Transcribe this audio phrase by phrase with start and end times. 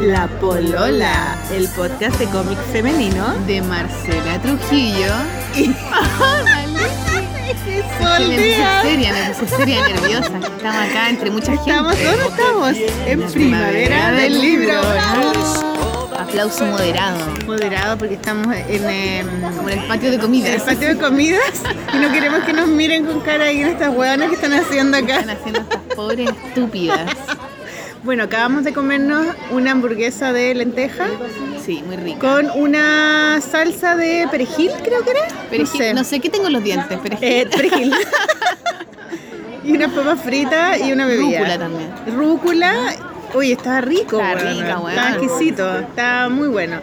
[0.00, 5.12] La Polola, el podcast de cómic femenino de Marcela Trujillo
[5.54, 5.74] y Me
[7.54, 10.38] puse seria, me puse seria, nerviosa.
[10.38, 11.70] Estamos acá entre mucha gente.
[11.70, 12.76] Estamos, ¿dónde estamos?
[13.06, 14.72] En primavera del libro.
[16.18, 17.18] Aplauso moderado.
[17.46, 20.48] Moderado porque estamos en, em, en el patio de comidas.
[20.48, 21.62] en el patio de comidas
[21.92, 24.96] y no queremos que nos miren con cara ahí en estas hueonas que están haciendo
[24.96, 25.20] acá.
[25.20, 27.10] Están haciendo estas pobres estúpidas.
[28.02, 31.06] Bueno, acabamos de comernos una hamburguesa de lenteja
[31.64, 32.20] Sí, muy rico.
[32.20, 35.20] con una salsa de perejil, creo que era.
[35.50, 37.28] Perejil, no sé, qué tengo en los dientes, perejil.
[37.28, 37.92] Eh, perejil.
[39.64, 41.40] y una papa frita y una bebida.
[41.40, 41.90] Rúcula también.
[42.16, 42.74] Rúcula.
[43.34, 44.56] Uy, estaba rico, Está weón.
[44.58, 44.90] rica, weón.
[44.90, 46.78] Estaba exquisito, estaba muy bueno.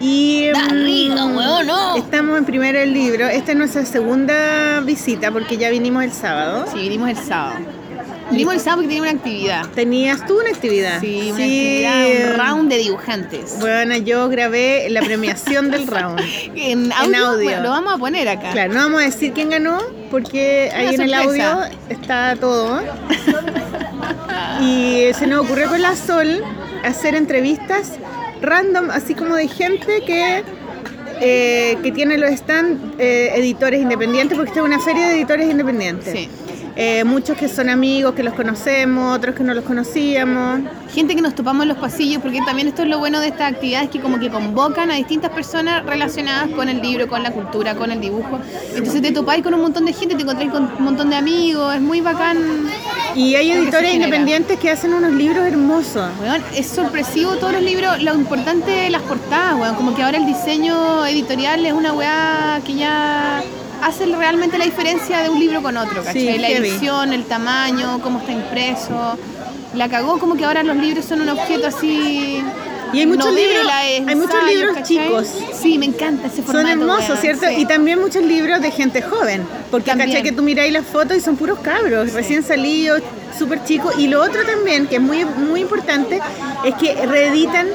[0.00, 1.96] Y Está mm, rica, weón, no.
[1.96, 3.28] Estamos en primero el libro.
[3.28, 6.64] Esta es nuestra segunda visita porque ya vinimos el sábado.
[6.72, 7.58] Sí, vinimos el sábado.
[8.30, 9.66] Vinimos el sábado porque tenía una actividad.
[9.74, 11.00] ¿Tenías tú una actividad?
[11.00, 13.56] Sí, una actividad, un round de dibujantes.
[13.60, 16.20] Bueno, yo grabé la premiación del round.
[16.56, 17.44] En audio, audio.
[17.44, 18.52] bueno, lo vamos a poner acá.
[18.52, 19.78] Claro, no vamos a decir quién ganó
[20.10, 22.80] porque Una ahí en el audio está todo.
[24.60, 26.42] Y se nos ocurrió con la Sol
[26.84, 27.92] hacer entrevistas
[28.40, 30.42] random, así como de gente que,
[31.20, 35.50] eh, que tiene los stand eh, editores independientes, porque esta es una feria de editores
[35.50, 36.12] independientes.
[36.12, 36.28] Sí.
[36.76, 40.60] Eh, muchos que son amigos, que los conocemos, otros que no los conocíamos.
[40.92, 43.52] Gente que nos topamos en los pasillos, porque también esto es lo bueno de estas
[43.52, 47.76] actividades que como que convocan a distintas personas relacionadas con el libro, con la cultura,
[47.76, 48.40] con el dibujo.
[48.74, 51.74] Entonces te topáis con un montón de gente, te encontráis con un montón de amigos,
[51.74, 52.38] es muy bacán.
[53.14, 56.10] Y hay editores independientes que hacen unos libros hermosos.
[56.20, 60.18] Weón, es sorpresivo todos los libros, lo importante de las portadas, weón, como que ahora
[60.18, 63.42] el diseño editorial es una weá que ya
[63.82, 66.34] hace realmente la diferencia de un libro con otro, ¿cachai?
[66.34, 69.18] Sí, la edición, el tamaño, cómo está impreso.
[69.74, 72.42] La cagó como que ahora los libros son un objeto así...
[72.94, 74.84] Y hay muchos libros- hay muchos libros ¿cachai?
[75.06, 75.28] chicos.
[75.60, 76.58] Sí, me encanta ese formato.
[76.68, 77.46] Son hermosos, weón, ¿cierto?
[77.48, 77.54] sí.
[77.58, 79.42] Y también muchos libros de gente joven.
[79.70, 80.10] Porque También.
[80.10, 83.02] caché que tú miráis las fotos y son puros cabros, recién salidos,
[83.38, 83.94] súper chicos.
[83.98, 86.20] Y lo otro también, que es muy, muy importante,
[86.64, 87.68] es que reeditan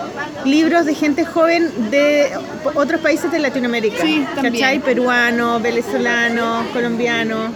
[0.45, 2.29] libros de gente joven de
[2.75, 4.01] otros países de Latinoamérica.
[4.01, 4.53] Sí, también.
[4.53, 4.79] ¿Cachai?
[4.79, 7.51] Peruanos, venezolanos, colombianos.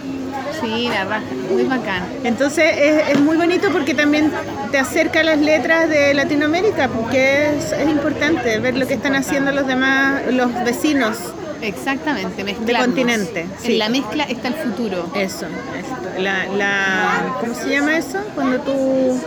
[0.60, 2.04] Sí, la raja, muy bacán.
[2.24, 4.30] Entonces es, es muy bonito porque también
[4.70, 9.14] te acerca a las letras de Latinoamérica, porque es, es importante ver lo que están
[9.14, 11.18] haciendo los demás, los vecinos.
[11.62, 12.94] Exactamente, mezclarnos.
[12.94, 13.72] continente, sí.
[13.72, 15.10] En la mezcla está el futuro.
[15.14, 18.18] Eso, esto, la, la, ¿cómo se llama eso?
[18.34, 19.20] Cuando tú...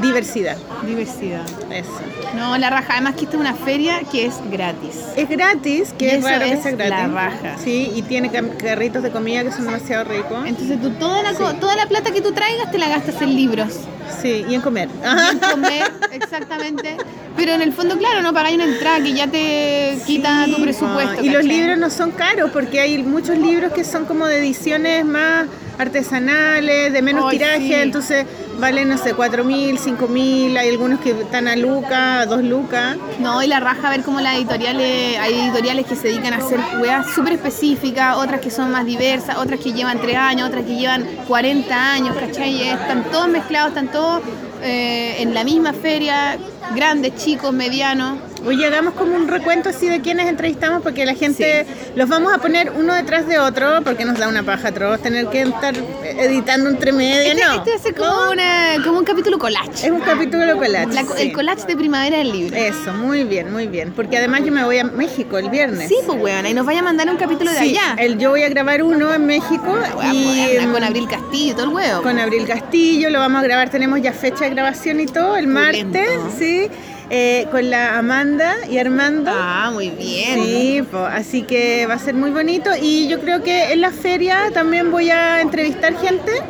[0.00, 1.42] Diversidad, Diversidad.
[1.70, 1.90] eso.
[2.34, 2.94] No, la raja.
[2.94, 4.96] Además que esta es una feria que es gratis.
[5.16, 6.90] Es gratis, Y que es raro que sea gratis.
[6.90, 7.56] la raja.
[7.62, 10.46] Sí, y tiene carritos de comida que son demasiado ricos.
[10.46, 13.74] Entonces tú toda la, toda la plata que tú traigas te la gastas en libros.
[14.22, 14.88] Sí, y en comer.
[15.02, 16.96] Y en comer, exactamente.
[17.36, 20.62] Pero en el fondo, claro, no pagáis una entrada que ya te quita Sí, tu
[20.62, 21.22] presupuesto.
[21.24, 25.04] Y los libros no son caros porque hay muchos libros que son como de ediciones
[25.04, 25.46] más
[25.78, 27.74] artesanales, de menos Ay, tiraje, sí.
[27.74, 28.26] entonces
[28.58, 32.42] valen, no sé, 4 mil, 5 mil, hay algunos que están a lucas, a 2
[32.44, 32.96] lucas.
[33.20, 36.60] No, y la raja ver cómo las editoriales, hay editoriales que se dedican a hacer
[36.80, 40.76] weas súper específicas, otras que son más diversas, otras que llevan 3 años, otras que
[40.76, 42.68] llevan 40 años, ¿cachai?
[42.68, 44.22] Están todos mezclados, están todos
[44.62, 46.38] eh, en la misma feria,
[46.74, 48.18] grandes, chicos, medianos.
[48.46, 52.38] Hoy hagamos como un recuento así de quienes entrevistamos porque la gente los vamos a
[52.38, 55.74] poner uno detrás de otro porque nos da una paja atroz tener que estar
[56.04, 57.54] editando entre medio, Este, no.
[57.54, 59.86] este ser como, una- como un capítulo collage.
[59.86, 60.92] Es un capítulo collage.
[60.94, 61.08] La- sí.
[61.22, 62.56] El collage de primavera del libro.
[62.56, 63.92] Eso, muy bien, muy bien.
[63.92, 65.88] Porque además yo me voy a México el viernes.
[65.88, 67.96] Sí, pues weón, y nos vaya a mandar un capítulo de Sí, allá.
[68.00, 71.70] el- yo voy a grabar uno en México wea y con Abril Castillo todo el
[71.74, 72.02] huevo.
[72.02, 75.48] con Abril Castillo, lo vamos a grabar, tenemos ya fecha de grabación y todo, el
[75.48, 76.08] martes,
[76.38, 76.68] sí,
[77.10, 79.30] eh, con la Amanda y Armando.
[79.34, 80.42] Ah, muy bien.
[80.42, 83.90] Sí, po, así que va a ser muy bonito y yo creo que en la
[83.90, 86.42] feria también voy a entrevistar gente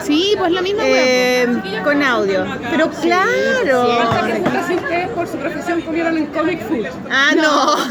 [0.00, 1.46] Sí, pues lo mismo, eh,
[1.84, 2.44] con audio.
[2.70, 4.00] Pero claro.
[4.22, 6.86] pregunta si ustedes por su profesión comieron en Comic Food.
[7.10, 7.76] Ah, no.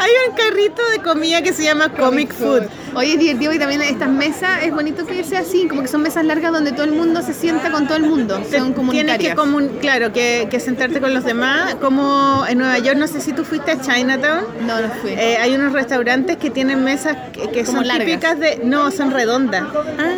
[0.00, 2.62] Hay un carrito de comida que se llama Comic Food.
[2.94, 6.02] Oye, es divertido y también estas mesas, es bonito que sea así, como que son
[6.02, 9.34] mesas largas donde todo el mundo se sienta con todo el mundo, son Tienes comunitarias.
[9.34, 11.74] que, comun- claro, que, que sentarte con los demás.
[11.76, 14.44] Como en Nueva York, no sé si tú fuiste a Chinatown.
[14.66, 15.12] No, no fui.
[15.12, 17.16] Eh, hay unos restaurantes que tienen mesas
[17.52, 18.06] que, son largas.
[18.06, 18.60] típicas de.
[18.64, 19.64] No, son redondas.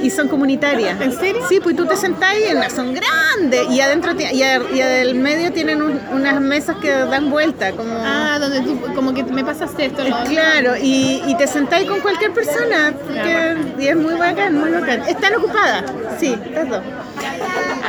[0.03, 1.01] Y son comunitarias.
[1.01, 1.43] ¿En serio?
[1.49, 3.69] Sí, pues tú te sentás y en son grandes.
[3.71, 7.73] Y adentro y, a- y del medio tienen un- unas mesas que dan vuelta.
[7.73, 10.25] Como, ah, donde tú, como que me pasaste esto, ¿no?
[10.25, 12.62] Claro, y, y te sentáis con cualquier persona.
[13.07, 15.03] Porque- y es muy bacán, muy bacán.
[15.09, 15.85] ¿Están ocupadas?
[16.21, 16.81] Sí, las dos.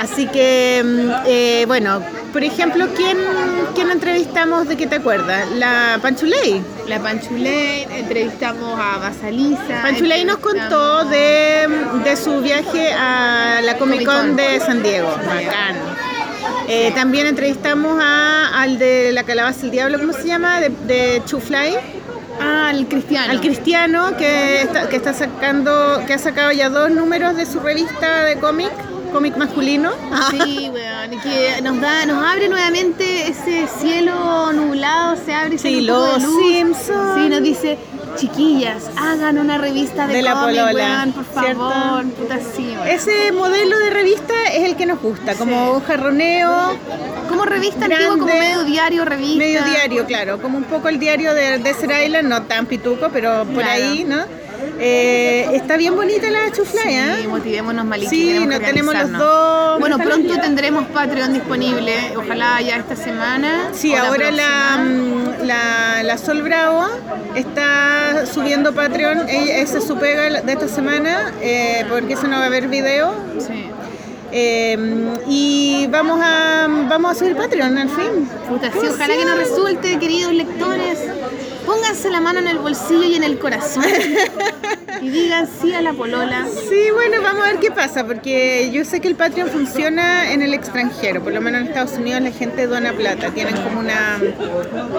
[0.02, 2.02] Así que, mm, eh, bueno,
[2.34, 3.18] por ejemplo, ¿quién,
[3.76, 5.50] ¿quién entrevistamos de qué te acuerdas?
[5.52, 6.62] La Panchuley.
[6.88, 9.82] La Panchuley, entrevistamos a Basalisa.
[9.84, 11.68] Panchuley nos contó de,
[12.04, 15.10] de su viaje a la Comic Con de San Diego.
[15.10, 15.76] Bacán.
[16.68, 20.60] Eh, también entrevistamos a, al de la calabaza del diablo, ¿cómo se llama?
[20.60, 21.76] De, de Chufly.
[22.40, 23.32] Ah, al Cristiano.
[23.32, 27.60] Al cristiano que está, que está sacando, que ha sacado ya dos números de su
[27.60, 28.72] revista de cómic,
[29.12, 29.92] cómic masculino.
[30.32, 35.76] Sí, weón, que nos da, nos abre nuevamente ese cielo nublado, se abre ese Sí,
[35.76, 36.44] de los luz.
[36.44, 37.16] Simpsons.
[37.22, 37.78] Sí, nos dice,
[38.16, 42.76] chiquillas, hagan una revista de, De la polola, weón, por favor, puta sí.
[42.88, 46.78] Ese modelo de revista es el que nos gusta, como un jarroneo,
[47.30, 49.38] como revista grande, antigua, como medio diario, revista.
[49.38, 53.46] medio diario, claro, como un poco el diario de Desert Island, no tan pituco, pero
[53.46, 53.72] por Claro.
[53.72, 54.24] ahí, ¿no?
[54.80, 57.16] Eh, está bien bonita la chuflay, ¿eh?
[57.22, 58.10] Sí, motivémonos, Maliki.
[58.10, 59.80] Sí, no tenemos los dos.
[59.80, 63.70] Bueno, pronto tendremos Patreon disponible, ojalá ya esta semana.
[63.74, 66.88] Sí, ahora la, mm, la, la Sol Bravo
[67.36, 72.44] está subiendo Patreon, esa es su pega de esta semana, eh, porque eso no va
[72.44, 73.14] a haber video.
[73.40, 73.70] Sí.
[74.36, 74.78] Eh,
[75.28, 78.28] y vamos a, vamos a subir Patreon al fin.
[78.50, 80.98] Puta, sí, ojalá que nos resulte, queridos lectores.
[81.66, 83.84] Pónganse la mano en el bolsillo y en el corazón
[85.02, 86.46] y digan sí a la polola.
[86.70, 90.42] Sí, bueno, vamos a ver qué pasa, porque yo sé que el Patreon funciona en
[90.42, 94.20] el extranjero, por lo menos en Estados Unidos la gente dona plata, tienen como una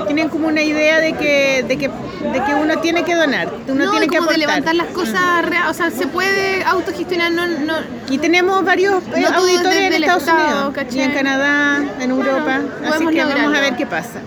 [0.06, 3.84] tienen como una idea de que de que, de que uno tiene que donar, uno
[3.87, 4.62] no, tiene y que como de aportar.
[4.64, 7.75] levantar las cosas reales, o sea, se puede autogestionar, no, no,
[8.10, 10.99] Y tenemos varios eh, No auditores en Estados Estado, Unidos, ¿cachai?
[10.99, 13.60] y en Canadá, en Europa, así podemos que vamos a lograrlo.
[13.60, 14.20] ver qué pasa.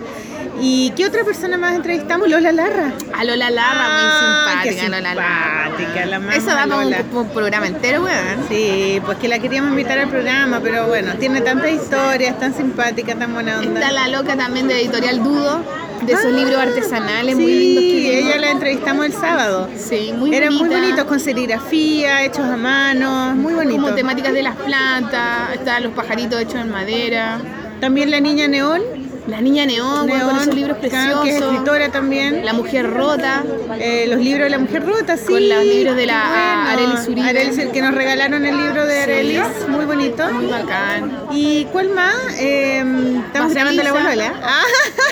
[0.60, 2.28] ¿Y qué otra persona más entrevistamos?
[2.28, 2.92] Lola Larra.
[3.14, 5.64] a Lola Larra, Ah, muy qué simpática, Lola Larra.
[5.66, 8.48] simpática, la mamá Eso da para un, un programa entero, weón.
[8.48, 13.14] Sí, pues que la queríamos invitar al programa, pero bueno, tiene tantas historias, tan simpática,
[13.14, 13.80] tan buena onda.
[13.80, 15.62] Está la loca también de Editorial Dudo,
[16.02, 18.24] de Ah, libros artesanales sí, muy lindos vimos.
[18.24, 19.68] ella la entrevistamos el sábado.
[19.76, 23.80] Sí, muy Eran muy bonitos, con serigrafía, hechos a mano, muy bonito.
[23.82, 27.38] Como temáticas de las plantas, están los pajaritos hechos en madera.
[27.80, 28.82] También la niña Neón,
[29.28, 31.52] La niña neón, con esos libros claro, que es preciosos.
[31.52, 32.44] escritora también.
[32.46, 33.44] La mujer rota.
[33.78, 35.26] Eh, los libros de la mujer rota, sí.
[35.26, 37.28] Con los libros de la a- Arelis Uribe.
[37.28, 39.00] Arelis, que nos regalaron el libro de Sí.
[39.02, 40.32] Arelis, muy bonito.
[40.32, 41.24] Muy bacán.
[41.30, 42.14] ¿Y cuál más?
[42.38, 42.82] Eh,
[43.26, 44.32] estamos grabando la bolola.
[44.42, 44.62] Ah,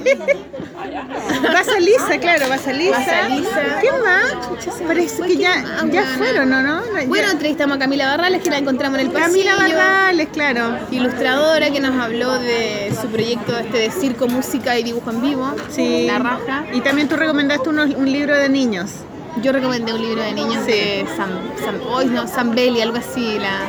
[0.80, 2.98] Ahora, Basalisa, claro, Basalisa.
[2.98, 3.60] Basalisa.
[3.80, 4.78] ¿Quién más?
[4.86, 6.80] Parece que ya, ya fueron, ¿o no?
[6.98, 9.44] Ya- Bueno, entrevistamos a Camila Barrales, que la encontramos en el pasillo.
[9.56, 10.78] Camila Barrales, claro.
[10.90, 15.54] Ilustradora que nos habló de su proyecto este de circo, música y dibujo en vivo.
[15.70, 16.06] Sí.
[16.06, 16.64] La raja.
[16.72, 18.90] Y también tú recomendaste unos- un libro de niños.
[19.42, 20.72] Yo recomendé un libro de niños Sí.
[20.72, 21.30] de San,
[21.64, 23.60] San, hoy no, San Belli, algo así, la,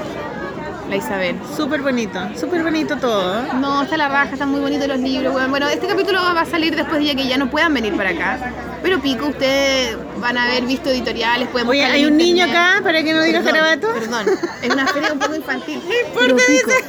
[0.91, 1.39] la Isabel.
[1.55, 3.41] Súper bonito, súper bonito todo.
[3.53, 5.33] No, está la raja, están muy bonitos los libros.
[5.49, 8.51] Bueno, este capítulo va a salir después de que ya no puedan venir para acá.
[8.83, 13.01] Pero pico, ustedes van a haber visto editoriales, pueden Oye, hay un niño acá, para
[13.03, 13.93] que no digas Perdón, garabato.
[13.93, 14.25] Perdón,
[14.61, 15.79] es una feria un poco infantil.
[16.13, 16.85] ¿Por Pero qué pico, dice?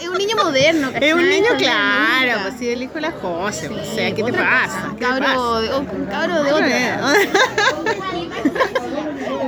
[0.00, 1.08] Es un niño moderno, ¿cachai?
[1.08, 3.68] Es un niño, claro, pues sí, el hijo de la José.
[3.68, 4.66] o sea, ¿qué te pasa?
[4.68, 5.60] cosa, ¿Qué te Cabro pasa?
[5.60, 6.68] de, un cabro de otra.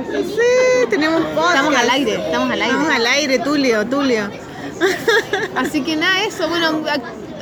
[0.09, 1.55] Sí, tenemos podcast.
[1.55, 2.73] Estamos al aire, estamos al aire.
[2.73, 4.29] Estamos al aire, Tulio, Tulio.
[5.55, 6.83] Así que nada, eso, bueno,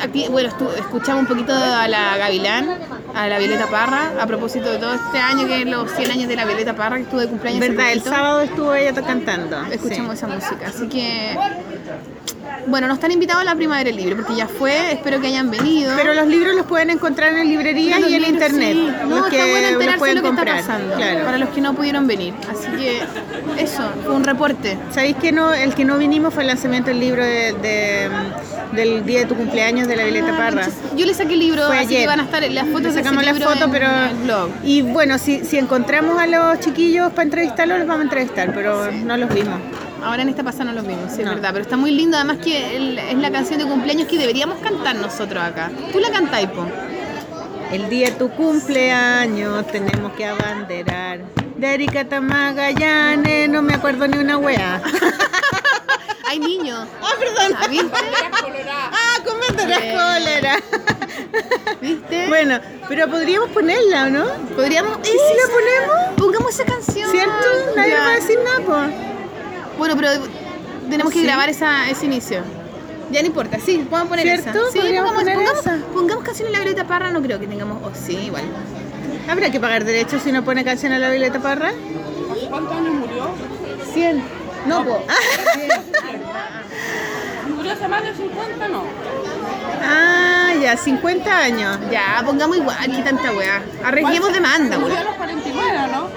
[0.01, 2.77] aquí, bueno, escuchamos un poquito a la Gavilán,
[3.13, 6.27] a la Violeta Parra, a propósito de todo este año, que es los 100 años
[6.27, 7.61] de la Violeta Parra, que estuvo de cumpleaños.
[7.61, 9.61] Verdad, el sábado estuvo ella cantando.
[9.71, 10.25] Escuchamos sí.
[10.25, 11.37] esa música, así que...
[12.67, 15.49] Bueno, no están invitados a la Primavera del Libro, porque ya fue, espero que hayan
[15.49, 15.93] venido.
[15.95, 18.73] Pero los libros los pueden encontrar en librerías Los y en libros, internet.
[18.73, 18.89] sí.
[19.01, 20.47] los No, que está bueno los enterarse de lo que comprar.
[20.59, 21.25] está pasando, Claro.
[21.25, 22.33] para los que no pudieron venir.
[22.51, 23.01] Así que
[23.61, 24.77] eso, fue un reporte.
[24.91, 28.09] ¿Sabéis que no, el que no vinimos fue el lanzamiento del libro de, de-
[28.73, 30.67] del día de tu cumpleaños de la Violeta Parra?
[30.95, 32.01] Yo le saqué el libro, Fue así ayer.
[32.01, 33.87] que van a estar las fotos ese Sacamos la libro foto, en pero.
[33.87, 34.49] el blog.
[34.63, 38.91] Y bueno, si, si encontramos a los chiquillos para entrevistarlos, los vamos a entrevistar, pero
[38.91, 39.59] no los vimos.
[40.03, 41.29] Ahora en esta pasada no los vimos, sí, No.
[41.31, 44.17] es verdad, pero está muy lindo, además que el- es la canción de cumpleaños que
[44.17, 45.69] deberíamos cantar nosotros acá.
[45.91, 46.65] Tú la cantáis, po.
[47.71, 51.19] El día de tu cumpleaños tenemos que abanderar.
[51.57, 52.03] De Erika
[53.49, 54.81] no me acuerdo ni una wea.
[56.25, 56.87] Hay niños.
[57.01, 57.57] Ah, perdón.
[57.59, 57.97] ¿Ah, ¿Viste?
[58.91, 59.17] Ah,
[60.15, 60.55] cólera.
[61.81, 62.27] ¿Viste?
[62.27, 64.25] Bueno, pero podríamos ponerla, ¿o no?
[64.55, 64.99] Podríamos.
[64.99, 66.15] ¿Y si la ponemos?
[66.17, 67.09] Pongamos esa canción.
[67.11, 67.33] ¿Cierto?
[67.75, 67.99] Nadie Ya.
[67.99, 69.18] va a decir nada, po.
[69.79, 70.09] Bueno, pero
[70.89, 71.25] tenemos que Sí.
[71.25, 72.41] grabar esa, ese inicio.
[73.11, 74.67] Ya no importa, sí, podemos poner ¿Cierto?
[74.67, 74.71] esa.
[74.71, 75.77] Sí, pongamos, poner pongamos, esa.
[75.93, 77.81] pongamos canción en la Violeta Parra, no creo que tengamos.
[77.83, 78.43] Oh, sí, igual.
[79.27, 81.71] ¿Habrá que pagar derechos si no pone canción a la Violeta Parra?
[82.49, 83.29] ¿Cuántos años murió?
[83.93, 84.23] 100.
[84.67, 85.03] No, po.
[87.55, 88.83] Murió hace más de 50, no.
[89.83, 91.77] Ah, ya, 50 años.
[91.91, 93.61] Ya, pongamos igual que tanta weá.
[93.83, 95.01] Arriesguemos demanda, Murió weá.
[95.01, 96.07] a los 49, ¿no?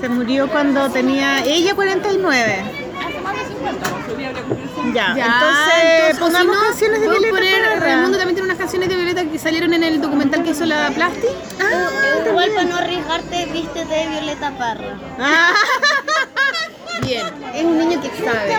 [0.00, 2.64] Se murió cuando tenía ella 49.
[3.06, 4.94] Hace más de 50, su día habría cumplido 50.
[4.94, 7.80] Ya, Ya, entonces o pongamos si no, canciones de podemos Violeta poner, Parra.
[7.86, 10.90] Raimundo también tiene unas canciones de Violeta que salieron en el documental que hizo la
[10.90, 11.26] Plasti.
[11.60, 11.88] Ah,
[12.28, 14.98] Igual para no arriesgarte, viste de Violeta Parra.
[15.18, 15.52] Ah,
[17.02, 18.56] Bien, es un niño que sabe.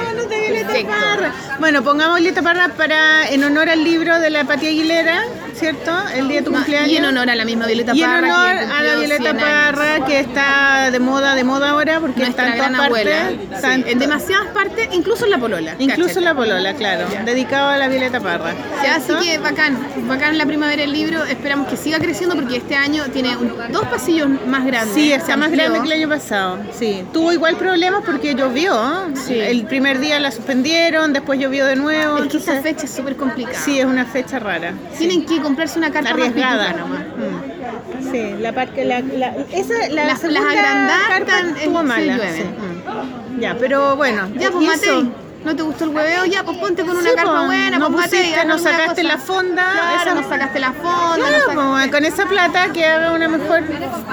[0.63, 0.91] Perfecto.
[0.91, 1.31] Parra.
[1.59, 5.23] Bueno, pongamos Violeta Parra para, en honor al libro de la Pati Aguilera,
[5.55, 5.91] ¿cierto?
[6.15, 6.89] El día de tu No, cumpleaños.
[6.89, 8.27] y en honor a la misma Violeta Y en Parra.
[8.27, 9.49] honor a la Violeta 100 años.
[9.49, 13.15] Parra, que está de moda, de moda ahora, porque Nuestra está en todas partes.
[13.61, 15.75] Sí, en en demasiadas partes, incluso en la polola.
[15.79, 16.25] Incluso cáchate.
[16.25, 17.05] la polola, claro.
[17.25, 18.53] Dedicado a la Violeta Parra.
[18.83, 19.77] Ya, así que bacán,
[20.07, 21.23] bacán la primavera del libro.
[21.25, 24.93] Esperamos que siga creciendo porque este año tiene un- dos pasillos más grandes.
[24.95, 26.59] Sí, está más grande que el año pasado.
[26.77, 27.03] Sí.
[27.11, 28.73] Tuvo igual problemas porque llovió.
[28.73, 29.13] ¿eh?
[29.15, 29.39] Sí.
[29.39, 32.17] El primer día la suspendieron, después llovió de nuevo.
[32.19, 33.59] Es que esa fecha es súper complicada.
[33.59, 34.73] Sí, es una fecha rara.
[34.97, 37.01] Tienen que comprarse una carta más arriesgada pituca nomás.
[37.01, 38.11] Mm.
[38.11, 42.17] Sí, la parte la, la- esa la Las- segunda las están- estuvo mala.
[42.33, 42.43] sí.
[42.43, 43.39] Mm.
[43.41, 44.29] Ya, pero bueno.
[44.37, 44.65] Ya, pues.
[44.67, 45.11] Matei,
[45.45, 46.25] ¿no te gustó el hueveo?
[46.25, 48.57] Ya, pues ponte con una Sí, carpa pues, buena, no pues Matei, pusiste, haz no
[48.57, 49.03] sacaste cosa.
[49.03, 52.73] la fonda, Claro, esa- no sacaste la fonda, Claro, no sacaste- pues, con esa plata
[52.73, 53.59] que haga una mejor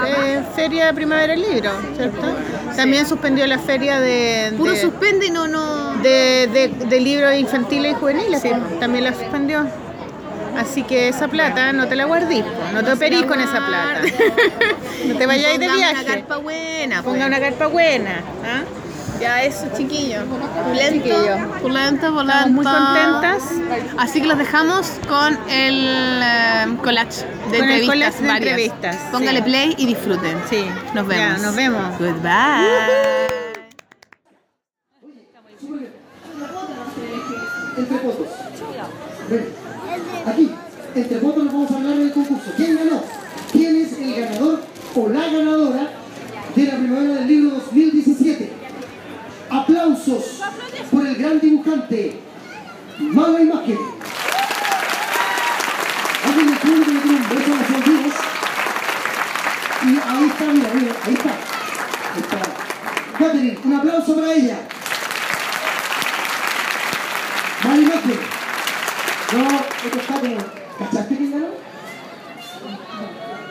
[0.06, 2.36] eh, feria de primavera del libro, ¿cierto?
[2.76, 5.94] También suspendió la feria de, Puro de, suspende y no, no...
[6.02, 9.66] de, de- de libros infantiles y juveniles, pues, también la suspendió.
[10.56, 14.00] Así que esa plata no te la guardís, pues, no te operís con esa plata.
[15.06, 15.92] No te vayáis de viaje.
[16.00, 17.12] una carpa buena, pues.
[17.14, 18.22] Ponga una carpa buena.
[18.42, 18.62] ¿ah?
[19.24, 20.22] Ya, eso, chiquillos.
[20.24, 21.60] Pulento, Chiquillos.
[21.62, 22.48] pulento, pulento.
[22.50, 23.42] Muy contentas.
[23.96, 28.58] Así que los dejamos con el eh, collage de Con el entrevistas collage de varias.
[28.58, 29.44] entrevistas, Póngale sí.
[29.44, 30.36] play y disfruten.
[30.50, 30.66] Sí.
[30.94, 31.40] Nos Ya, vemos.
[31.42, 31.98] nos vemos.
[31.98, 33.24] Goodbye.
[37.76, 38.28] entre votos.
[40.26, 40.50] Aquí,
[40.94, 42.52] entre votos nos vamos a hablar del concurso.
[42.56, 43.02] ¿Quién ganó?
[43.52, 44.60] ¿Quién es el ganador
[44.94, 45.90] o la ganadora
[46.54, 47.63] de la primavera del libro 2017?
[49.84, 50.40] Aplausos
[50.90, 52.18] por el gran dibujante.
[52.98, 53.78] Mala imagen.
[56.26, 58.14] Alguien público le tiene un beso a las olvidas.
[59.82, 61.30] Y ahí está, mira, mira, ahí está.
[62.14, 62.38] Ahí está.
[63.18, 64.58] Catherine, un aplauso para ella.
[67.64, 68.20] Mala imagen.
[69.32, 69.44] No,
[69.84, 70.36] esto está como.
[70.78, 71.46] ¿Cachaste quién ganó?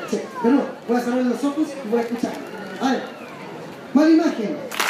[0.10, 2.34] Sí, pero no, voy a cerrar los ojos y voy a escuchar.
[2.82, 3.04] Ver.
[3.94, 4.83] Mala imagen.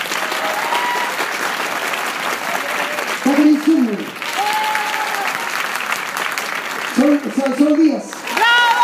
[3.66, 3.98] Sumner.
[6.96, 8.04] Sol, sol, sol Díaz.
[8.36, 8.84] ¡Bravo!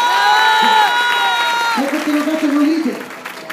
[1.77, 2.97] No que no cachan, no griten.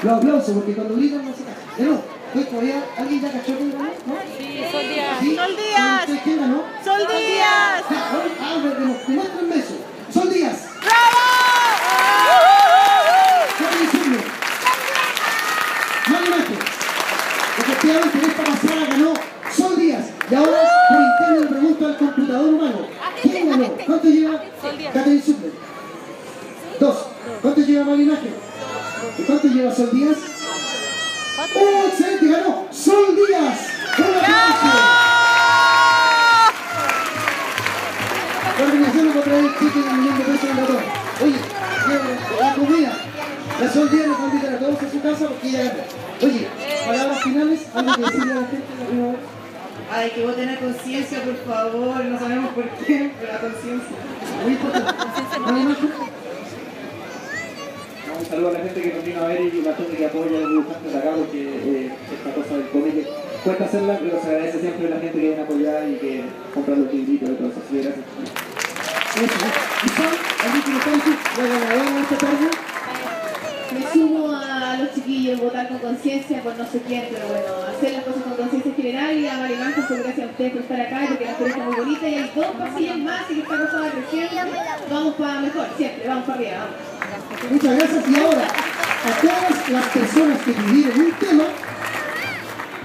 [0.03, 1.77] Los aplausos, porque cuando gritan no se cachan.
[1.77, 3.85] De nuevo, ¿pues todavía alguien ya cachó ganó?
[3.85, 4.15] ¿No?
[4.39, 5.19] Sí, Sol Díaz.
[5.37, 6.01] Sol Díaz.
[6.01, 6.63] ¿Ustedes quién ganó?
[6.85, 7.83] ¡Sol Díaz!
[7.91, 9.77] Ah, de- de- demuéstrenme eso.
[10.13, 10.57] Sol Díaz.
[16.07, 16.59] Imagen.
[17.59, 19.15] Efectivamente, en esta pasada ganó
[19.57, 20.05] Sol Díaz.
[20.31, 22.79] Y ahora, por interno, le pregunto al computador humano.
[23.23, 23.69] ¿Quién ganó?
[23.87, 24.43] ¿Cuánto lleva
[24.93, 25.53] Catherine Sumner?
[26.79, 26.97] Dos.
[27.43, 28.35] ¿Cuánto lleva Mala imagen?
[29.19, 30.17] ¿Y cuánto lleva Sol Díaz?
[31.39, 32.29] ¡Oh, excelente!
[32.29, 33.59] ¡Ganó Sol Díaz!
[33.99, 34.67] ¡Un aplauso!
[38.59, 41.25] La organización va a traer cheque de un millón de pesos en.
[41.25, 41.39] Oye,
[41.89, 42.05] lleva
[42.41, 42.93] la comida.
[43.61, 45.83] La Sol Díaz nos va a invitar a todos a su casa porque ella ganó.
[46.23, 46.49] Oye,
[46.87, 49.36] palabras finales, algo que decirle a la gente.
[49.91, 52.05] Ay, que voten a conciencia, por favor.
[52.05, 53.97] No sabemos por qué, pero a conciencia.
[58.19, 60.39] Un saludo a la gente que nos vino a ver y la gente que apoya
[60.39, 63.07] a los dibujantes acá porque eh, esta cosa del cómic
[63.45, 66.25] cuesta hacerla, pero se agradece siempre a la gente que viene a apoyar y que
[66.55, 67.61] compra los libritos y todo eso.
[67.61, 68.07] Así que gracias.
[69.17, 70.75] Y decir
[71.39, 72.51] la ganadora de esta tarde.
[73.73, 77.93] Me sumo a los chiquillos, votar con conciencia por no sé quién, pero bueno, hacer
[77.93, 80.81] las cosas con conciencia en general y a Marimanco, pues gracias a ustedes por estar
[80.81, 83.57] acá, porque la feria está muy bonita y hay dos pasillos más y que esta
[83.59, 84.57] cosa va creciendo.
[84.91, 87.53] Vamos para mejor, siempre, vamos para arriba, vamos.
[87.53, 88.09] Muchas gracias.
[88.09, 91.45] Y ahora, a todas las personas que pidieron un tema,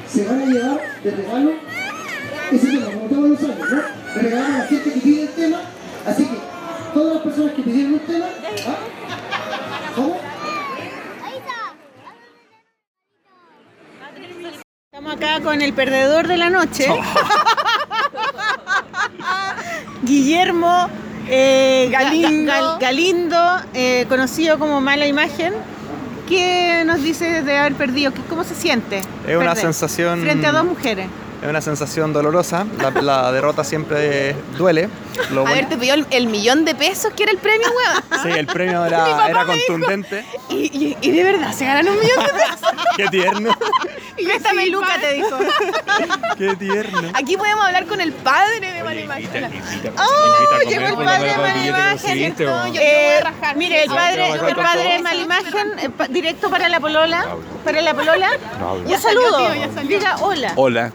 [0.07, 1.51] se van a llevar de regalo
[2.51, 3.81] ese tema, como todos los años, ¿no?
[4.15, 5.61] Le regalamos a la gente que pide el tema.
[6.05, 6.37] Así que,
[6.93, 8.25] todas las personas que pidieron un tema,
[8.67, 8.75] ¿ah?
[9.95, 10.30] ¿cómo?
[15.01, 16.87] Estamos acá con el perdedor de la noche.
[20.03, 20.87] Guillermo
[21.27, 22.51] eh, Ga- Galindo.
[22.51, 23.37] Gal- Galindo,
[23.73, 25.53] eh, conocido como Mala Imagen,
[26.29, 28.13] que nos dice de haber perdido?
[28.13, 28.99] ¿Qué- ¿Cómo se siente?
[28.99, 29.05] Es
[29.37, 31.07] una perder sensación- Frente a dos mujeres.
[31.41, 32.67] Es una sensación dolorosa.
[32.79, 34.89] La, la derrota siempre duele.
[35.31, 38.21] Lo A ver, te pidió el, el millón de pesos que era el premio, weón.
[38.23, 40.23] Sí, el premio Mi era, era dijo- contundente.
[40.49, 42.69] Y, y- y de verdad, se ganan un millón de pesos.
[42.97, 43.57] Qué tierno.
[44.17, 45.35] Y Esta sí, peluca pa- te dijo.
[46.37, 47.11] Qué tierno.
[47.13, 49.49] Aquí podemos hablar con el padre de María Magdalena.
[49.97, 50.69] ¡Oh!
[50.69, 52.35] Llegó el padre de Malimagen.
[52.39, 53.55] No, yo, yo voy a rajar.
[53.57, 57.25] mire, el padre, el padre de Malimagen, eh, pa- directo para la polola.
[57.63, 58.29] Para la polola.
[58.87, 59.49] Ya saludo.
[59.83, 60.53] Diga hola.
[60.55, 60.91] Hola.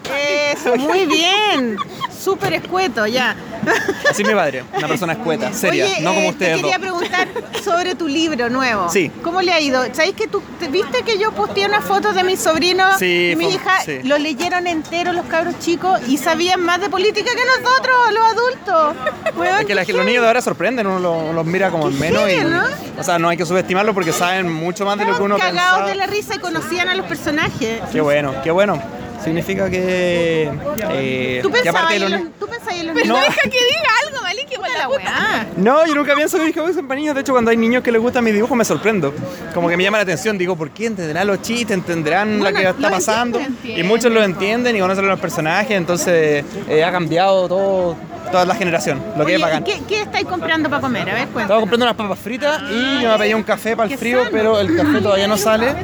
[0.53, 1.77] Eso, muy bien.
[2.11, 3.37] Súper escueto, ya.
[4.11, 6.71] Así mi padre, una persona escueta, seria, Oye, no como eh, ustedes te dos.
[6.73, 7.29] quería preguntar
[7.65, 8.89] sobre tu libro nuevo.
[8.91, 9.11] Sí.
[9.23, 9.83] ¿Cómo le ha ido?
[9.93, 13.37] ¿Sabéis que tú te- viste que yo posteé una foto de mis sobrinos Sí, y
[13.37, 13.81] mi hija?
[13.85, 14.01] sí.
[14.05, 18.97] Lo leyeron entero los cabros chicos y sabían más de política que nosotros, los adultos.
[19.37, 21.99] Weón, Es que la- los niños de ahora sorprenden, uno los, los mira como en
[21.99, 22.37] menos y.
[22.45, 22.63] ¿no?
[22.99, 25.57] O sea, no hay que subestimarlo porque saben mucho más de lo que uno cagados
[25.57, 25.89] pensaba.
[25.89, 27.81] de la risa y conocían a los personajes.
[27.93, 28.81] Qué bueno, qué bueno.
[29.23, 30.51] Significa que.
[30.91, 33.07] eh, ¿Tú que pensabas aparte de en los los, ni- ¿tú pensabas en los Pero
[33.09, 33.17] No.
[33.21, 35.47] deja que diga algo, Maliki, por la weá.
[35.57, 37.15] No, yo nunca pienso que mis juegos son para niños.
[37.15, 39.13] De hecho, cuando hay niños que les gustan mis dibujos, me sorprendo.
[39.55, 40.39] Como que me llama la atención.
[40.39, 41.77] Digo, ¿por qué entenderán los chistes?
[41.77, 43.39] ¿Entenderán Bueno, lo que lo está pasando?
[43.41, 45.73] entienden, Y muchos lo entienden y conocen a los personajes.
[45.77, 47.97] Entonces, eh, ha cambiado todo,
[48.31, 49.03] toda la generación.
[49.17, 49.65] Lo que es bacán.
[49.65, 51.03] ¿qué, ¿Qué estáis comprando para comer?
[51.11, 51.43] A ver, cuéntame.
[51.45, 54.31] Estaba comprando unas papas fritas y yo me pedí un café para el frío, sano.
[54.33, 55.75] pero el café todavía no sale.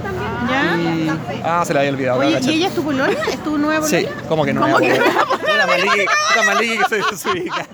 [0.53, 0.77] ¿Ya?
[0.77, 1.43] Y...
[1.45, 2.21] Ah, se le había olvidado.
[2.21, 2.39] Oye.
[2.43, 3.13] ¿y ella es tu polola?
[3.29, 4.63] ¿Es tu nueva Sí, como que no.
[4.63, 5.05] ¿Cómo que no?
[5.55, 5.67] Una
[6.47, 7.67] maliki que se desubica.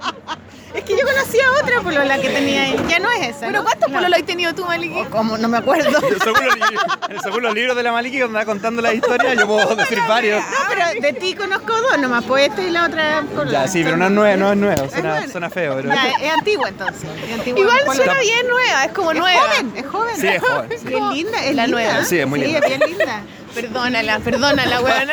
[0.79, 2.77] Es que yo conocía a otra polola que tenía ahí.
[2.89, 3.41] Ya no es esa.
[3.47, 3.65] ¿Pero ¿no?
[3.65, 3.97] cuántos No.
[3.97, 5.05] pololos has tenido tú, Maliki?
[5.11, 5.37] ¿Cómo?
[5.37, 5.91] No me acuerdo.
[6.23, 9.47] Según los, li- según los libros de la Maliki, donde va contando la historia, yo
[9.47, 10.41] puedo decir varios.
[10.41, 13.63] No, pero de ti conozco dos nomás, pues esta y la otra polola.
[13.65, 14.89] Ya, sí, pero no es nuevo, no es nuevo,
[15.31, 15.77] suena, feo.
[15.77, 15.89] Pero...
[15.93, 17.09] Ya, es antigua entonces.
[17.27, 18.05] es antigua Igual polola.
[18.05, 19.41] suena bien nueva, es como Es nueva.
[19.41, 20.17] joven, es joven.
[20.17, 20.69] Sí, es joven.
[20.71, 20.77] sí.
[20.95, 21.83] Es linda, es La linda.
[21.83, 22.05] nueva.
[22.05, 22.61] Sí, es muy linda.
[22.61, 23.23] Sí, es bien linda.
[23.55, 25.13] Perdónala, perdónala, weona.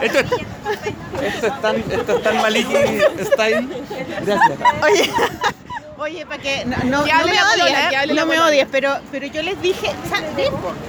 [0.00, 0.26] Esto es,
[1.22, 2.74] esto es tan, esto es tan Maliki
[3.32, 3.68] style.
[4.24, 4.58] Gracias.
[4.82, 5.10] Oye,
[6.02, 9.26] oye, para que no, no, Que no hable me odies, que no me pero, pero
[9.26, 9.90] yo les dije.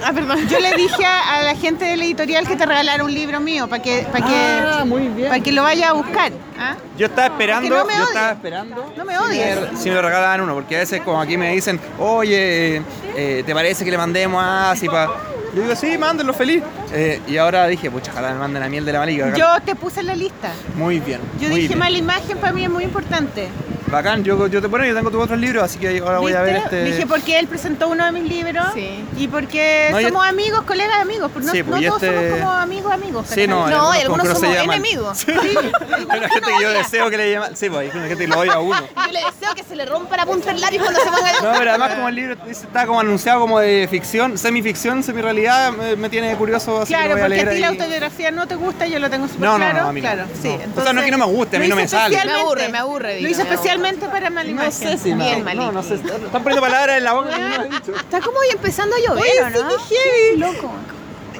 [0.04, 0.46] Ah, perdón.
[0.48, 3.40] Yo le dije a, a la gente de la editorial que te regalara un libro
[3.40, 4.84] mío para que, para que, Ah,
[5.28, 6.32] para que lo vaya a buscar.
[6.58, 6.76] ¿ah?
[6.98, 8.92] Yo estaba esperando, no me yo estaba esperando.
[8.96, 9.58] No me si odies.
[9.80, 12.82] Si me regalaban uno, porque a veces como aquí me dicen, oye,
[13.16, 15.06] eh, ¿te parece que le mandemos a así para
[15.54, 16.62] Yo digo, sí, mándenlo feliz.
[16.92, 19.34] Eh, y ahora dije, pucha, ojalá me manden la miel de la bacán.
[19.34, 20.52] Yo te puse en la lista.
[20.76, 21.20] Muy bien.
[21.40, 21.78] Yo muy dije, bien.
[21.78, 23.48] mala imagen para mí es muy importante.
[23.94, 26.42] Bacán, yo, yo te bueno, yo tengo tus otros libros, así que ahora voy a
[26.42, 26.84] ver este.
[26.84, 29.04] Dije porque él presentó uno de mis libros Sí.
[29.16, 31.30] y porque No, yo- somos amigos, colegas amigos.
[31.34, 33.26] No, Sí, no pues, y todos este- somos como amigos, amigos.
[33.32, 33.68] Sí, no.
[33.68, 34.76] No, hay y algunos que no somos llaman.
[34.78, 35.18] enemigos.
[35.18, 35.32] Sí.
[36.10, 37.56] Hay una gente que yo deseo que le llaman.
[37.56, 38.80] Sí, pues hay una gente que lo odia a uno.
[38.80, 41.58] Yo le deseo que se le rompa la punta del lápiz cuando se ponga No,
[41.58, 46.08] pero además como el libro está como anunciado como de ficción, semificción, semi-realidad, me, me
[46.10, 47.72] tiene curioso, así que Claro, lo voy a porque leer a ti la ahí.
[47.74, 49.88] autobiografía no te gusta, yo lo tengo súper No, no, no, claro.
[49.88, 50.08] a mí no.
[50.10, 50.48] claro, sí.
[50.74, 50.80] No.
[50.80, 52.14] O sea, no es que no me guste, a mí no me sale.
[52.14, 52.34] especialmente.
[52.34, 53.42] Me aburre, me aburre, Lo diga, hice
[53.88, 54.66] especialmente para Malimagen.
[54.90, 57.38] No sé si me- Bien, no, no sé, están poniendo palabras en la boca que
[57.40, 57.94] no he dicho.
[57.96, 59.70] Está como empezando a llover, Oye, ¿o no?
[59.70, 60.38] sí, qué heavy.
[60.38, 60.70] Loco.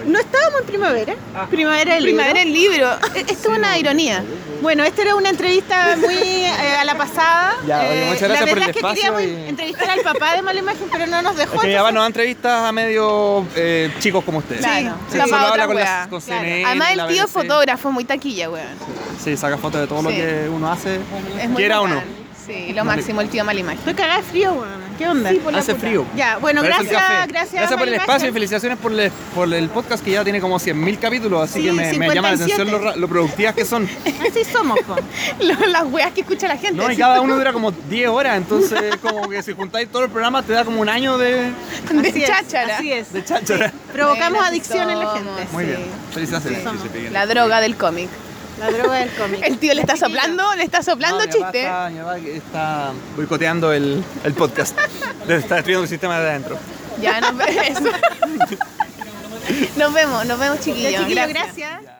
[0.06, 1.14] ¿No estábamos en primavera?
[1.50, 2.92] Primavera del Primavera libro.
[2.92, 3.14] el libro.
[3.14, 4.22] E- Esto es una ironía.
[4.60, 6.48] Bueno, esta era una entrevista muy eh,
[6.80, 7.54] a la pasada.
[7.66, 9.90] Ya, oye, Eh, muchas la gracias por verdad el es que espacio queríamos y- entrevistar
[9.90, 11.54] al papá de Malimagen, pero no nos dejó.
[11.54, 14.60] Es que papá nos da entrevistas a medio eh, chicos como ustedes.
[14.60, 14.96] Claro.
[15.10, 16.40] Sí, La solo pa' habla con, las, con Claro.
[16.42, 17.42] CNN, Además la el tío es BBC.
[17.42, 18.66] fotógrafo, muy taquilla, weón.
[19.22, 20.16] Sí, saca fotos de todo lo Sí.
[20.16, 20.96] que uno hace.
[21.40, 22.02] Es Quiera o no.
[22.46, 23.78] Sí, lo máximo, el tío Malimagen.
[23.78, 24.84] Estoy cagada de frío, weón.
[24.98, 25.30] ¿Qué onda?
[25.56, 26.04] Hace frío.
[26.14, 27.26] Ya, bueno, Parece gracias, café.
[27.26, 27.52] gracias.
[27.54, 30.60] Gracias por el espacio y felicitaciones por el, por el podcast que ya tiene como
[30.60, 32.52] 100.000 capítulos, así Sí, que me, me llama la 57.
[32.52, 33.88] atención lo, ra- lo productivas que son.
[34.30, 34.94] Así somos, po.
[35.44, 36.74] Lo- Las weas que escucha la gente.
[36.76, 40.10] No, y cada uno dura como 10 horas, entonces como que si juntáis todo el
[40.10, 41.50] programa te da como un año de,
[41.90, 42.76] de Así es, cháchara.
[42.76, 43.12] Así es.
[43.12, 43.72] de cháchara.
[43.92, 45.36] Provocamos Buenas adicción en la somos.
[45.38, 45.52] gente.
[45.52, 45.70] Muy Sí.
[45.70, 45.80] bien,
[46.12, 46.64] felicitaciones.
[47.10, 48.08] La droga del cómic.
[48.58, 49.40] La droga del cómic.
[49.42, 51.62] El tío le está soplando, le está soplando No, mi papá chiste.
[51.64, 54.78] Está, mi papá está boicoteando el, el podcast.
[55.28, 56.56] Está destruyendo el sistema de adentro.
[57.00, 57.80] Ya, nos vemos.
[59.76, 61.02] Nos vemos, nos vemos chiquillos.
[61.02, 61.80] chiquillos, Gracias.
[61.80, 61.94] gracias.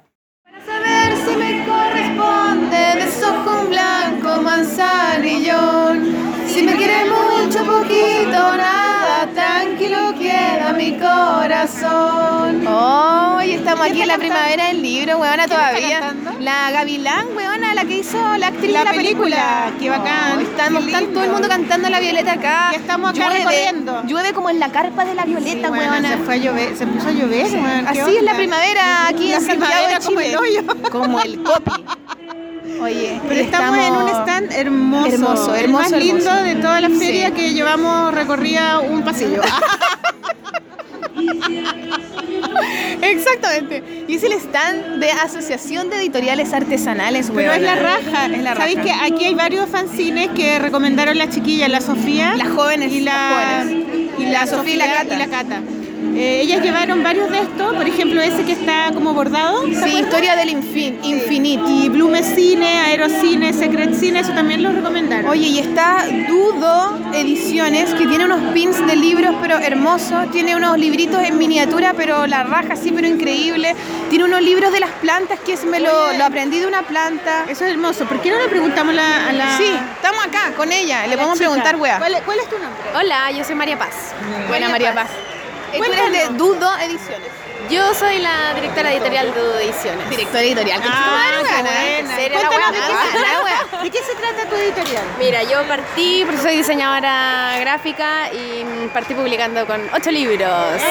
[0.67, 6.15] Saber si me corresponde desojo un blanco manzanillón.
[6.49, 12.67] Si me quiere mucho, poquito, nada, tranquilo queda mi corazón.
[12.67, 13.24] Hoy
[13.75, 16.15] estamos aquí en la primavera del libro, weona, ¿Quién está todavía.
[16.41, 19.73] La Gavilán, weona, la que hizo la actriz La de la película, película.
[19.81, 21.15] qué bacán, Oh, estamos, qué está lindo.
[21.15, 22.69] todo el mundo cantando la Violeta acá.
[22.73, 24.03] Ya estamos acá llueve, recorriendo.
[24.07, 26.09] Llueve como en la carpa de la Sí, Violeta, bueno, weona.
[26.09, 27.87] se fue a llover, se puso a llover, weón.
[27.93, 28.37] ¿Qué Así es la onda?
[28.37, 30.31] primavera aquí La en Santiago de como Chile.
[30.33, 30.63] el hoyo.
[30.91, 31.85] Como el copy.
[32.81, 36.45] Oye, Pero estamos, en un stand hermoso, Hermoso, el hermoso, más lindo hermoso.
[36.45, 37.33] de toda la feria Sí.
[37.33, 39.41] que llevamos recorrida un pasillo.
[43.03, 44.05] Exactamente.
[44.09, 48.27] Y es el stand de Asociación de Editoriales Artesanales, Pero es la raja.
[48.27, 48.87] Es la ¿Sabéis raja.
[48.87, 52.35] que aquí hay varios fanzines que recomendaron las chiquillas, la Sofía?
[52.37, 53.87] Las jóvenes, y la, las jóvenes.
[54.19, 55.61] y la, Sofía y la Cata.
[56.17, 59.63] Eh, ellas llevaron varios de estos, por ejemplo ese que está como bordado.
[59.63, 60.01] ¿te Sí, acuerdas?
[60.01, 61.65] historia del infin, infinito.
[61.69, 65.29] Y Blume Cine, Aerocine, Secret Cine, eso también lo recomendaron.
[65.29, 70.31] Oye, y está Dudo Ediciones, que tiene unos pins de libros, pero hermosos.
[70.31, 73.75] Tiene unos libritos en miniatura, pero la raja sí, pero increíble.
[74.11, 77.45] Tiene unos libros de las plantas, que es, me lo, lo aprendí de una planta.
[77.49, 78.05] Eso es hermoso.
[78.05, 81.07] ¿Por qué no le preguntamos a la, a la- Sí, estamos acá con ella.
[81.07, 81.49] Le podemos chica?
[81.51, 81.99] preguntar, wea.
[81.99, 82.83] ¿Cuál, cuál es tu nombre?
[82.97, 84.13] Hola, yo soy María Paz.
[84.49, 85.09] Buena María Paz.
[85.11, 85.34] Eh, Tú
[85.77, 85.97] eres de
[86.29, 86.39] Cuéntanos.
[86.39, 87.29] Dudo Ediciones.
[87.71, 90.11] Yo soy la directora editorial de Dudo Ediciones.
[90.11, 90.83] Directora editorial.
[90.83, 91.63] ¿Qué Ah, qué buena.
[91.63, 91.93] la wea?
[91.93, 93.83] de qué, se la trata, wea.
[93.83, 95.05] ¿de qué se trata tu editorial?
[95.19, 100.83] Mira, yo partí, porque soy diseñadora gráfica y partí publicando con ocho libros.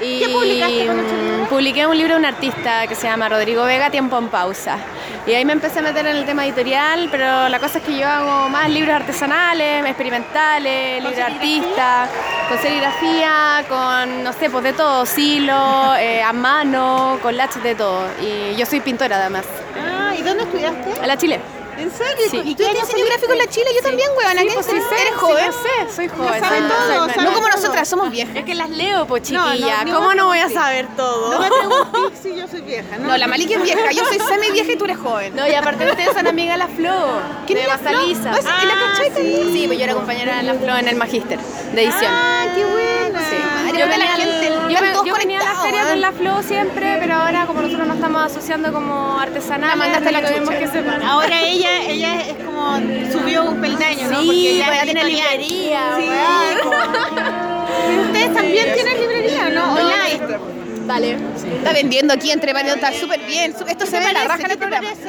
[0.00, 1.40] Y ¿Qué publicaste con ocho libros?
[1.40, 4.76] mm, Publiqué un libro de un artista que se llama Rodrigo Vega, Tiempo en Pausa.
[5.26, 7.96] Y ahí me empecé a meter en el tema editorial, pero la cosa es que
[7.98, 12.08] yo hago más libros artesanales, experimentales, libros artistas,
[12.48, 17.74] con serigrafía, con, no sé, pues de todo, silo, eh, a mano, con laches de
[17.74, 18.06] todo.
[18.20, 19.44] Y yo soy pintora además,
[19.80, 21.00] Ah, ¿y dónde estudiaste?
[21.00, 21.40] a la Chile.
[21.78, 22.24] ¿En serio?
[22.30, 22.42] Sí.
[22.44, 23.66] ¿Y ¿Y tú eres diseño gráfico en la Chile?
[23.74, 24.40] Yo también, weona.
[24.42, 24.84] Sí, ¿Qué pues sí eres?
[24.88, 25.46] sé, ¿Eres sí, joven?
[25.46, 26.40] yo sé, soy joven.
[26.40, 27.06] sabe soy- todo.
[27.22, 27.56] No como todo.
[27.56, 28.36] nosotras, somos viejas.
[28.36, 31.32] Es que las leo, pues No, no, ¿Cómo no voy a saber todo?
[31.32, 33.08] No me preguntes si yo soy vieja, ¿no?
[33.08, 33.90] No, la Maliki es vieja.
[33.92, 35.34] Yo soy semi vieja y tú eres joven.
[35.34, 37.20] No, y aparte ustedes son amigas de la Flo.
[37.46, 37.90] ¿Quién es la Flo?
[37.92, 38.30] Basaliza.
[38.30, 38.48] ¿Ah, sí?
[38.62, 39.52] ¿Y la?
[39.52, 41.38] Sí, pues yo era compañera de la Flo en el Magíster
[41.74, 42.12] de edición.
[42.12, 43.20] Ah, qué buena.
[43.20, 43.36] Sí.
[43.78, 44.16] Yo venía,
[44.68, 45.88] yo, yo venía a la feria weón.
[45.92, 50.08] con la Flo siempre, pero ahora como nosotros nos estamos asociando como artesanales, La mandaste
[50.08, 51.06] a la que.
[51.06, 52.76] Ahora ella, ella es como
[53.12, 54.20] subió un peldaño, ¿no?
[54.20, 56.08] Sí, Porque ya pues tiene librería, Sí,
[58.06, 59.74] ustedes también tienen librería, ¿no?
[59.74, 60.52] Online.
[60.84, 61.16] Vale.
[61.58, 63.54] Está vendiendo aquí entre varios, está súper bien.
[63.68, 64.66] Esto se ve la raja en ¿Qué el te?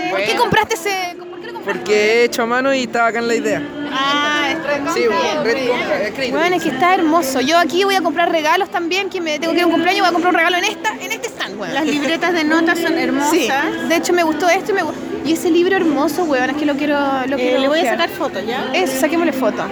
[0.09, 0.41] ¿Por qué Bueno.
[0.41, 1.15] compraste ese?
[1.17, 1.65] ¿Por qué lo compraste?
[1.65, 3.61] Porque he hecho a mano y estaba acá en la idea.
[3.91, 6.37] Ah, es Sí, bueno, red compra, es crédito.
[6.37, 7.41] Bueno, es que está hermoso.
[7.41, 9.09] Yo aquí voy a comprar regalos también.
[9.09, 10.89] Que me tengo que ir a un cumpleaños, voy a comprar un regalo en esta,
[11.01, 11.73] en este stand, weón.
[11.73, 13.31] Las libretas de notas son hermosas.
[13.31, 13.49] Sí,
[13.89, 14.93] de hecho me gustó esto y me gu-
[15.25, 17.91] Y ese libro hermoso, weón, es que lo quiero, lo Eh, quiero le voy a
[17.91, 18.71] sacar fotos, ¿ya?
[18.73, 19.63] Eso, saquémosle foto.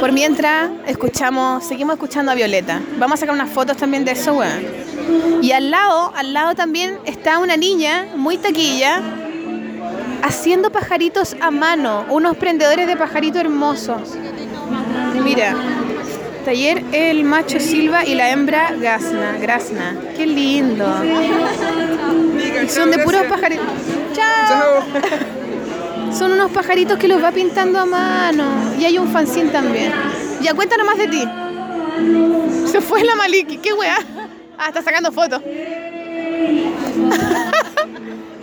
[0.00, 2.80] Por mientras, escuchamos, seguimos escuchando a Violeta.
[2.98, 4.86] Vamos a sacar unas fotos también de eso, weón.
[5.42, 9.00] Y al lado, al lado también está una niña muy taquilla
[10.22, 14.16] haciendo pajaritos a mano, unos prendedores de pajaritos hermosos.
[15.22, 15.54] Mira,
[16.46, 19.96] taller el macho Silva y la hembra Gasna, Grasna.
[20.16, 20.86] Qué lindo.
[22.64, 23.66] Y son de puros pajaritos.
[24.14, 24.84] Chao.
[26.16, 28.44] Son unos pajaritos que los va pintando a mano.
[28.78, 29.92] Y hay un fanzine también.
[30.40, 31.24] Ya cuéntanos más de ti.
[32.70, 33.56] Se fue la Maliki.
[33.56, 33.98] ¿Qué weá?
[34.56, 35.42] Ah, está sacando fotos.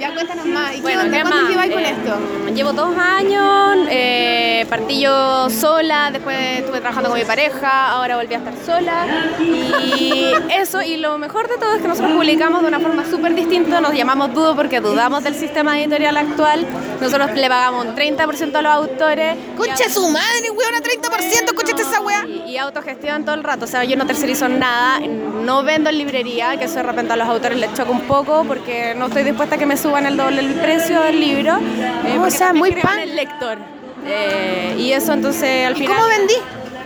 [0.03, 0.75] Ya cuéntanos más.
[0.75, 1.17] ¿Y Bueno, qué onda?
[1.17, 1.49] ¿qué ¿Cuánto más?
[1.49, 2.53] lleváis con Eh, esto?
[2.53, 8.33] Llevo dos años, eh, partí yo sola, después estuve trabajando con mi pareja, ahora volví
[8.35, 9.05] a estar sola.
[9.41, 13.33] Y eso, y lo mejor de todo es que nosotros publicamos de una forma súper
[13.33, 16.65] distinta, nos llamamos Dudo porque dudamos del sistema editorial actual.
[17.01, 19.35] Nosotros le pagamos un 30% a los autores.
[19.57, 22.25] Concha su madre, weón, a 30%, escúchate esa weá.
[22.27, 23.65] y, y autogestión todo el rato.
[23.65, 27.15] O sea, yo no tercerizo nada, no vendo en librería, que eso de repente a
[27.15, 30.17] los autores les choca un poco porque no estoy dispuesta a que me suban el
[30.17, 31.57] doble el precio del libro.
[31.57, 32.99] eh, o porque sea, muy pan.
[32.99, 33.57] el lector.
[34.05, 35.95] Eh, y eso entonces al ¿Y final...
[35.95, 36.33] cómo vendí?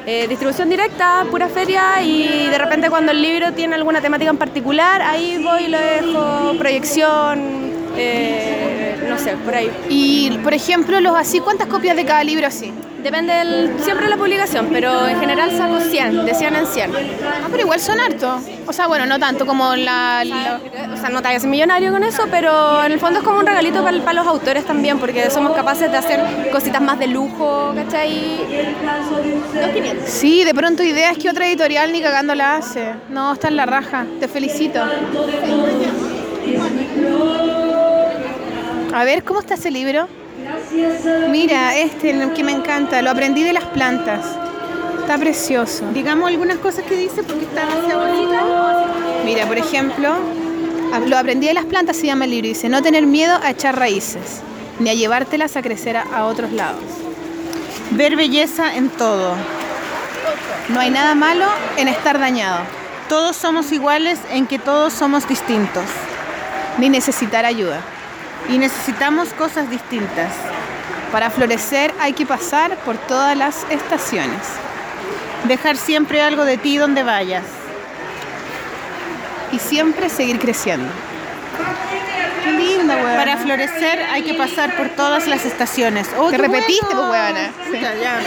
[0.06, 4.38] Eh, distribución directa, pura feria y de repente cuando el libro tiene alguna temática en
[4.38, 9.70] particular, ahí voy y lo dejo, proyección, eh, no sé, por ahí.
[9.90, 12.72] Y, por ejemplo, los así, ¿cuántas copias de cada libro así?
[13.08, 16.92] Depende del- siempre de la publicación, pero en general saco 100, de 100 en 100.
[16.94, 18.42] Ah, pero igual son hartos.
[18.68, 20.26] O sea, bueno, no tanto como la...
[20.26, 20.60] la-
[20.94, 23.46] O sea, no te hagas millonario con eso, pero en el fondo es como un
[23.46, 26.20] regalito para, los autores también, porque somos capaces de hacer
[26.52, 28.40] cositas más de lujo, ¿cachai?
[29.62, 30.10] Dos 500.
[30.10, 32.94] Sí, de pronto ideas que otra editorial ni cagando la hace.
[33.08, 34.06] No, está en la raja.
[34.20, 34.82] Te felicito.
[38.94, 40.10] A ver, ¿cómo está ese libro?
[41.30, 43.02] Mira, este que me encanta.
[43.02, 44.26] Lo aprendí de las plantas.
[45.00, 45.86] Está precioso.
[45.94, 48.44] Digamos algunas cosas que dice porque está demasiado bonita.
[49.24, 50.16] Mira, por ejemplo,
[50.94, 52.48] a- lo aprendí de las plantas, se llama el libro.
[52.50, 54.42] Dice, no tener miedo a echar raíces,
[54.80, 56.82] ni a llevártelas a crecer a otros lados.
[57.92, 59.36] Ver belleza en todo.
[60.70, 61.46] No hay nada malo
[61.78, 62.60] en estar dañado,
[63.08, 65.86] Todos somos iguales en que todos somos distintos.
[66.78, 67.80] ni necesitar ayuda.
[68.50, 70.32] Y necesitamos cosas distintas.
[71.12, 74.42] Para florecer hay que pasar por todas las estaciones.
[75.48, 77.44] Dejar siempre algo de ti donde vayas.
[79.52, 80.90] y siempre seguir creciendo.
[82.44, 83.16] Qué lindo, weón.
[83.16, 86.08] Para florecer hay que pasar por todas las estaciones.
[86.18, 87.50] Oh, Te repetiste, pues.
[87.68, 88.20] Puta, ya.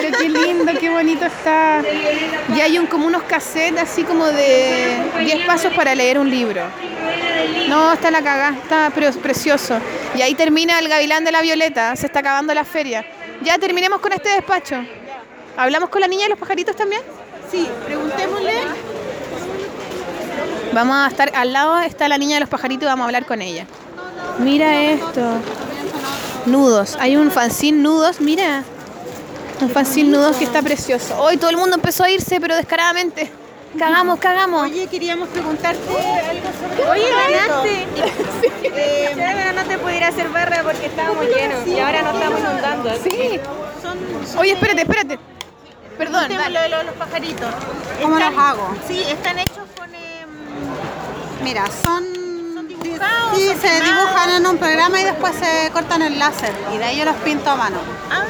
[0.00, 1.82] Pero qué lindo, qué bonito está.
[2.56, 6.62] Y hay un, como unos cassettes así como de 10 pasos para leer un libro.
[7.68, 9.78] No, está la cagá, está pre- precioso.
[10.14, 13.04] Y ahí termina el gavilán de la violeta, se está acabando la feria.
[13.42, 14.76] Ya terminemos con este despacho.
[15.56, 17.02] ¿Hablamos con la niña de los pajaritos también?
[17.50, 18.52] Sí, preguntémosle.
[20.72, 23.24] Vamos a estar al lado, está la niña de los pajaritos y vamos a hablar
[23.24, 23.66] con ella.
[24.38, 25.38] Mira esto.
[26.44, 26.96] Nudos.
[27.00, 28.62] Hay un fanzine nudos, mira.
[29.60, 31.18] Un fanzine nudos que está precioso.
[31.18, 33.30] Hoy todo el mundo empezó a irse, pero descaradamente.
[33.78, 34.62] Cagamos, cagamos.
[34.64, 36.90] Oye, queríamos preguntarte algo sobre.
[36.90, 37.86] Oye, ganaste.
[38.78, 42.90] Eh, pero no te pudiera hacer barra porque estábamos llenos y ahora nos estamos inundando.
[43.02, 43.40] Sí.
[43.82, 44.38] son.
[44.38, 45.18] Oye, espérate, espérate.
[45.96, 46.68] Perdón, Preguntemos dale.
[46.68, 47.54] lo de los, pajaritos.
[48.02, 48.76] ¿Cómo Están- los hago?
[48.86, 49.94] Sí, están hechos con.
[49.94, 50.28] em,
[51.42, 52.04] Mira, son...
[52.78, 56.52] dibujados, Sí, se dibujan en un programa y después se cortan en láser.
[56.74, 57.78] Y de ahí yo los pinto a mano.
[58.10, 58.24] Ah,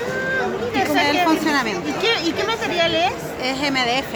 [1.00, 1.88] sea el que- funcionamiento.
[1.88, 3.12] ¿Y qué, ¿Y qué material es?
[3.42, 4.12] Es MDF,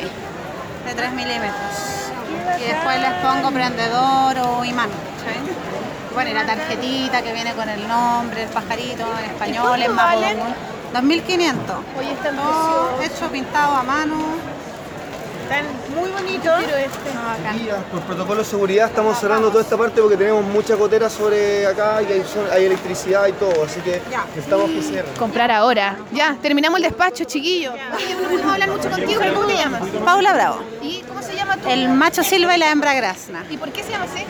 [0.87, 1.75] de 3 milímetros.
[2.59, 4.89] Y después les pongo prendedor o imán.
[4.89, 5.53] ¿sí?
[6.15, 10.55] Bueno, y la tarjetita que viene con el nombre, el pajarito en español, en mapudungun.
[10.93, 11.77] 2500.
[11.99, 14.17] Oye, están Todo hecho, pintado a mano.
[15.51, 16.59] Están muy bonitos.
[16.59, 17.13] Quiero este.
[17.13, 17.85] No, bacán.
[17.91, 22.01] Por protocolo de seguridad estamos cerrando toda esta parte porque tenemos mucha gotera sobre acá
[22.03, 25.13] y hay, hay electricidad y todo, así que necesitamos que cierren.
[25.17, 25.97] Comprar ahora.
[26.13, 27.73] Ya, terminamos el despacho, chiquillo.
[27.73, 29.83] Oye, no hablar mucho contigo, pero ¿cómo te llamas?
[30.05, 30.61] Paula Bravo.
[30.83, 31.50] ¿Y cómo se llama?
[31.69, 33.45] El macho silva y la hembra grasna.
[33.51, 34.25] ¿Y por qué se llama así?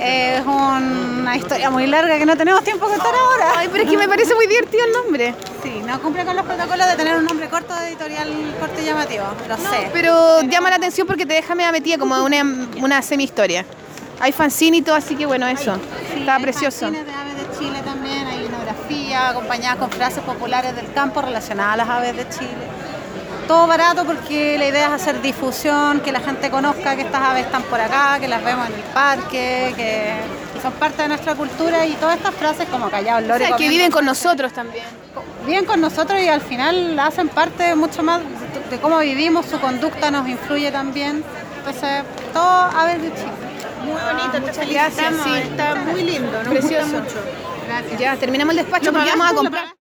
[0.00, 3.54] Es una historia muy larga que no tenemos tiempo que contar ahora.
[3.58, 5.34] Ay, pero es que me parece muy divertido el nombre.
[5.62, 8.28] Sí, no cumple con los protocolos de tener un nombre corto de editorial
[8.60, 9.24] corto y llamativo.
[9.48, 9.90] Lo sé.
[9.92, 12.42] Pero llama la atención porque te deja media metida como una,
[12.80, 13.64] una semi-historia.
[14.20, 15.74] Hay fanzine y todo, así que bueno, eso.
[16.14, 16.90] Sí, Está hay precioso.
[16.90, 21.76] de aves de Chile también, hay linografía acompañadas con frases populares del campo relacionadas a
[21.78, 22.75] las aves de Chile.
[23.46, 27.46] Todo barato porque la idea es hacer difusión, que la gente conozca que estas aves
[27.46, 30.14] están por acá, que las vemos en el parque, que
[30.60, 33.46] son parte de nuestra cultura y todas estas frases como callado O lore.
[33.46, 34.84] sea, que viven con nosotros también.
[35.46, 38.20] viven con nosotros y al final hacen parte mucho más
[38.68, 41.22] de- cómo vivimos, su conducta nos influye también.
[41.58, 43.32] Entonces, todo aves de Chile.
[43.84, 44.96] Muy bonito, te felicitamos.
[44.96, 45.48] gracias, sí.
[45.50, 46.84] Está muy lindo, nos Precioso.
[46.86, 47.16] gusta mucho.
[47.68, 48.00] Gracias.
[48.00, 49.75] Ya, terminamos el despacho porque vamos a comprar.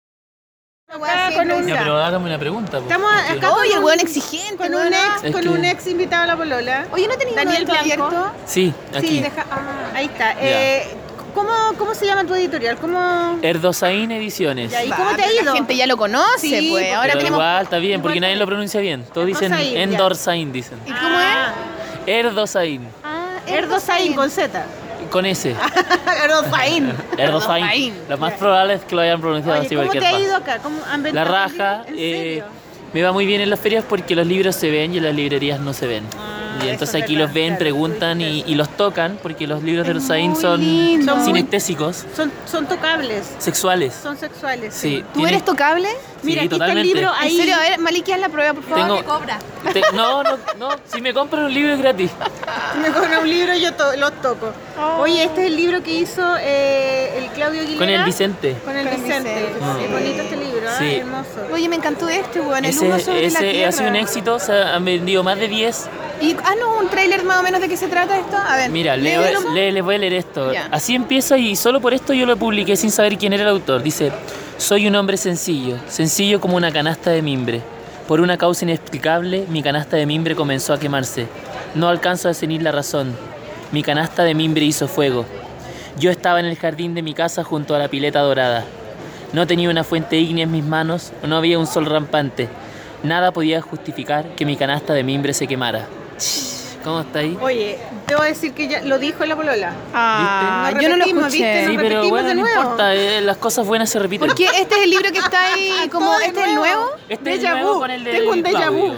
[0.94, 2.72] Acá con un, Ya, pero hágame una pregunta.
[2.78, 4.92] po, estamos acá con Oye, un- weón exigente, con un weón.
[4.92, 6.86] ex, Es con que- un ex invitado a la polola.
[6.92, 7.80] Oye, ¿no tenías Daniel Blanco.
[7.80, 8.30] abierto?
[8.44, 9.06] Sí, aquí.
[9.08, 10.34] Sí, deja, ah, ahí está.
[10.38, 10.86] Eh,
[11.34, 12.76] ¿cómo, ¿Cómo se llama tu editorial?
[12.76, 13.38] ¿Cómo?
[13.40, 14.70] Erdosain Ediciones.
[14.70, 15.54] Ya, ¿Y cómo te ha La ido?
[15.54, 16.84] gente ya lo conoce, Sí, pues.
[16.84, 17.38] porque- Ahora Pero tenemos.
[17.38, 19.04] igual está bien, porque nadie lo pronuncia bien.
[19.14, 19.52] Todos dicen.
[19.54, 20.78] Endorsain, dicen.
[20.84, 21.54] ¿Y cómo Ah,
[22.04, 24.62] Erdosain, Ah, Erdosain con Z.
[25.12, 25.54] con S.
[26.24, 26.92] Erdosain.
[27.16, 27.94] Erdosain.
[28.08, 30.58] Lo más probable es que lo hayan pronunciado Oye, así ¿cómo te ha ido acá?
[30.60, 31.84] ¿Cómo han La raja?
[31.86, 32.42] ¿En eh,
[32.92, 35.14] me va muy bien en las ferias porque los libros se ven y en las
[35.14, 36.04] librerías no se ven.
[36.18, 39.92] Ah, y entonces es aquí los ven, preguntan y, los tocan porque los libros de
[39.92, 40.40] Erdosain muy
[41.04, 43.94] son sinestésicos, Son, son tocables, sexuales.
[44.00, 44.74] son sexuales.
[44.74, 45.88] Sí, ¿Tú eres tocable?
[46.22, 47.32] Mira, sí, aquí está el libro ahí.
[47.32, 48.98] En serio, a ver, Maliki, haz la prueba, por favor.
[48.98, 49.38] Tengo- cobra.
[49.72, 50.68] Te- no, no, no.
[50.92, 52.10] Si me compran un libro es gratis.
[52.74, 54.52] Si me compra un libro, yo to- los toco.
[55.00, 57.78] Oye, este es el libro que hizo eh, el Claudio Aguilera.
[57.78, 58.56] Con el Vicente.
[58.64, 59.34] Con el Con el Vicente.
[59.34, 59.92] Vicente, Es sí.
[59.92, 60.74] bonito este libro, ¿eh?
[60.78, 60.94] Sí.
[60.96, 61.28] hermoso.
[61.52, 62.64] Oye, me encantó este, weón.
[62.64, 63.68] El Ese, uno sobre la ese tierra.
[63.68, 65.88] ha sido un éxito, se han vendido más de 10.
[66.22, 68.36] Y haznos un tráiler más o menos de qué se trata esto.
[68.36, 68.70] A ver.
[68.70, 69.52] Mira, leo- léelo.
[69.52, 70.52] le- les voy a leer esto.
[70.52, 70.68] Ya.
[70.70, 73.82] Así empieza y solo por esto yo lo publiqué sin saber quién era el autor.
[73.82, 74.12] Dice,
[74.56, 77.60] soy un hombre sencillo, sencillo como una canasta de mimbre.
[78.06, 81.26] Por una causa inexplicable, mi canasta de mimbre comenzó a quemarse.
[81.74, 83.16] No alcanzo a discernir la razón.
[83.72, 85.24] Mi canasta de mimbre hizo fuego.
[85.98, 88.64] Yo estaba en el jardín de mi casa junto a la pileta dorada.
[89.32, 92.48] No tenía una fuente ígnea en mis manos, no había un sol rampante.
[93.02, 95.86] Nada podía justificar que mi canasta de mimbre se quemara.
[96.84, 97.38] ¿Cómo está ahí?
[97.40, 99.72] Oye, debo decir que ya lo dijo en la polola.
[99.94, 100.82] Ah, ¿Viste?
[100.82, 101.26] yo no lo escuché.
[101.26, 101.66] ¿viste?
[101.68, 104.26] Sí, pero bueno, de no importa, eh, las cosas buenas se repiten.
[104.26, 106.90] Porque este es el libro que está ahí como este es el nuevo.
[107.08, 108.92] Este es Déjà el nuevo con el de Tengo un déjà vu.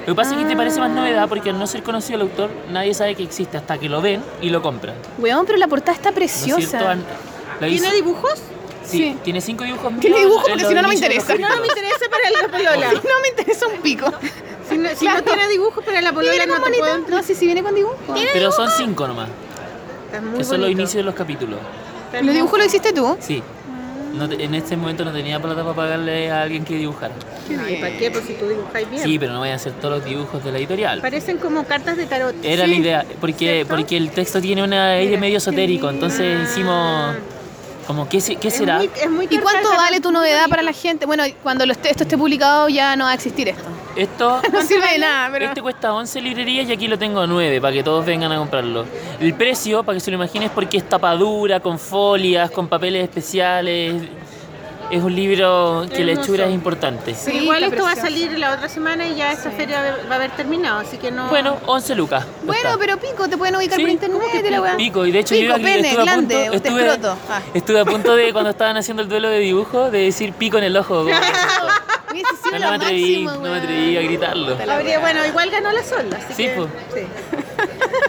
[0.00, 2.22] Lo que pasa es que te parece más novedad porque al no ser conocido el
[2.22, 4.94] autor, nadie sabe que existe hasta que lo ven y lo compran.
[5.18, 6.60] Weón, pero la portada está ¿No es cierto?
[6.60, 6.96] preciosa.
[7.58, 8.40] ¿Tiene dibujos?
[8.84, 9.18] sí, sí.
[9.22, 9.92] tiene cinco dibujos.
[10.00, 11.54] Tiene dibujos porque si no, no me inicios de los interesa.
[11.54, 12.92] No me interesa para la polola.
[12.92, 14.12] No me interesa un pico.
[14.70, 15.18] Si no, si Claro.
[15.18, 17.10] no tiene dibujos para la ¿Y polola, no te puedo bonito?
[17.10, 17.96] No, sí, sí viene con dibujo.
[18.32, 19.28] Pero son cinco nomás,
[20.06, 20.80] Está muy que son los bonito.
[20.82, 21.58] inicios de los capítulos.
[22.06, 23.16] Está ¿Los dibujos lo hiciste tú?
[23.20, 23.42] Sí,
[24.14, 27.14] no te- en este momento no tenía plata para pagarle a alguien que dibujara.
[27.64, 28.10] Ay, ¿para qué?
[28.10, 29.02] Pues si tú dibujáis bien.
[29.02, 31.00] Sí, pero no voy a hacer todos los dibujos de la editorial.
[31.00, 32.34] Parecen como cartas de tarot.
[32.44, 32.70] Era Sí.
[32.70, 33.68] la idea, porque, ¿Cierto?
[33.76, 37.14] porque el texto tiene un aire medio esotérico, entonces hicimos
[37.86, 38.76] como, ¿qué, se- qué Es será?
[38.78, 41.06] muy- es muy ¿Y cuánto vale tu novedad para la gente?
[41.06, 43.64] Bueno, cuando lo esté- esto esté publicado ya no va a existir esto.
[43.96, 45.46] Esto, No sirve de nada, pero...
[45.46, 48.38] este cuesta 11 librerías y aquí lo tengo a 9 para que todos vengan a
[48.38, 48.84] comprarlo.
[49.20, 53.02] El precio, para que se lo imaginen, es porque es tapadura, con folias, con papeles
[53.02, 54.02] especiales.
[54.90, 57.14] Es un libro que la hechura es importante.
[57.32, 60.32] Igual esto va a salir la otra semana y ya esta feria va a haber
[60.32, 61.28] terminado, así que no.
[61.28, 62.26] Bueno, 11 lucas.
[62.42, 64.76] Bueno, pero pico, te pueden ubicar Sí, por internet ¿cómo que de la.
[64.76, 66.90] Pico, y de hecho Pico, yo pene, estuve a punto, usted estuve.
[67.28, 67.42] Ah.
[67.54, 70.64] estuve a punto de cuando estaban haciendo el duelo de dibujo de decir pico en
[70.64, 71.06] el ojo.
[72.58, 74.58] no me atreví, máximo, no me atreví a gritarlo.
[74.70, 76.50] Habría, bueno, igual ganó la solda, así Sí, que.
[76.56, 76.68] pues.
[76.94, 77.00] sí.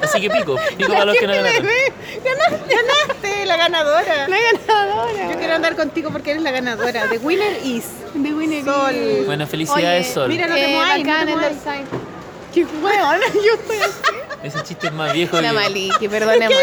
[0.01, 1.63] Así que pico, pico para los que no ganaron.
[2.23, 4.27] Ganaste, ganaste, la ganadora.
[4.27, 5.31] La ganadora.
[5.31, 7.07] Yo quiero andar contigo porque eres la ganadora.
[7.09, 7.85] The winner is.
[8.13, 8.95] De Winnie Sol.
[9.25, 10.27] Bueno, felicidades, Oye, Sol.
[10.29, 12.01] mira, no te muevas, no.
[12.53, 14.17] Qué weón, yo estoy así.
[14.43, 15.53] Ese chiste es más viejo La que...
[15.55, 16.55] Maliki, perdóname.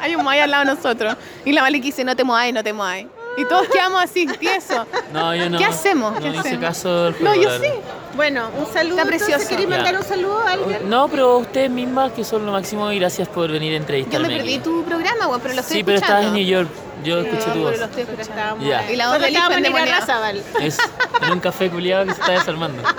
[0.00, 1.16] Hay un Moai al lado de nosotros.
[1.44, 3.06] Y la Maliki dice, no te muevas, no te muevas.
[3.36, 4.86] Y todos quedamos así, tiesos.
[5.12, 5.58] No, yo no.
[5.58, 6.12] ¿Qué hacemos?
[6.14, 6.60] No ¿Qué hice hacemos?
[6.64, 7.68] caso del No, yo sí.
[8.14, 8.96] Bueno, un saludo.
[8.98, 9.48] Está precioso.
[9.48, 9.76] ¿Queréis Ya.
[9.76, 10.88] mandar un saludo a alguien?
[10.88, 14.28] No, pero ustedes mismas que son lo máximo y gracias por venir a Yo entrevistarme.
[14.28, 14.62] me perdí aquí.
[14.64, 16.20] tu programa, weón, pero lo estoy Sí, pero escuchando.
[16.22, 16.68] estabas en New York.
[17.02, 17.70] Yo escuché tu voz.
[17.72, 18.64] pero lo estoy escuchando.
[18.64, 18.90] Ya.
[18.90, 20.42] Y la voz hijo estábamos en.
[20.62, 20.78] Es
[21.22, 22.82] en un café culiado que se está desarmando.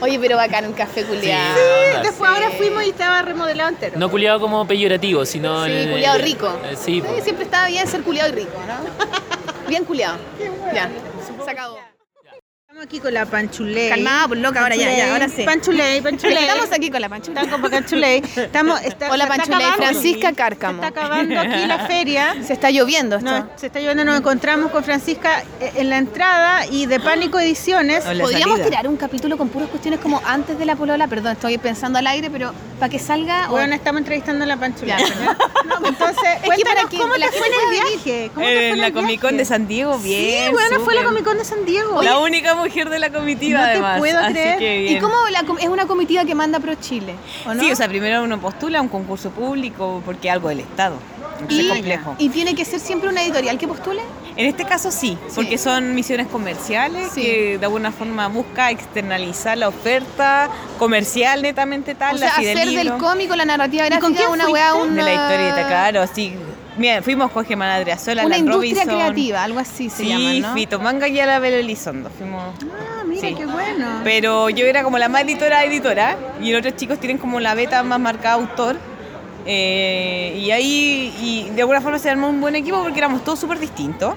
[0.00, 1.54] Oye, pero bacán, un café culiado.
[1.56, 1.60] Sí,
[1.94, 3.98] onda, Después ahora fuimos y estaba remodelado entero.
[3.98, 5.64] No culiado como peyorativo, sino...
[5.64, 6.46] Sí, en- culiado en- rico.
[6.64, 9.08] eh, Sí, Sí, siempre estaba bien ser culiado y rico, ¿no?
[9.68, 10.16] Bien culiado.
[10.74, 10.88] Ya,
[11.44, 11.78] se acabó.
[12.78, 13.88] Estamos aquí con la Panchuley.
[13.88, 15.42] Calmada, pues loca, ahora ya, ya, ahora sí.
[15.42, 16.44] Panchuley, Panchuley.
[16.44, 17.42] Estamos aquí con la Panchuley.
[17.44, 18.22] Estamos con Panchuley.
[18.36, 19.82] Estamos, está, Hola se está Panchuley, acabando.
[19.84, 20.74] Francisca Se Cárcamo.
[20.84, 22.36] está acabando aquí la feria.
[22.46, 23.28] Se está lloviendo esto.
[23.32, 27.40] No, se está lloviendo, nos encontramos con Francisca eh, en la entrada y de Pánico
[27.40, 28.04] Ediciones.
[28.04, 31.98] Podríamos tirar un capítulo con puras cuestiones como antes de la polola, perdón, estoy pensando
[31.98, 33.48] al aire, pero para que salga.
[33.48, 34.94] o- Bueno, estamos entrevistando a la Panchuley.
[35.64, 38.30] No, entonces, Es que para cómo la te fue en el viaje.
[38.32, 40.44] ¿Cómo te fue En en la el Comic Con de San Diego, bien.
[40.46, 41.02] Sí, bueno, fue la.
[41.02, 42.02] Comic Con de San Diego.
[42.02, 43.98] La única mujer de la comitiva, No te además.
[43.98, 44.58] puedo así creer.
[44.58, 47.14] que ¿Y cómo la com- es una comitiva que manda Pro Chile?
[47.46, 47.62] ¿o no?
[47.62, 50.96] Sí, o sea, primero uno postula a un concurso público porque es algo del Estado.
[51.48, 52.16] Y, es complejo.
[52.18, 54.02] ¿Y tiene que ser siempre una editorial que postule?
[54.36, 57.22] En este caso sí, porque son misiones comerciales Sí.
[57.22, 62.92] que de alguna forma busca externalizar la oferta comercial netamente tal, o sea, hacer del
[62.98, 64.52] cómico la narrativa con quién una fuiste?
[64.52, 64.94] weá, una...
[64.94, 66.34] de la historieta, claro, sí.
[66.78, 68.98] Mira, fuimos con Gemma Adriasola, Una Alan industria Robinson.
[68.98, 70.54] creativa, algo así se sí, llama, ¿no?
[70.54, 72.08] Fito Manga y la Belo Elizondo.
[72.10, 73.34] Fuimos Ah, mira, Sí.
[73.34, 74.00] qué bueno.
[74.04, 77.54] Pero yo era como la más editora editora y los otros chicos tienen como la
[77.54, 78.76] beta más marcada autor.
[79.44, 83.38] Eh, y ahí, y de alguna forma se armó un buen equipo porque éramos todos
[83.40, 84.14] súper distintos,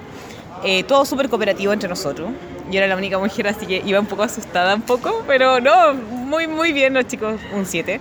[0.64, 2.30] eh, todos súper cooperativos entre nosotros.
[2.70, 5.94] Yo era la única mujer, así que iba un poco asustada un poco, pero no,
[5.94, 8.00] muy, muy bien los chicos, un 7.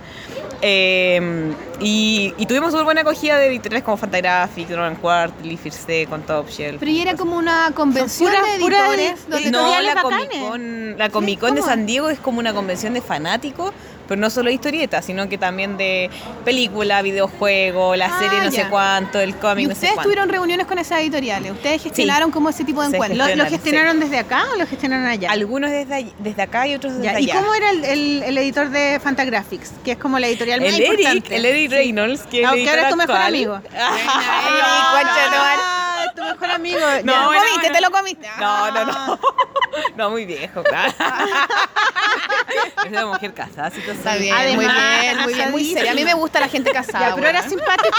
[1.79, 6.47] Y, y tuvimos súper buena acogida de editoriales como Fantagraphic, Roland Quarterly, First con Top
[6.49, 6.79] Shelf.
[6.79, 10.01] Pero y era como una convención puras- de puras editores donde edi- No, la.
[10.01, 11.61] Comic Con, la Comic Con de.
[11.63, 13.71] San Diego es como una convención de fanáticos,
[14.11, 16.09] pero no solo de historietas, sino que también de
[16.43, 18.63] película, videojuego, la Ah, serie no ya.
[18.63, 21.53] sé cuánto, el ¿Y cómic no sé ustedes tuvieron reuniones con esas editoriales?
[21.53, 23.17] ¿Ustedes gestionaron como ese tipo de encuentros?
[23.29, 25.31] ¿Lo, lo gestionaron, desde acá o lo gestionaron allá?
[25.31, 27.39] Algunos desde, desde acá y otros desde Ya, ¿Y allá.
[27.39, 29.71] cómo era el, el- el editor de Fantagraphics?
[29.85, 31.35] Que es como la editorial más el Eric, importante.
[31.37, 33.61] el Eric Reynolds, que es el Aunque ahora es tu editor mejor amigo.
[36.15, 36.21] Tu.
[36.21, 36.79] Ah, mejor amigo.
[37.03, 37.13] No.
[37.13, 37.59] ¿Te lo bueno, comiste?
[37.59, 37.75] bueno.
[37.75, 38.27] ¿Te lo comiste?
[38.39, 39.19] No, no, no.
[39.95, 40.93] No, muy viejo, claro.
[42.83, 45.91] Es una mujer casada, así que Está bien, Además, muy bien, muy bien, muy serio.
[45.91, 47.09] A mí me gusta la gente casada.
[47.09, 47.97] Ya, pero era simpático.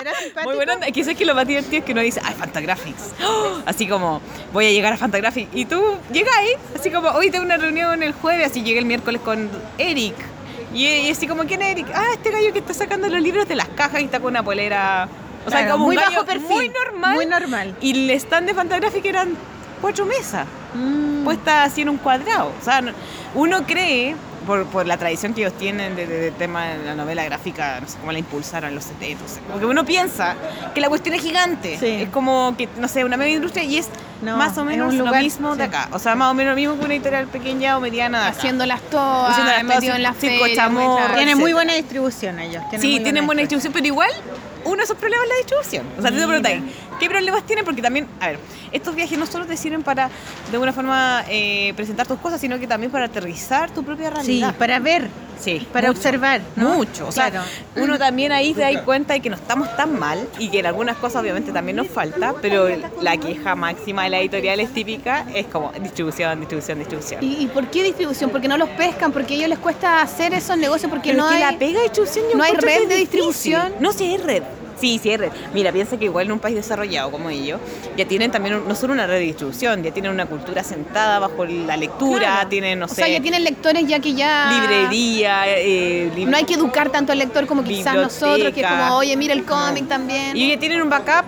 [0.00, 0.44] Era simpático.
[0.44, 3.12] Muy bueno, es que lo más divertido es que uno dice, ay, Fantagraphics.
[3.24, 3.60] ¡Oh!
[3.66, 4.20] Así como,
[4.52, 5.50] voy a llegar a Fantagraphics.
[5.54, 8.86] Y tú llegas ahí, así como, hoy tengo una reunión el jueves, así llegué el
[8.86, 10.14] miércoles con Eric.
[10.72, 11.86] Y, y así como, ¿quién es Eric?
[11.94, 14.42] Ah, este gallo que está sacando los libros de las cajas y está con una
[14.42, 15.08] polera.
[15.46, 17.14] O sea, Claro, como muy un gallo bajo perfil, muy normal.
[17.14, 17.76] muy normal.
[17.80, 19.36] Y el stand de Fantagraphics eran
[19.80, 21.24] cuatro mesas, Mm.
[21.24, 22.52] puestas así en un cuadrado.
[22.60, 22.92] O sea, no-
[23.34, 24.16] uno cree,
[24.46, 27.80] por, por la tradición que ellos tienen de, de- de tema de la novela gráfica,
[27.80, 30.34] no sé cómo la impulsaron en los 70, no sé, como que uno piensa
[30.74, 31.78] que la cuestión es gigante.
[31.78, 32.02] Sí.
[32.02, 33.88] Es como que, no sé, una media industria y es
[34.22, 35.68] No, más o menos lo mismo de sí.
[35.68, 35.88] acá.
[35.92, 38.38] O sea, más o menos lo mismo que una editorial pequeña o mediana de acá.
[38.38, 40.56] Haciéndolas todas, Haciéndolas todas, metido en la circo, feria.
[40.56, 41.14] chamorro, muy claro.
[41.16, 42.62] Tiene muy buena distribución ellos.
[42.80, 44.10] Sí, tienen buena distribución, pero igual
[44.64, 45.86] uno de esos problemas es la distribución.
[45.98, 46.52] O sea, te preguntas,
[47.00, 47.64] ¿Qué problemas tienen?
[47.64, 48.38] Porque también, a ver,
[48.72, 50.08] estos viajes no solo te sirven para,
[50.50, 54.14] de alguna forma, eh, presentar tus cosas, sino que también para aterrizar tu propia Sí,
[54.14, 54.54] realidad.
[54.56, 55.98] para ver, Sí, para mucho.
[55.98, 56.40] observar.
[56.56, 56.74] ¿no?
[56.76, 57.44] Mucho, o sea, Claro.
[57.76, 60.66] uno también ahí se da cuenta de que no estamos tan mal y que en
[60.66, 62.68] algunas cosas obviamente también nos falta, pero
[63.02, 67.22] la queja máxima de la editorial es típica, es como distribución, distribución, distribución.
[67.24, 68.30] ¿Y, y por qué distribución?
[68.30, 71.28] Porque no los pescan, porque a ellos les cuesta hacer esos negocios, porque Pero no
[71.28, 72.98] que hay, la pega de distribución yo no hay red es de difícil.
[73.00, 73.72] distribución.
[73.80, 74.42] No, sí hay red.
[74.80, 75.30] Sí, sí red.
[75.52, 77.60] Mira, piensa que igual en un país desarrollado como ellos,
[77.96, 81.18] ya tienen también un- no solo una red de distribución, ya tienen una cultura sentada
[81.18, 82.48] bajo la lectura, Claro.
[82.48, 84.50] tienen, no o sé, sea, ya tienen lectores ya que ya...
[84.50, 88.96] librería, eh, No hay que educar tanto al lector como quizás nosotros, que es como,
[88.96, 90.36] oye, mira el cómic también.
[90.36, 91.24] Y ya tienen un backup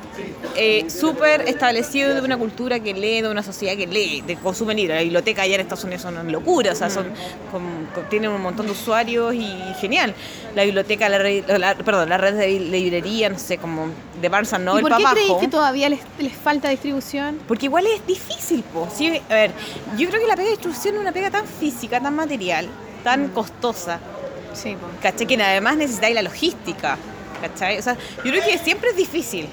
[0.56, 4.74] eh, súper establecido de una cultura que lee, de una sociedad que lee, de consume
[4.74, 4.96] libros.
[4.96, 7.06] La biblioteca allá en Estados Unidos son una locura, o sea, son,
[7.52, 10.14] con- con- tienen un montón de usuarios y genial.
[10.54, 11.18] La biblioteca, la,
[11.58, 13.88] la- perdón, la red de librería, no sé, como
[14.20, 17.38] de Barnes and ¿Y Noble por qué creéis que todavía les, les falta distribución?
[17.46, 18.88] Porque igual es difícil, po.
[18.94, 19.52] Sí, a ver,
[19.98, 22.66] yo creo que la pega de distribución es una pega tan física, tan material,
[23.04, 24.00] tan costosa.
[24.54, 24.86] Sí, po.
[25.02, 25.26] ¿Cachai?
[25.26, 26.96] Que además necesitáis la logística.
[27.42, 27.78] ¿Cachai?
[27.78, 29.48] O sea, yo creo que siempre es difícil.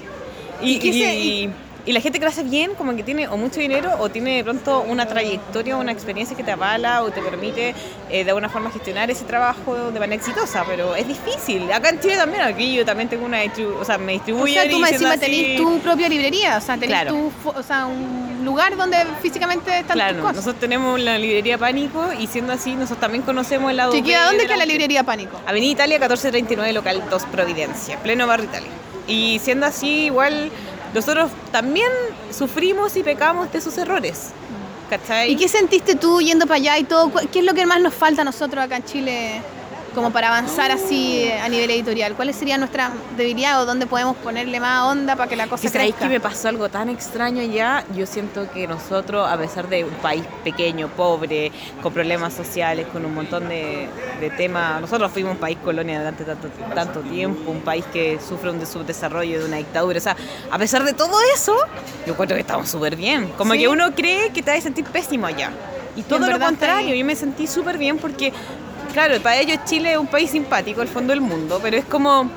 [0.62, 1.54] Y, ¿Y y-
[1.86, 4.36] y la gente que lo hace bien, como que tiene o mucho dinero o tiene
[4.36, 7.74] de pronto una trayectoria, una experiencia que te avala o te permite
[8.10, 11.70] eh, de alguna forma gestionar ese trabajo de manera exitosa, pero es difícil.
[11.72, 14.64] Acá en Chile también, aquí yo también tengo una o sea, me O distribuyen sea,
[14.64, 17.10] tú siendo encima tenés tu propia librería, o sea, tenés Claro.
[17.42, 20.36] tu, o sea, un lugar donde físicamente están Claro, tus cosas.
[20.36, 24.42] nosotros tenemos la librería Pánico y siendo así, nosotros también conocemos el lado Chiquilla, ¿dónde
[24.42, 25.38] de queda la librería Pánico?
[25.46, 28.70] Avenida Italia 1439, local 2 Providencia, pleno barrio Italia.
[29.06, 30.50] Y siendo así, igual
[30.94, 31.90] nosotros también
[32.30, 34.30] sufrimos y pecamos de sus errores.
[35.28, 37.10] ¿Y qué sentiste tú yendo para allá y todo?
[37.10, 39.42] ¿Cu- ¿Qué es lo que más nos falta a nosotros acá en Chile
[39.94, 42.14] como para avanzar así eh, a nivel editorial?
[42.14, 46.00] ¿Cuáles serían nuestras debilidades o dónde podemos ponerle más onda para que la cosa crezca?
[46.00, 49.94] que me pasó algo tan extraño ya, yo siento que nosotros, a pesar de un
[49.94, 53.88] país pequeño, pobre, con problemas sociales, con un montón de,
[54.20, 58.50] de temas, nosotros fuimos un país colonia durante tanto, tanto tiempo, un país que sufre
[58.50, 60.16] un subdesarrollo de una dictadura, o sea,
[60.50, 61.56] a pesar de todo eso,
[62.06, 63.28] yo encuentro que estamos súper bien.
[63.38, 63.60] Como Sí.
[63.60, 65.50] que uno cree que te vas a sentir pésimo allá.
[65.96, 68.32] Y todo lo contrario, yo me sentí súper bien porque,
[68.94, 72.30] claro, para ellos Chile es un país simpático, el fondo del mundo, pero es como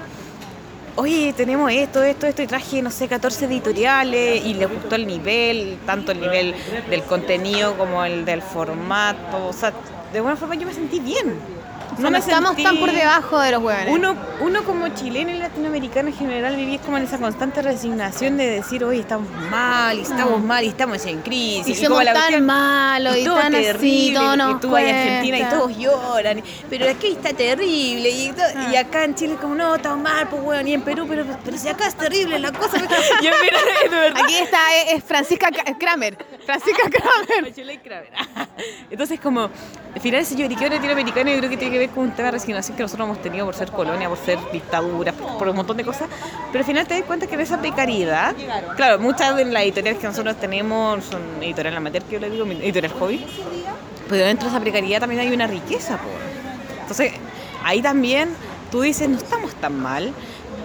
[0.97, 5.05] oye, tenemos esto, esto, esto, y traje, no sé, 14 editoriales y les gustó el
[5.05, 6.55] nivel, tanto el nivel
[6.89, 9.71] del contenido como el del formato, o sea,
[10.11, 11.56] de alguna forma yo me sentí bien.
[11.97, 13.89] O sea, no estamos tan por debajo de los huevones.
[13.89, 18.47] Uno, uno como chileno y latinoamericano en general vivís como en esa constante resignación de
[18.47, 21.67] decir, oye, estamos mal, y estamos mal, y estamos en crisis.
[21.79, 24.89] Y somos la tan malos y todo tan así, terrible, todo y tú vas a
[24.89, 28.33] Argentina y todos lloran, pero aquí está terrible, y,
[28.71, 31.57] y acá en Chile como, no, estamos mal, pues bueno, y en Perú, pero, pero
[31.57, 32.77] si acá es terrible la cosa.
[33.23, 33.57] Yo, mira,
[33.89, 34.21] verdad.
[34.23, 36.17] Aquí está eh, es Francisca Ca- Kramer.
[36.45, 37.43] Francisca Kramer.
[37.49, 38.09] Bachelet Kramer.
[38.91, 39.49] Entonces, como,
[39.95, 42.75] al final ese lloriqueo latinoamericano yo creo que tiene que ver con un tema resignación
[42.75, 45.83] que nosotros hemos tenido por ser colonia, por ser dictadura, por, por un montón de
[45.83, 46.09] cosas.
[46.51, 48.35] Pero al final te das cuenta que en esa precariedad,
[48.75, 52.45] claro, muchas de las editoriales que nosotros tenemos son editoriales amateur, que yo le digo,
[52.45, 53.25] editorial hobby.
[54.09, 56.09] Pero dentro de esa precariedad también hay una riqueza, po.
[56.81, 57.13] Entonces,
[57.63, 58.29] ahí también
[58.71, 60.13] tú dices, no estamos tan mal.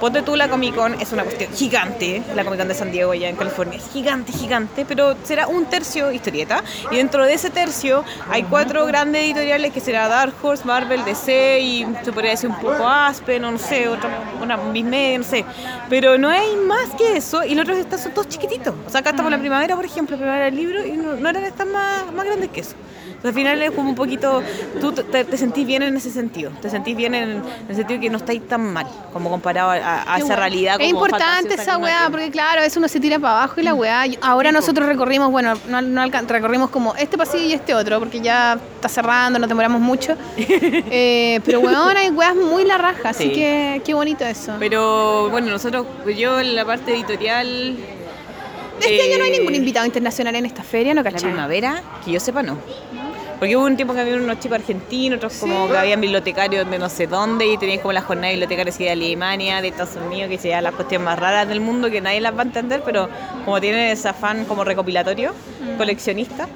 [0.03, 3.12] Ponte tú la Comic Con, es una cuestión gigante, la Comic Con de San Diego
[3.12, 6.64] allá en California, es gigante, gigante, pero será un tercio historieta.
[6.90, 11.61] Y dentro de ese tercio hay cuatro grandes editoriales que será Dark Horse, Marvel, DC
[11.61, 14.11] y se podría decir un poco Aspen, no sé, otra,
[14.42, 15.44] una Miss Media, no sé.
[15.88, 18.74] Pero no hay más que eso y los otros están, son todos chiquititos.
[18.84, 21.28] O sea, acá estamos en la primavera, por ejemplo, primavera del libro y no, no
[21.28, 22.74] eran estas más, más grandes que eso.
[23.23, 24.43] Entonces, al final es como un poquito,
[24.81, 28.01] tú te, te sentís bien en ese sentido, te sentís bien en, en el sentido
[28.01, 30.37] que no estáis tan mal como comparado a, esa bueno.
[30.37, 30.81] realidad.
[30.81, 33.62] Es como importante fantasiosa esa weá, porque claro, veces uno se tira para abajo y
[33.62, 34.05] la weá.
[34.23, 38.59] Ahora nosotros recorrimos, bueno, no, no recorrimos como este pasillo y este otro, porque ya
[38.75, 40.16] está cerrando, no demoramos mucho.
[40.95, 43.33] Eh, pero weón, hay weas muy la raja, así Sí.
[43.33, 44.55] que qué bonito eso.
[44.59, 47.77] Pero bueno, nosotros, yo en la parte editorial...
[48.81, 51.31] este año no hay eh, ningún invitado internacional en esta feria, ¿no La cachai?
[51.31, 52.59] primavera, que yo sepa, no.
[53.43, 56.78] Porque hubo un tiempo que había unos chicos argentinos, otros como que habían bibliotecarios de
[56.78, 60.30] no sé dónde y tenías como la jornada de bibliotecarios de Alemania, de Estados Unidos,
[60.30, 63.09] que sean las cuestiones más raras del mundo que nadie las va a entender, pero
[63.45, 65.32] como tienen ese afán como recopilatorio,
[65.76, 66.47] coleccionista.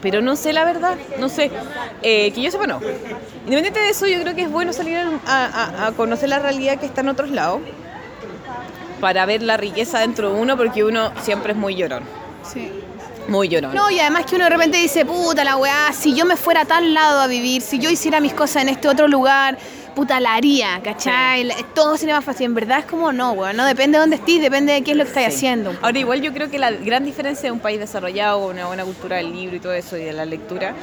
[0.00, 1.50] Pero no sé la verdad, no sé.
[2.02, 2.78] Eh, que yo sepa, no.
[3.46, 6.78] Independiente de eso, yo creo que es bueno salir a, a- a conocer la realidad
[6.78, 7.60] que está en otros lados
[9.00, 12.04] para ver la riqueza dentro de uno, porque uno siempre es muy llorón.
[12.44, 12.70] Sí.
[13.28, 13.74] Muy llorón.
[13.74, 16.62] No, y además que uno de repente dice, puta la weá, si yo me fuera
[16.62, 19.56] a tal lado a vivir, si yo hiciera mis cosas en este otro lugar,
[19.94, 21.44] puta la haría, ¿cachai?
[21.44, 22.46] La- Todo sería más fácil.
[22.46, 23.56] En verdad es como no, weón.
[23.56, 25.36] No depende de dónde estés, depende de qué es lo que estás Sí.
[25.36, 25.74] haciendo.
[25.82, 28.84] Ahora igual yo creo que la gran diferencia de un país desarrollado con una buena
[28.84, 30.74] cultura del libro y todo eso y de la lectura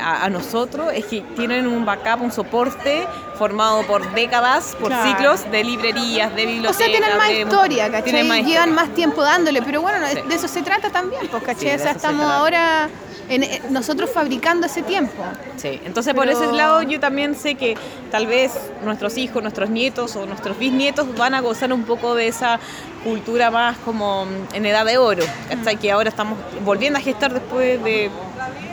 [0.00, 3.06] a, a nosotros es que tienen un backup, un soporte
[3.38, 5.08] formado por décadas, por Claro.
[5.08, 6.76] ciclos de librerías, de O bibliotecas.
[6.76, 8.02] sea, tienen más de- historia, ¿cachai?
[8.04, 8.74] tienen más Llevan historia.
[8.74, 10.18] más tiempo dándole, pero bueno, Sí.
[10.28, 11.74] de eso se trata también, pues, ¿cachai?
[11.74, 12.88] o sea, se estamos ahora
[13.30, 15.22] en- en- nosotros fabricando ese tiempo.
[15.56, 17.76] Sí, entonces por ese lado yo también sé que
[18.10, 18.52] tal vez
[18.84, 22.58] nuestros hijos, nuestros nietos o nuestros bisnietos van a gozar un poco de esa
[23.04, 25.76] cultura más como mm, en edad de oro, ¿cachai?
[25.76, 28.10] Que ahora estamos volviendo a gestar después de...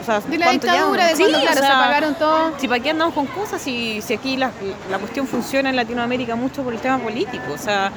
[0.00, 2.52] o sea, De la ¿cuánto dictadura, de Sí, cuando, o claro, se sea, apagaron todo.
[2.58, 4.50] Si para qué andamos con cosas si, si aquí la,
[4.90, 7.90] la cuestión funciona en Latinoamérica mucho por el tema político, o sea,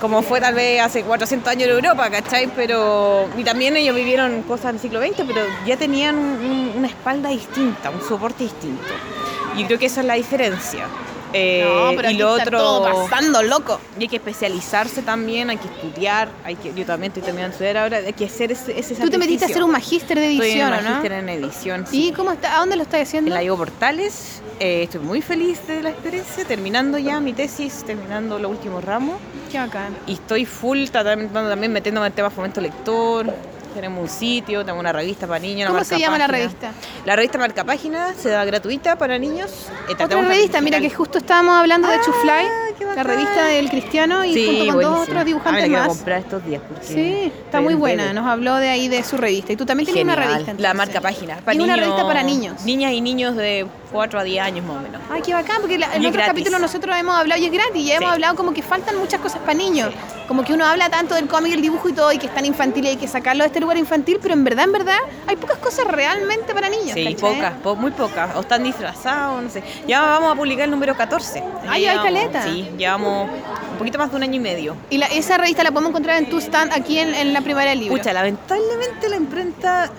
[0.00, 2.48] como fue tal vez hace 400 años en Europa, ¿cachai?
[2.54, 6.88] Pero, y también ellos vivieron cosas del siglo XX, pero ya tenían un- un- una
[6.88, 8.92] espalda distinta, un soporte distinto.
[9.56, 10.86] Y creo que esa es la diferencia.
[11.34, 13.80] Eh, No, pero y lo otro todo pasando, loco.
[13.98, 17.64] y hay que especializarse también, hay que estudiar, hay que, yo también estoy terminando de
[17.66, 20.32] estudiar ahora, hay que hacer ese, ese Tú te metiste a hacer un magíster de
[20.32, 20.88] Estoy en edición, ¿o no?
[20.90, 21.84] magíster en edición.
[21.90, 22.56] ¿Y cómo está?
[22.56, 23.28] ¿A dónde lo estás haciendo?
[23.28, 24.42] En la Diego Portales.
[24.60, 29.16] Eh, estoy muy feliz de la experiencia, terminando ya mi tesis, terminando los últimos ramos.
[29.50, 29.96] Qué bacán.
[30.06, 33.26] Y estoy full tratando también metiéndome en el tema fomento lector.
[33.74, 35.68] Tenemos un sitio, tenemos una revista para niños.
[35.68, 36.70] ¿Cómo se llama la revista?
[37.04, 39.50] La revista Marca Página se da gratuita para niños.
[39.90, 44.46] Otra revista, mira que justo estábamos hablando de Chufly, la revista del cristiano y Sí,
[44.46, 45.88] junto con dos otros Ah, dibujantes más.
[45.88, 48.12] comprar estos días porque Sí, está muy en buena.
[48.12, 49.52] Nos habló de ahí de su revista.
[49.52, 50.54] Y tú también tienes una revista.
[50.58, 51.38] La marca página.
[51.52, 52.62] Y una revista para niños.
[52.64, 55.00] Niñas y niños de 4 a 10 años más o menos.
[55.08, 56.30] Ay, qué bacán, porque la- en Y otros gratis.
[56.32, 59.38] capítulos nosotros hemos hablado y es gratis, y hemos hablado como que faltan muchas cosas
[59.40, 59.94] para niños.
[60.26, 62.44] Como que uno habla tanto del cómic, el dibujo y todo, y que es tan
[62.44, 65.36] infantil y hay que sacarlo de este lugar infantil, pero en verdad, en verdad, hay
[65.36, 66.90] pocas cosas realmente para niños.
[66.94, 67.34] Sí, ¿cachai?
[67.34, 68.34] pocas, po- muy pocas.
[68.34, 69.62] O están disfrazados, no sé.
[69.86, 71.44] Ya vamos a publicar el número 14.
[71.68, 72.42] Ah, ya hay caleta.
[72.42, 73.28] Sí, llevamos
[73.74, 74.76] un poquito más de un año y medio.
[74.90, 77.70] Y la- esa revista la podemos encontrar en tu stand aquí en, en la primera
[77.70, 77.96] del libro.
[77.96, 79.90] Pucha, lamentablemente la imprenta,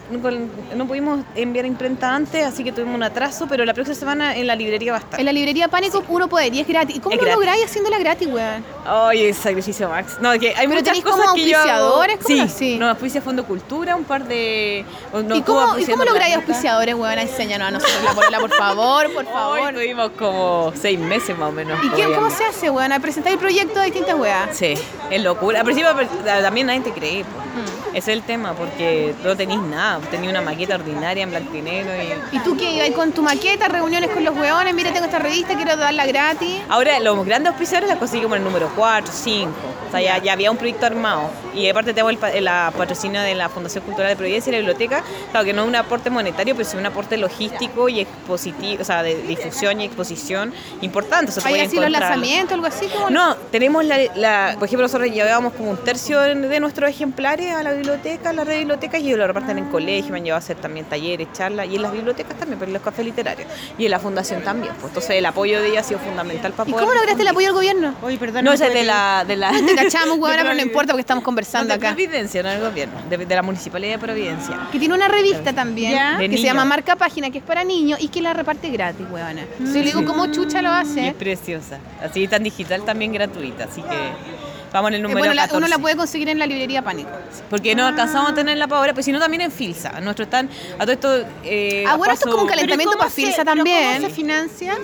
[0.76, 4.48] no, pudimos enviar imprenta antes, así que tuvimos un atraso, pero la próxima semana en
[4.48, 5.20] la librería va a estar.
[5.20, 6.96] En la librería Pánico uno puede y es gratis.
[6.96, 8.64] ¿Y cómo Es lo lográis haciéndola gratis, weón?
[8.86, 10.18] Ay, es sacrificio max.
[10.22, 13.46] No, que hay Pero muchas cosas como que yo auspiciadores, ¿cómo sí, no, auspicia Fondo
[13.46, 14.86] Cultura, un par de...
[15.14, 17.20] no, ¿Y cómo, ¿Y auspiciando cómo lográis auspiciadores, weón?
[17.20, 19.60] Enséñanos a nosotros la polola, por favor, por favor.
[19.60, 21.84] Hoy tuvimos como seis meses más o menos.
[21.84, 22.92] ¿Y quién, cómo se hace, weón?
[22.92, 24.56] A presentar el proyecto de distintas weas.
[24.56, 24.76] Sí,
[25.10, 25.60] es locura.
[25.60, 25.92] Al principio
[26.24, 27.24] también nadie te cree.
[27.24, 27.96] Mm.
[27.96, 30.00] Ese es el tema, porque no tenéis nada.
[30.12, 31.92] Tenéis una maqueta ordinaria en blanco y negro.
[31.96, 32.36] Y...
[32.36, 34.74] ¿Y tú qué ibas con tu maqueta, reuniones con los weones?
[34.74, 36.62] Mira, tengo esta revista, quiero darla gratis.
[36.68, 39.52] Ahora, los grandes auspiciadores las conseguimos en el número 4, 5.
[39.88, 41.30] O sea, ya, ya había un proyecto armado.
[41.56, 45.04] Y aparte tengo el, la patrocinio de la Fundación Cultural de Providencia y la biblioteca.
[45.32, 48.86] Claro que no es un aporte monetario, pero sí un aporte logístico y expositivo, o
[48.86, 51.32] sea, de difusión y exposición importante.
[51.32, 52.88] Se ¿Hay así los lanzamientos, algo así?
[52.88, 57.54] como No, tenemos la, la- por ejemplo, nosotros llevábamos como un tercio de, nuestros ejemplares
[57.54, 60.24] a la biblioteca, a la red de bibliotecas, y lo reparten en colegios, me han
[60.26, 63.06] llevado a hacer también talleres, charlas, y en las bibliotecas también, pero en los cafés
[63.06, 63.48] literarios,
[63.78, 64.74] y en la fundación también.
[64.76, 66.86] Pues, entonces el apoyo de ella ha sido fundamental para ¿Y poder...
[66.88, 67.96] cómo lograste el apoyo del gobierno?
[68.02, 68.46] Oye, perdón.
[68.46, 69.24] No, ese es de la...
[69.28, 71.96] De la No te cachamos, de pero no importa porque estamos No, conversando de acá.
[71.96, 74.68] Providencia, no del gobierno, de, de la Municipalidad de Providencia.
[74.72, 76.18] Que tiene una revista también, Ya.
[76.18, 79.06] que De se llama Marca Página, que es para niños y que la reparte gratis,
[79.10, 79.46] weona.
[79.60, 81.08] Si le digo, ¿cómo chucha lo Y hace?
[81.10, 81.80] es preciosa.
[82.04, 84.46] Así tan digital, también gratuita, así que...
[84.74, 85.58] Vamos en el Eh, número bueno, la- 14.
[85.58, 87.10] uno la puede conseguir en la librería Pánico.
[87.50, 90.02] Porque no alcanzamos a tenerla para ahora, pues sino también en Filsa.
[90.02, 91.26] Nuestro están a todo esto.
[91.46, 93.96] eh, Ah, bueno, esto es como un calentamiento para Filsa también.
[93.96, 94.76] ¿Cómo se financia?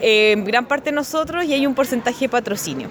[0.00, 2.88] Eh, en gran parte nosotros y hay un porcentaje de patrocinio.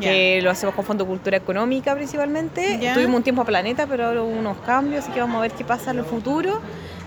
[0.00, 2.78] Que lo hacemos con Fondo Cultura Económica principalmente.
[2.94, 5.52] Tuvimos un tiempo a Planeta, pero ahora hubo unos cambios, así que vamos a ver
[5.52, 6.60] qué pasa en el futuro.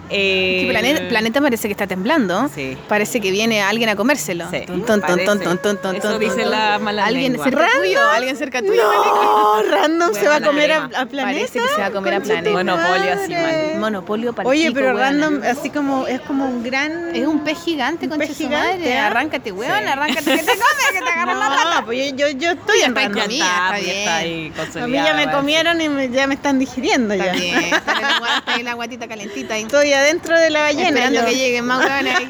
[0.10, 2.49] Eh, Que planeta, planeta parece que está temblando.
[2.53, 2.78] Sí.
[2.88, 4.49] Parece que viene alguien a comérselo.
[4.49, 7.45] Sí, Ton, ton, ton, Eso dice la mala Alguien lengua.
[7.45, 8.82] cerca tuyo, alguien cerca tuyo.
[8.84, 11.24] No, random se va a comer a, a planeta.
[11.24, 12.49] Parece que se va a comer a Planeta.
[12.51, 13.80] Monopolio así mal.
[13.80, 17.16] Monopolio para Oye, pero random, así como, es como un gran.
[17.16, 18.89] Es un pez gigante, concha pez gigante, madre.
[18.91, 18.97] ¿eh?
[18.99, 19.84] Arráncate, weón, Sí.
[19.89, 21.80] arráncate que te come, que te agarran la pata.
[21.82, 23.30] No, pues yo, yo, yo estoy en random.
[23.30, 23.97] Está, está pues bien.
[23.97, 24.53] está ahí
[24.84, 27.34] A mí ya me comieron y ya me están digiriendo ya.
[27.34, 29.58] bien, está en la gua- está la guatita calentita.
[29.58, 30.87] Estoy adentro de la ballena.
[30.89, 32.07] Esperando que lleguen más ahí.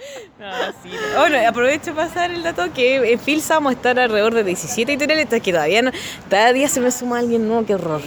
[0.38, 0.46] No,
[0.82, 0.90] sí.
[1.16, 4.92] Bueno, aprovecho para pasar el dato que en Filsa vamos a estar alrededor de 17
[4.92, 5.90] editoriales, que todavía no,
[6.30, 8.00] cada día se me suma alguien nuevo, qué horror.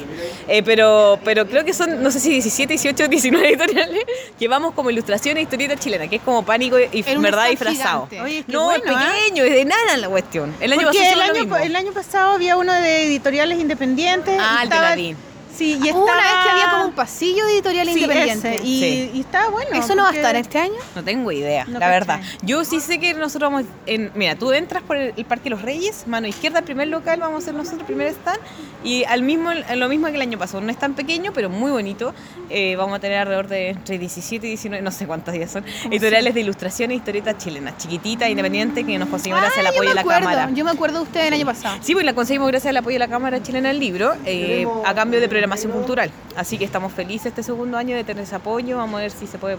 [0.48, 4.04] Eh, pero, pero creo que son, no sé si 17, 18, 19 editoriales,
[4.40, 8.10] que vamos como ilustración e historieta chilena, que es como pánico y En verdad disfrazado.
[8.24, 9.14] Oye, No, bueno, es ¿ah?
[9.14, 10.56] pequeño, es de nada la cuestión.
[10.60, 11.58] El año Porque pasado el hicimos lo año, mismo.
[11.58, 14.36] el año pasado había uno de editoriales independientes.
[14.40, 15.33] Ah, el de.
[15.56, 18.56] Sí, y Una estaba- vez que había como un pasillo de editorial Sí, independiente.
[18.56, 19.12] ese, y, Sí.
[19.14, 19.70] y estaba bueno.
[19.74, 20.74] ¿Eso no va a estar este año?
[20.96, 22.20] No tengo idea, No la verdad.
[22.42, 24.12] Yo sí sé que nosotros vamos en.
[24.16, 27.46] Mira, tú entras por el, el Parque Los Reyes, mano izquierda, primer local, vamos a
[27.46, 28.40] ser nosotros, primer stand.
[28.84, 30.62] Y al mismo, lo mismo que el año pasado.
[30.62, 32.14] No es tan pequeño, pero muy bonito.
[32.50, 35.64] Eh, vamos a tener alrededor de entre 17 y 19, no sé cuántos días son.
[35.90, 39.76] Editoriales de ilustración e historietas chilenas, chiquititas, independientes, que nos conseguimos gracias al Ah, yo
[39.78, 40.50] apoyo de la Cámara.
[40.54, 41.78] Yo me acuerdo de usted el año pasado.
[41.82, 44.94] Sí, pues la conseguimos gracias al apoyo de la Cámara Chilena del Libro, eh, a
[44.94, 46.10] cambio de programación cultural.
[46.38, 48.78] Así que estamos felices este segundo año de tener ese apoyo.
[48.78, 49.58] Vamos a ver si se puede,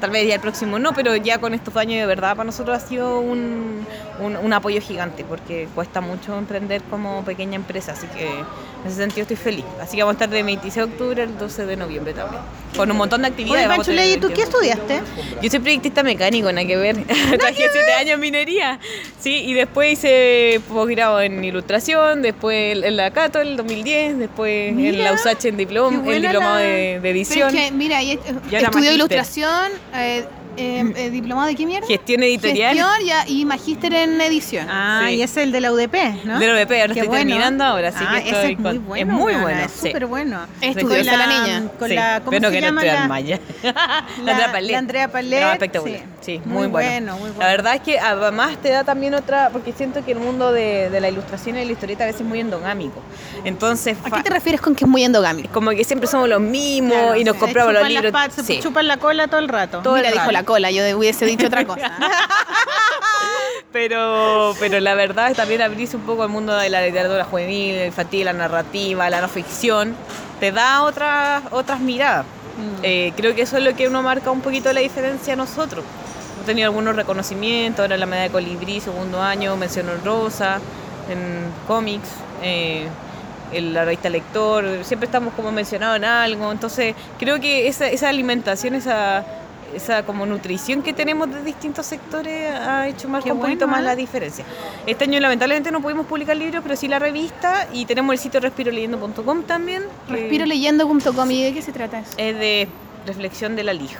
[0.00, 2.76] tal vez ya el próximo no, pero ya con estos años de verdad para nosotros
[2.82, 3.86] ha sido un,
[4.20, 7.92] un- un apoyo gigante porque cuesta mucho emprender como pequeña empresa.
[7.92, 8.28] Así que
[8.82, 9.64] en ese sentido estoy feliz.
[9.80, 12.42] Así que vamos a estar del 26 de octubre al 12 de noviembre también.
[12.76, 13.88] Con un montón de actividades.
[13.88, 14.44] Oye, ¿y tú qué 21.
[14.44, 15.00] estudiaste?
[15.42, 16.96] Yo soy proyectista mecánico, nada que ver.
[17.04, 18.78] Trabajé siete años en minería.
[19.18, 24.70] Sí, y después hice posgrado en ilustración, después en la Cato en el 2010, después
[24.70, 27.54] en la USACH en diplom, qué el diplomado la- de, de Pero edición.
[27.56, 28.12] es que, mira, y,
[28.50, 30.24] estudió ilustración, eh,
[30.56, 31.86] eh, eh, diplomado de qué mierda?
[31.86, 32.76] Gestión editorial.
[32.76, 34.66] Gestión ya- y magíster en edición.
[34.70, 35.14] Ah, Sí.
[35.14, 35.94] y es el de la UDP,
[36.24, 36.38] ¿no?
[36.38, 37.24] De la UDP, ahora Qué estoy bueno.
[37.28, 39.12] terminando ahora, así Ah, que estoy es muy bueno.
[39.12, 40.40] es muy bueno, Es súper bueno.
[40.60, 41.62] Estudiosa Con la niña.
[41.78, 43.40] Con Sí, la, ¿cómo pero no se quiero llama la, Maya.
[43.62, 43.72] la,
[44.24, 44.70] La Andrea Palet.
[44.72, 45.42] la Andrea Palet?
[45.42, 45.98] No, espectacular.
[46.00, 46.04] Sí,
[46.44, 46.88] muy, Muy bueno.
[46.88, 47.40] bueno, muy bueno.
[47.40, 50.88] La verdad es que además te da también otra, porque siento que el mundo de,
[50.90, 53.00] de la ilustración y de la historieta a veces es muy endogámico.
[53.44, 55.48] Entonces, ¿A qué te refieres con que es muy endogámico?
[55.52, 58.12] como que siempre somos los mismos Claro, y nos se compramos los libros.
[58.12, 58.60] patas, se Sí.
[58.62, 59.80] chupan la cola todo el rato.
[59.82, 60.32] Todo Mira, el dijo rato.
[60.32, 61.90] la cola, yo hubiese dicho otra cosa.
[63.72, 67.76] Pero, pero la verdad es también abrirse un poco al mundo de la literatura juvenil,
[67.76, 69.94] el infantil, la narrativa, la no ficción,
[70.40, 72.26] te da otras, otras miradas.
[72.82, 75.84] Eh, creo que eso es lo que uno marca un poquito la diferencia a nosotros.
[76.40, 80.58] Hemos tenido algunos reconocimientos, ahora en la medalla de Colibrí, segundo año, mención honrosa,
[81.10, 81.18] en
[81.66, 82.08] cómics,
[82.42, 82.86] eh,
[83.52, 88.08] en la revista Lector, siempre estamos como mencionados en algo, entonces creo que esa, esa
[88.08, 89.22] alimentación, esa,
[89.74, 93.84] esa como nutrición que tenemos de distintos sectores ha hecho Qué un poquito más ¿eh?
[93.84, 94.46] la diferencia.
[94.86, 98.40] Este año lamentablemente no pudimos publicar libros, pero sí la revista y tenemos el sitio
[98.40, 99.82] respiroleyendo.com también.
[100.08, 102.12] Respiroleyendo.com, ¿y de qué se trata eso?
[102.16, 102.66] Es de
[103.04, 103.98] reflexión de la lija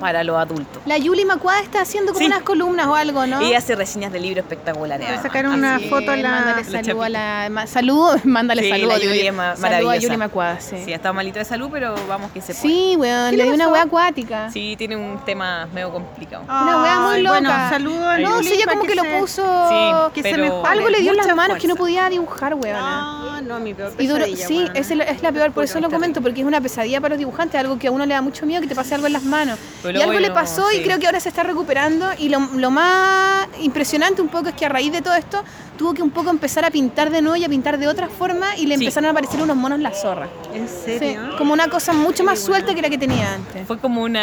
[0.00, 0.82] para los adultos.
[0.86, 2.26] La Yuli Macuada está haciendo como Sí.
[2.26, 3.42] unas columnas o algo, ¿no?
[3.42, 5.06] Y hace reseñas de libros espectaculares.
[5.06, 5.22] Voy a además.
[5.32, 6.30] sacar una Así foto a la...
[6.30, 7.48] Mándale la saludo a la...
[7.50, 8.88] ma- Saludo, mándale Sí, saludo.
[8.88, 9.98] la Yuli es ma- Saludo a maravillosa.
[10.06, 10.92] Yuli Macuada, sí.
[10.92, 12.62] Estado malito de salud, pero vamos que se puede.
[12.74, 14.50] Sí, weón, ¿Qué le dio una wea acuática.
[14.50, 16.44] Sí, tiene un tema medio complicado.
[16.44, 17.38] Una wea muy loca.
[17.40, 19.68] Bueno, saludo a No, sí, ella como que, lo se- puso...
[19.68, 20.34] Sí, que se.
[20.34, 22.78] Algo le dio en las manos que no podía dibujar, weona.
[22.80, 24.72] Ah, no, mi peor Y duró, pesadilla, sí, weona.
[25.10, 27.78] es la peor, por eso lo comento, porque es una pesadilla para los dibujantes, algo
[27.78, 29.58] que a uno le da mucho miedo que te pase algo en las manos.
[29.86, 32.40] Pero y algo le bueno, pasó y creo que ahora se está recuperando y lo,
[32.54, 35.42] lo más impresionante un poco es que a raíz de todo esto
[35.76, 38.56] tuvo que un poco empezar a pintar de nuevo y a pintar de otra forma
[38.56, 38.84] y le Sí.
[38.84, 40.28] empezaron a aparecer unos monos la zorra.
[40.54, 43.66] ¿En Sí, como una cosa mucho más suelta que la que tenía antes.
[43.66, 44.14] Fue como un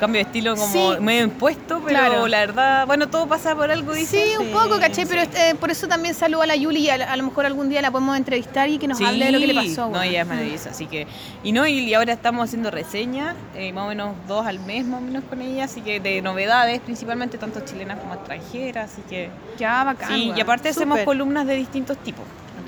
[0.00, 2.26] cambio de estilo como medio impuesto, pero Claro.
[2.28, 4.24] la verdad, bueno, todo pasa por algo, dice.
[4.28, 6.94] Sí, un poco, caché, pero este, por eso también saludo a la Yuli y a,
[7.12, 9.46] a lo mejor algún día la podemos entrevistar y que nos hable de lo que
[9.48, 9.82] le pasó.
[9.82, 10.04] No, weón.
[10.04, 11.06] ella es maravillosa, así que...
[11.42, 14.86] Y no, y, y ahora estamos haciendo reseñas, eh, más o menos dos al mes,
[14.86, 19.30] más menos con ella, así que de novedades, principalmente tanto chilenas como extranjeras, así que...
[19.58, 20.08] Ya, bacán.
[20.08, 22.24] Sí, y aparte hacemos columnas de distintos tipos.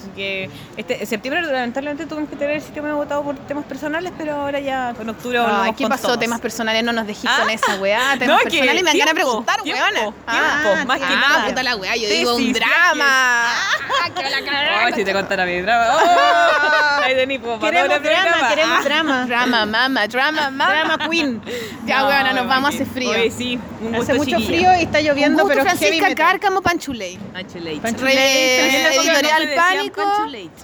[0.06, 3.64] Así que este en septiembre lamentablemente tuvimos que tener el sitio medio votado por temas
[3.64, 6.06] personales, pero ahora ya con octubre volvemos ¿qué con pasó?
[6.08, 6.20] todos.
[6.20, 7.38] Temas personales, no nos dejís Ah.
[7.40, 8.16] con esa weá.
[8.18, 9.98] Temas No, personales me de tiempo, preguntar, tiempo, weona.
[10.00, 11.46] tiempo, Ah, más que ah, nada.
[11.48, 13.04] puta la weá, yo Tesis, digo un drama.
[13.52, 14.36] Ah, que la
[14.84, 15.86] Ay, si te contara mi drama.
[16.96, 18.82] Oh, ahí parar Queremos drama, queremos Ah.
[18.84, 19.26] drama.
[19.26, 20.70] Drama, mama, drama, mama.
[20.72, 21.40] Drama queen.
[21.84, 23.10] Ya, No, weona, nos vamos a hacer frío.
[23.10, 26.14] Oye, sí, un gusto, Hace mucho frío y está lloviendo, pero Francisca.
[26.14, 27.18] Cárcamo Panchuley.
[27.32, 29.95] También le editorial Pánico.
[29.96, 30.62] Pancho Leite.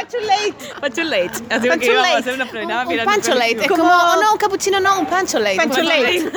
[0.00, 0.54] Pancho Late.
[0.80, 1.02] Pancho.
[1.50, 3.62] Así que Pancho íbamos a hacer una programa Un, un mirando pancho late.
[3.62, 5.56] Es como, oh no, un cappuccino no, un pancho late.
[5.56, 6.30] Pancho Late.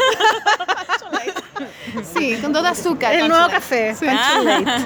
[2.18, 3.14] Sí, con todo azúcar.
[3.14, 3.60] El Pancho nuevo Late.
[3.60, 3.96] café.
[3.96, 4.06] Sí.
[4.06, 4.86] Pancho Late.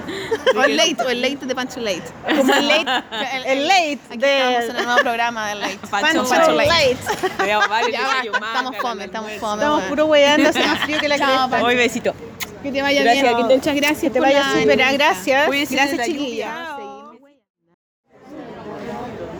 [0.57, 2.03] O el late, o el late de Pancho Late.
[2.37, 3.03] Como el late.
[3.45, 5.77] El late Aquí estamos en de el nuevo programa del late.
[5.89, 6.69] Pancho Pancho Late.
[6.69, 6.97] Late.
[7.37, 9.61] Teníamos varios, Ya yo va, soy humana, estamos el fome, estamos fome.
[9.61, 11.47] Estamos puro weyando, hace más frío que la cresta.
[11.49, 11.65] Pancho.
[11.65, 12.15] Hoy besito.
[12.63, 13.47] Que te vaya Gracias, bien.
[13.47, 14.77] Muchas gracias Que te vaya súper.
[14.77, 15.47] Gracias.
[15.47, 16.73] Cuídense Gracias, la chiquilla.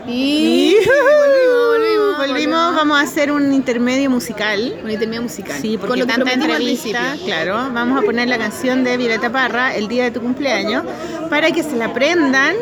[0.06, 2.28] Y volvimos, volvimos.
[2.28, 4.80] Volvimos, vamos a hacer un intermedio musical.
[4.84, 5.58] Un intermedio musical.
[5.62, 7.70] Sí, porque Con lo tanta entrevista, claro.
[7.72, 10.84] Vamos a poner la canción de Violeta Parra, El día de tu cumpleaños,
[11.30, 12.56] para que se la aprendan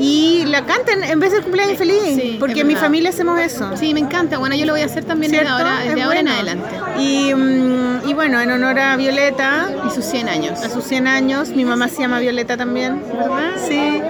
[0.00, 2.00] y la canten en vez del cumpleaños feliz.
[2.16, 3.76] Sí, porque en mi familia hacemos eso.
[3.76, 4.38] Sí, me encanta.
[4.38, 6.68] Bueno, yo lo voy a hacer también desde ahora, desde Es ahora en adelante.
[6.98, 10.60] Y, mm, y bueno, en honor a Violeta, Y sus 100 años.
[10.62, 13.52] a sus 100 años, mi mamá se llama Violeta también, ¿verdad?
[13.68, 14.00] Sí.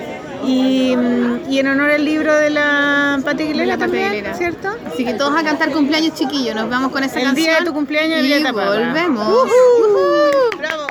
[0.46, 4.34] Y, mm, y en honor al libro de la Pati De Aguilera la Pati también.
[4.38, 4.68] ¿cierto?
[4.86, 6.54] Así que todos a cantar cumpleaños chiquillos.
[6.54, 7.46] Nos vamos con esa El canción.
[7.46, 8.70] día de tu cumpleaños y Violeta Parra.
[8.86, 9.28] volvemos.
[9.28, 10.58] Ujú.
[10.58, 10.86] Bravo.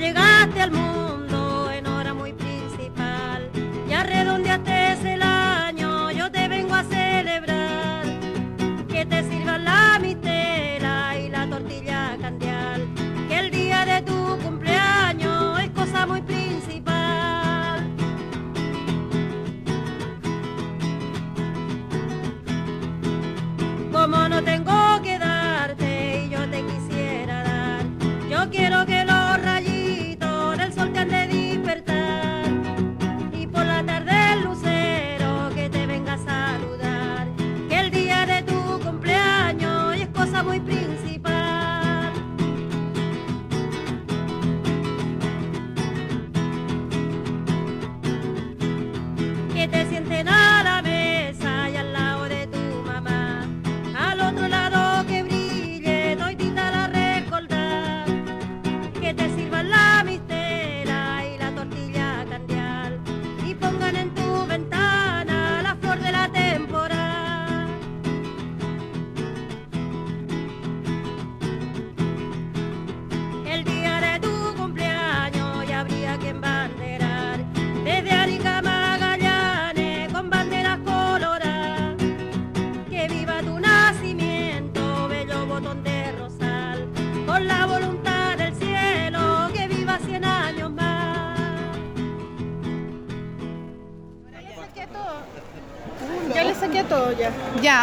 [0.00, 0.99] Llegaste al mundo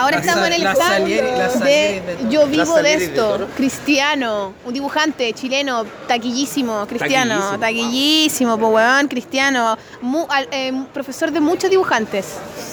[0.07, 3.27] ahora La estamos en el stand de de- Yo vivo de de esto.
[3.29, 3.47] Toro.
[3.55, 7.59] Cristiano, un dibujante chileno, taquillísimo, cristiano, Taquillísimo.
[7.59, 12.25] taquillísimo, pues weón, cristiano, mu- al- eh, profesor de muchos dibujantes.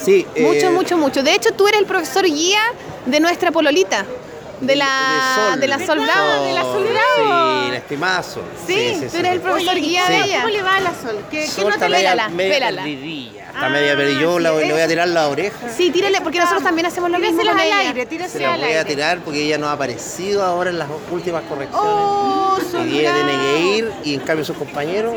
[0.03, 1.23] Sí, Mucho, eh, mucho, mucho.
[1.23, 2.59] De hecho, tú eres el profesor guía
[3.05, 4.05] de nuestra pololita.
[4.61, 4.87] De la,
[5.51, 5.59] Sol.
[5.59, 6.45] de la Sol Bravo.
[6.45, 7.63] De la Sol Bravo.
[7.65, 8.43] Sí, la estimada Sol.
[8.65, 10.41] Sí, tú eres el profesor Oye, ¿y guía de ella.
[10.43, 11.25] ¿Cómo le va a la Sol?
[11.29, 12.81] ¿Qué, le media, Vélala, vélala.
[12.83, 13.44] perdidilla.
[13.65, 14.21] Está media perdida.
[14.21, 15.69] Yo la- le voy a tirar la oreja.
[15.75, 17.79] Sí, tírale, porque nosotros también hacemos lo mismo con al ella.
[17.79, 20.87] aire, Se la al voy a tirar porque ella no ha aparecido ahora en las
[21.11, 21.81] últimas correcciones.
[21.83, 25.15] Oh, y ella tiene que ir y en cambio sus compañeros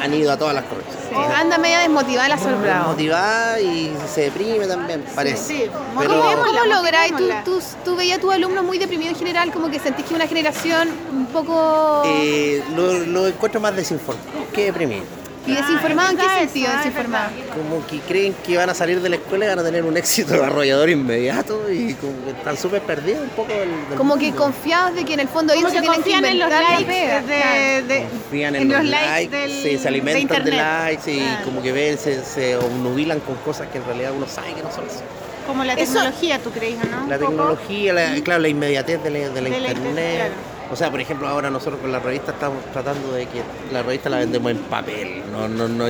[0.00, 1.04] han ido a todas las correcciones.
[1.36, 2.90] Anda media desmotivada la Sol Bravo.
[2.90, 5.36] Motivada y se deprime también, parece.
[5.36, 5.70] sí.
[5.98, 7.12] Pero ¿Cómo, lográis?
[7.16, 10.14] Tú, tú, tú veías a tus alumnos muy deprimidos en general, como que sentís que
[10.14, 12.02] una generación un poco...
[12.06, 15.04] eh, lo, lo encuentro más desinformado que deprimido.
[15.46, 17.30] ¿Y desinformado en qué sentido eso, es desinformado?
[17.54, 19.96] Como que creen que van a salir de la escuela y van a tener un
[19.96, 24.32] éxito arrollador inmediato y como que están súper perdidos un poco del, del Como que
[24.32, 28.06] confiados de que en el fondo ellos se tienen que en los likes de, de-
[28.08, 31.40] confían en, en los, los likes likes, del- sí, se alimentan de, likes y Ah.
[31.44, 34.70] como que ven, se, se obnubilan con cosas que en realidad uno sabe que no
[34.72, 35.00] son así.
[35.46, 37.06] como la Eso- tecnología, ¿tú crees, no?
[37.06, 39.76] La tecnología, la- claro, la inmediatez de la, de la De la internet.
[39.76, 40.53] internet, claro.
[40.74, 44.10] O sea, por ejemplo, ahora nosotros con la revista estamos tratando de que la revista
[44.10, 45.86] la vendemos en papel, no, no, no,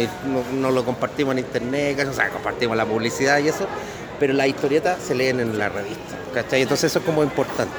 [0.52, 3.66] no, lo compartimos en internet, o sea, compartimos la publicidad y eso,
[4.20, 6.60] pero las historietas se leen en la revista, ¿cachai?
[6.60, 7.72] Entonces eso es como importante.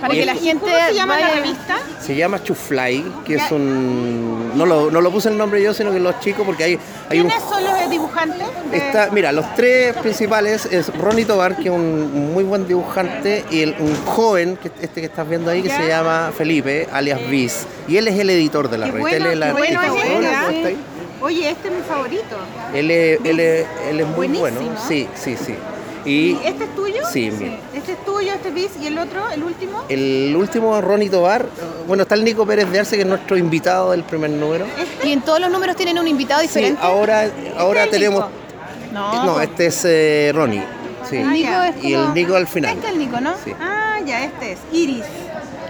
[0.00, 1.76] Para que la gente ¿Cómo se llama la vaya- revista?
[2.00, 4.52] Se llama Chufly, que es un...
[4.56, 6.78] No lo, no lo puse el nombre yo, sino que los chicos, porque hay,
[7.10, 8.46] hay un ¿Quiénes son los dibujantes?
[8.70, 13.44] de- Está, mira, los tres principales es Ronnie Tobar, que es un muy buen dibujante,
[13.50, 15.78] y el- un joven, que este que estás viendo ahí, que Ya.
[15.78, 19.18] se llama Felipe, alias Viz, y él es el editor de la Qué revista.
[19.18, 20.28] bueno, él es qué bueno.
[21.20, 22.36] Oye, este es mi favorito.
[22.72, 24.40] Él es, él es, él es muy Buenísimo.
[24.60, 24.60] bueno.
[24.86, 25.54] Sí, sí, sí.
[26.04, 27.02] ¿Y este es tuyo?
[27.12, 27.52] Sí, mío.
[27.74, 29.82] Este es tuyo, este es Bis, y el otro, el último.
[29.88, 31.46] el último, Ronnie Tobar,
[31.86, 34.66] bueno, está el Nico Pérez de Arce, que es nuestro invitado del primer número.
[35.04, 36.80] Y en todos los números tienen un invitado Sí, diferente.
[36.82, 38.24] ahora, ahora el tenemos...
[38.26, 38.30] Nico?
[38.92, 40.62] No, No, este es eh, Ronnie.
[41.08, 41.16] Sí.
[41.16, 41.24] es
[41.76, 41.88] como...
[41.88, 42.74] Y el Nico al final.
[42.74, 43.34] Este es el Nico, ¿no?
[43.44, 43.52] Sí.
[43.60, 45.04] Ah, ya, este es Iris.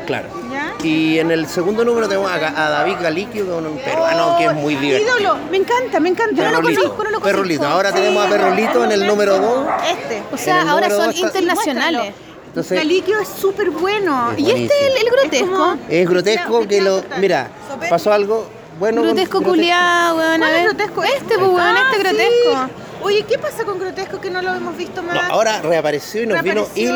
[0.08, 0.28] Claro.
[0.50, 0.74] ¿Ya?
[0.82, 4.44] Y en el segundo número tenemos a, a David Galiquio, que es un peruano que
[4.46, 5.18] es muy divertido.
[5.20, 6.34] Ídolo, me encanta, me encanta.
[6.34, 6.80] Yo no lo Perrolito.
[6.82, 7.24] conozco, no lo conozco.
[7.36, 7.66] Perrolito.
[7.66, 9.66] Ahora Sí, tenemos a Perrolito en el número 2.
[9.90, 10.22] Este.
[10.32, 12.14] O sea, ahora son internacionales.
[12.46, 14.32] Entonces, Galiquio es súper bueno.
[14.32, 15.76] Es Y este es el, el grotesco.
[15.90, 17.02] es grotesco que lo.
[17.20, 17.48] Mira,
[17.90, 18.48] pasó algo
[18.80, 19.02] bueno.
[19.02, 19.50] grotesco Grotesco.
[19.56, 20.32] culiado, weón.
[20.34, 20.64] A ¿Cuál es ver.
[20.74, 21.04] grotesco?
[21.04, 22.02] Este, pues, weón, Ah, este sí.
[22.02, 22.70] grotesco.
[23.02, 25.14] Oye, ¿qué pasa con Grotesco que no lo hemos visto más?
[25.14, 26.90] No, ahora reapareció y nos vino il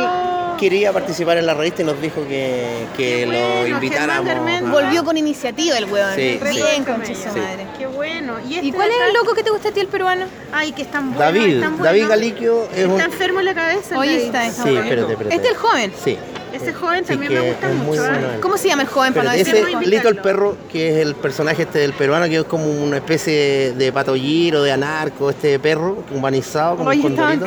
[0.59, 4.71] quería participar en la revista y nos dijo que, que lo invitáramos.
[4.71, 6.15] Volvió con iniciativa el weón.
[6.15, 6.63] Sí, Re sí.
[6.63, 7.27] bien, concha Sí.
[7.39, 7.67] madre.
[7.79, 8.35] Qué bueno.
[8.49, 10.27] ¿Y, ¿Y este cuál es el loco que te gusta a ti, el peruano?
[10.53, 11.21] Ay, que es tan bueno.
[11.21, 11.85] David, es tan bueno.
[11.85, 12.93] David Galiquio es un...
[12.93, 13.95] Está enfermo en la cabeza.
[13.97, 14.11] David.
[14.17, 15.35] está, está Sí, espérate, espérate.
[15.37, 15.93] Este es el joven.
[16.05, 16.19] Sí.
[16.53, 18.05] Ese joven Sí, también que me gusta mucho.
[18.05, 18.09] ¿eh?
[18.11, 18.41] bueno él.
[18.43, 21.15] ¿Cómo se llama el joven para no decir ese Lito el perro, que es el
[21.15, 26.05] personaje este del peruano, que es como una especie de patollero, de anarco, este perro
[26.15, 27.47] humanizado, como Oye, un condorito.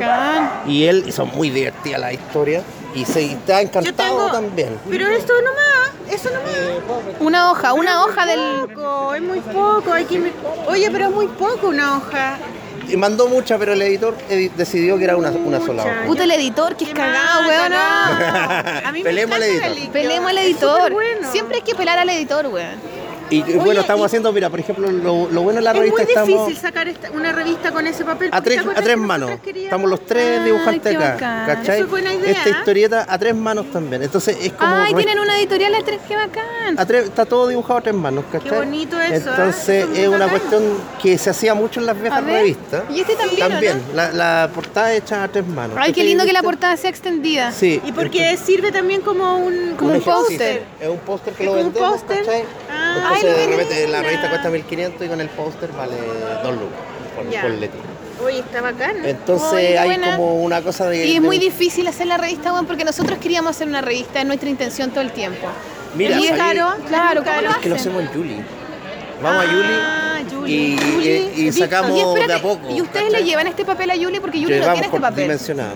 [0.65, 2.63] Y él, y son muy divertidas las historias,
[2.95, 4.79] y se está encantado tengo- también.
[4.89, 7.15] Pero esto nomás, eso nomás.
[7.19, 8.39] Una hoja, una hoja del.
[8.73, 9.91] Poco, es muy poco.
[9.93, 10.31] Hay que...
[10.67, 12.37] Oye, pero es muy poco una hoja.
[12.87, 16.03] Y mandó mucha, pero el editor edi- decidió que era una, una sola hoja.
[16.05, 17.71] Puta el editor, que es cagado, weón.
[17.71, 17.77] no.
[18.87, 19.91] A mí me Pelemos al editor.
[19.91, 20.93] Pelemos al Es editor.
[21.31, 22.94] Siempre hay que pelar al editor, weón.
[23.29, 26.01] Y y bueno, estamos haciendo, mira, por ejemplo, lo, lo bueno de la Es revista
[26.03, 28.29] muy estamos difícil sacar esta- una revista con ese papel.
[28.31, 29.31] a tres, ¿te a tres manos.
[29.43, 29.63] queríamos?
[29.65, 31.43] Estamos los tres dibujantes qué acá.
[31.47, 31.75] ¿Cachai?
[31.77, 32.31] Eso es buena idea.
[32.31, 34.03] Esta historieta a tres manos también.
[34.03, 34.73] Entonces es como.
[34.75, 36.77] Ay, re- tienen una editorial de tres, qué bacán.
[36.77, 38.49] a tres- está todo dibujado a tres manos, ¿cachai?
[38.49, 39.17] Qué bonito eso, ¿eh?
[39.17, 40.29] Entonces es es una bacán.
[40.39, 40.63] cuestión
[41.01, 42.83] que se hacía mucho en las viejas A revistas.
[42.91, 45.77] Y este también, ¿o También, la, la portada hecha a tres manos.
[45.79, 47.51] Ay, qué lindo que la portada sea extendida.
[47.51, 47.81] Sí.
[47.85, 50.63] Y porque sirve también como un, como un póster.
[50.79, 52.01] Es un póster que Es lo vendemos.
[52.03, 52.43] ¿cachai?
[52.71, 55.93] Ah, Entonces ay, de repente la revista cuesta 1500 y con el póster vale
[56.43, 56.69] 2 lucas
[57.15, 57.41] por, Ya.
[57.41, 57.79] por letra.
[58.23, 59.03] Oye, está bacán.
[59.05, 60.15] Entonces hay buena.
[60.15, 61.05] como una cosa de...
[61.05, 64.19] Y es de- muy difícil hacer la revista, weón, porque nosotros queríamos hacer una revista,
[64.21, 65.47] es nuestra intención todo el tiempo.
[65.95, 66.73] Mira, y es claro,
[67.23, 68.37] ¿cómo lo Es que lo hacemos en Juli.
[69.21, 71.31] Vamos Ah, a Juli Julie.
[71.35, 72.69] y, sacamos Y espérate, de a poco.
[72.69, 73.21] ¿y ustedes ¿cachai?
[73.23, 74.19] le llevan este papel a Yuli?
[74.19, 75.23] Porque Yuli no tiene este papel.
[75.23, 75.73] dimensionado.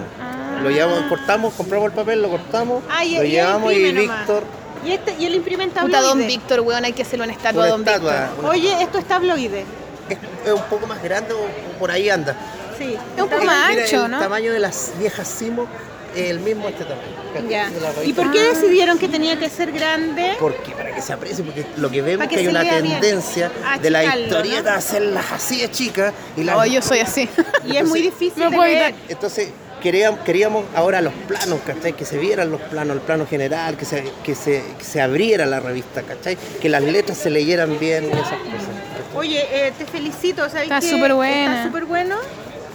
[0.64, 3.92] Lo llevamos, cortamos, compramos el papel, lo cortamos, Ah, y- lo llevamos y.
[3.94, 4.44] Víctor,
[4.86, 6.08] Y, este, y él imprime en Puta, tabloide.
[6.08, 8.12] Don Víctor, weón, hay que hacerle una estatua una Don estatua.
[8.14, 8.40] Víctor.
[8.40, 9.66] una- Oye, esto es tabloide.
[10.10, 12.36] es, es un poco más grande o, o por ahí anda.
[12.78, 12.96] Sí.
[13.18, 14.20] Es un poco más Mira, ancho, el ¿no?
[14.20, 15.68] tamaño de las viejas Simo
[16.16, 17.08] es el mismo este tamaño.
[17.34, 17.50] ¿cachai?
[17.50, 17.70] Ya.
[17.70, 18.24] De la ¿Y revista.
[18.24, 20.38] por qué decidieron que tenía que ser grande?
[20.40, 22.50] Porque para que se aprecie, porque lo que vemos Para es que que hay se
[22.52, 23.00] una bien.
[23.02, 24.76] tendencia A de la achicarlo, historieta ¿no?
[24.76, 27.28] a hacerlas así de chicas y las No, yo soy así.
[27.66, 28.96] Y es muy difícil No de puedo leer.
[29.10, 29.50] Entonces
[29.82, 31.94] queríamos, queríamos ahora los planos, ¿cachai?
[31.94, 35.46] Que se vieran los planos, el plano general, que se, que se, que se abriera
[35.46, 36.38] la revista, ¿cachai?
[36.62, 39.16] Que las letras se leyeran bien y esas cosas.
[39.16, 40.48] Oye, eh, te felicito.
[40.50, 41.56] ¿sabes Está súper buena.
[41.58, 42.16] Está súper bueno.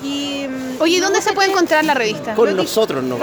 [0.02, 2.34] Y, mm, Oye, ¿y me dónde se puede encontrar la revista?
[2.34, 3.16] Con nosotros no.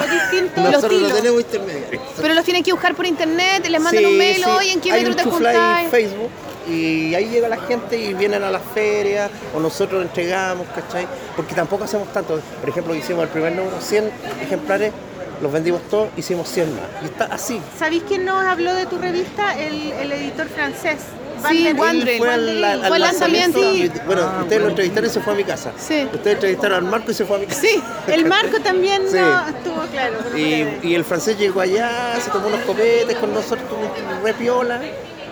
[0.56, 2.02] Nosotros los no tenemos intermediarios.
[2.20, 4.44] Pero los tienen que buscar por internet, les mandan Sí, un mail, sí.
[4.50, 5.90] oye, ¿en qué metro te juntáis?
[5.92, 6.30] Facebook
[6.68, 11.08] y ahí llega la gente y vienen a las ferias o nosotros entregamos, ¿cachai?
[11.36, 12.40] Porque tampoco hacemos tanto.
[12.60, 14.12] Por ejemplo, hicimos el primer número, 100
[14.44, 14.92] ejemplares,
[15.42, 16.84] los vendimos todos, hicimos 100 más.
[17.02, 17.60] Y está así.
[17.80, 19.58] ¿Sabéis quién nos habló de tu revista?
[19.60, 20.98] El, el editor francés.
[21.50, 21.66] Sí.
[21.68, 23.60] Él fue al, al- Fue al lanzamiento.
[24.06, 25.72] bueno, ustedes lo entrevistaron y se fue a mi casa.
[25.76, 26.08] Sí.
[26.14, 27.62] Ustedes entrevistaron al Marco y se fue a mi casa.
[27.62, 27.82] Sí.
[28.08, 29.18] El Marco también Sí.
[29.18, 30.18] no estuvo claro.
[30.38, 34.80] Y, y el francés llegó allá, se tomó unos copetes con nosotros, como re piola.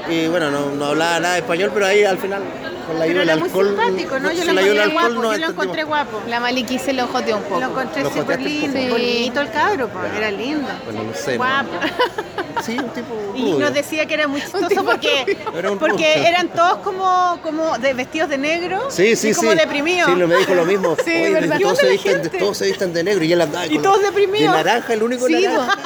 [0.08, 2.41] Y bueno, no, no hablaba nada de español, pero ahí al final,
[2.88, 3.68] con la ayuda del era muy alcohol.
[3.78, 4.32] simpático, ¿no?
[4.32, 6.22] Yo lo la ayuda del encontré alcohol guapo, nos yo lo encontré guapo.
[6.28, 7.60] La Maliki se lo joteó un poco.
[7.60, 8.89] Lo encontré súper lindo, poco.
[8.91, 10.68] bonito el cabro, pues, era lindo.
[10.86, 11.32] Bueno, no sé.
[11.32, 11.38] ¿no?
[11.38, 11.70] Guapo.
[12.66, 13.60] Sí, un tipo Y rubio.
[13.60, 18.28] nos decía que era muy chistoso porque, Era porque eran todos como, como de, vestidos
[18.30, 19.58] de negro Sí, sí, y como sí.
[19.58, 20.10] deprimidos.
[20.10, 20.97] Sí, me dijo lo mismo.
[21.06, 21.58] Sí, Oye, ¿verdad?
[21.58, 24.02] ¿Qué todos, se visten, todos se visten de negro y él andaba Y con- todos
[24.02, 24.52] deprimidos.
[24.52, 25.78] De naranja, el único Sí, naranja.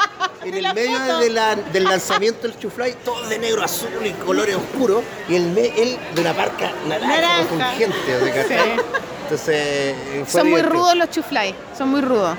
[0.45, 4.55] En el medio de la- del lanzamiento del Chuflay, todos de negro, azul y colores
[4.55, 5.03] oscuros.
[5.29, 7.47] Y el me- él de una parca naranja, Naranja.
[7.49, 8.15] con gente.
[8.15, 8.71] o sea, ¿cachai?
[9.23, 9.95] Entonces,
[10.27, 12.35] fue Son muy rudos los chuflay, son muy rudos.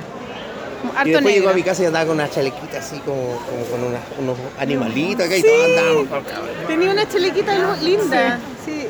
[0.84, 3.64] Y Harto después llegó a mi casa y andaba con una chalequita así como, como
[3.70, 6.06] con unos animalitos acá y todos andábamos
[6.68, 8.38] Tenía una chalequita lu- linda.
[8.64, 8.83] Sí.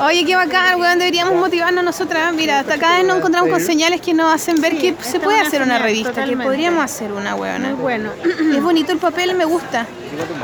[0.00, 2.32] Oye, qué bacán, weón, deberíamos motivarnos nosotras.
[2.32, 5.20] Mira, hasta cada vez nos encontramos con señales que nos hacen ver Sí, que se
[5.20, 7.62] puede hacer una revista, que podríamos hacer una, weón.
[7.62, 8.10] Muy bueno.
[8.54, 9.86] Es bonito el papel, me gusta.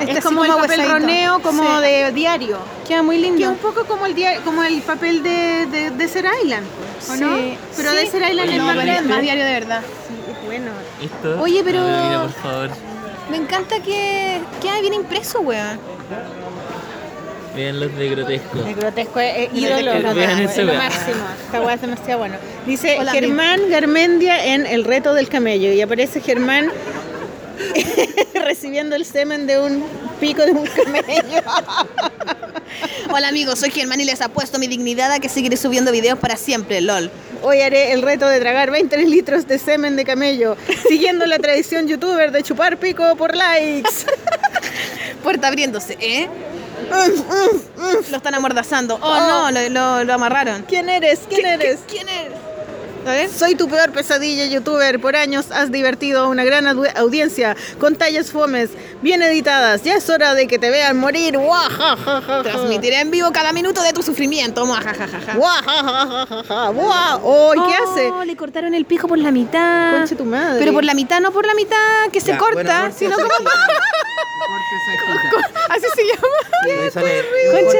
[0.01, 1.83] Está Es como el papel roneo, como Sí.
[1.83, 2.59] de diario.
[2.87, 3.51] Queda muy Que lindo.
[3.51, 6.67] un poco como el, dia- como el papel de, de, de Ser Island,
[7.11, 7.37] ¿o no?
[7.37, 7.59] Sí.
[7.77, 7.97] Pero Sí.
[7.97, 9.03] de Ser Island es No, más grande.
[9.09, 9.81] más diario de verdad.
[10.09, 10.71] Sí, es bueno.
[11.03, 11.41] ¿Esto?
[11.43, 12.71] Oye, pero- No, mira, por favor.
[13.31, 15.81] Me encanta que queda bien impreso, weón.
[17.55, 18.59] Vean los de grotesco.
[18.67, 21.25] El grotesco es, es ídolo, Vean ese es lo máximo.
[21.47, 22.37] Esta weá es demasiado bueno.
[22.67, 26.71] Dice Hola, Germán Garmendia en El reto del camello y aparece Germán
[28.35, 29.85] recibiendo el semen de un
[30.21, 31.43] pico de un camello.
[33.13, 36.37] Hola amigos, soy Germán y les apuesto mi dignidad a que seguiré subiendo videos para
[36.37, 37.11] siempre, lol.
[37.43, 40.57] Hoy haré el reto de tragar 20 litros de semen de camello,
[40.89, 43.91] siguiendo la tradición youtuber de chupar pico por likes.
[45.23, 46.29] Puerta abriéndose, ¿eh?
[48.11, 48.99] Lo están amordazando.
[49.01, 50.63] Oh, no, lo, lo- lo amarraron.
[50.63, 51.21] ¿Quién eres?
[51.29, 51.81] ¿Quién eres?
[51.89, 52.33] ¿Quién es?
[53.37, 54.99] Soy tu peor pesadilla, youtuber.
[54.99, 58.71] Por años has divertido a una gran au- audiencia con tallas fomes,
[59.03, 59.83] bien editadas.
[59.83, 61.39] Ya es hora de que te vean morir.
[62.43, 64.63] Transmitiré en vivo cada minuto de tu sufrimiento.
[67.23, 68.11] Oh, ¿y qué hace?
[68.25, 69.93] Le cortaron el pico por la mitad.
[69.99, 70.59] Conche tu madre.
[70.59, 71.77] Pero por la mitad, no por la mitad
[72.11, 73.29] que se Ya, corta, sino como.
[75.69, 76.39] Así se llama.
[77.63, 77.79] Concha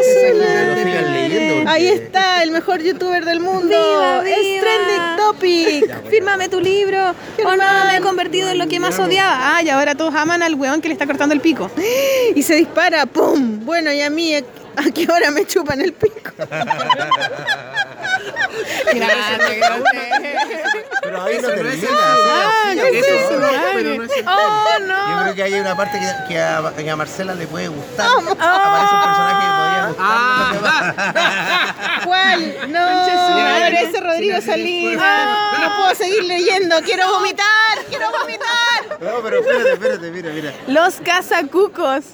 [1.71, 3.69] Ahí está, el mejor youtuber del mundo.
[3.69, 6.11] Viva, Es trending topic.
[6.11, 7.15] Fírmame tu libro.
[7.45, 9.57] O no, me he convertido en lo que más odiaba.
[9.57, 11.71] Ah, y ahora todos aman al weón que le está cortando el pico.
[12.35, 13.65] Y se dispara, ¡pum!
[13.65, 14.35] Bueno, y a mí,
[14.77, 16.31] ¿a qué hora me chupan el pico?
[18.95, 20.35] Grande, grande.
[21.03, 21.89] Pero ahí no termina.
[21.93, 23.29] Ah, sí, ¿qué sí, es eso?
[23.29, 23.59] sí, Madre.
[23.75, 25.11] pero no es Oh, no.
[25.17, 28.07] Yo creo que hay una parte que, que a, que a Marcela le puede gustar.
[28.07, 32.05] Aparece un personaje que podría gustar.
[32.05, 32.73] ¿Cuál?
[32.73, 33.83] No, madre.
[33.83, 34.97] ese Rodrigo Salí.
[34.97, 38.99] No puedo seguir leyendo, quiero vomitar, quiero vomitar.
[39.01, 40.53] No, pero espérate, espérate, mira, mira.
[40.69, 42.05] Los cazacucos.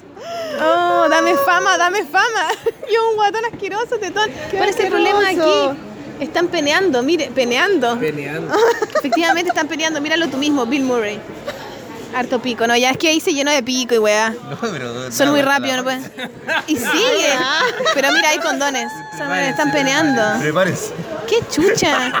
[0.61, 2.49] Oh, dame fama, dame fama.
[2.93, 4.29] Yo un guatón asqueroso, tetón.
[4.51, 5.79] ¿Cuál es el problema aquí?
[6.19, 7.97] Están peneando, mire, peneando.
[7.99, 8.53] Peneando.
[8.95, 11.19] Efectivamente están peleando, míralo tú mismo, Bill Murray.
[12.13, 14.33] Harto pico, no, ya es que ahí se llenó de pico y weá.
[14.49, 16.11] No, pero, Son muy rápidos, no pueden.
[16.67, 17.33] Y sigue.
[17.93, 18.91] Pero mira, hay condones.
[19.49, 20.39] Están peneando.
[20.39, 20.93] Prepárese.
[21.27, 22.11] ¡Qué chucha!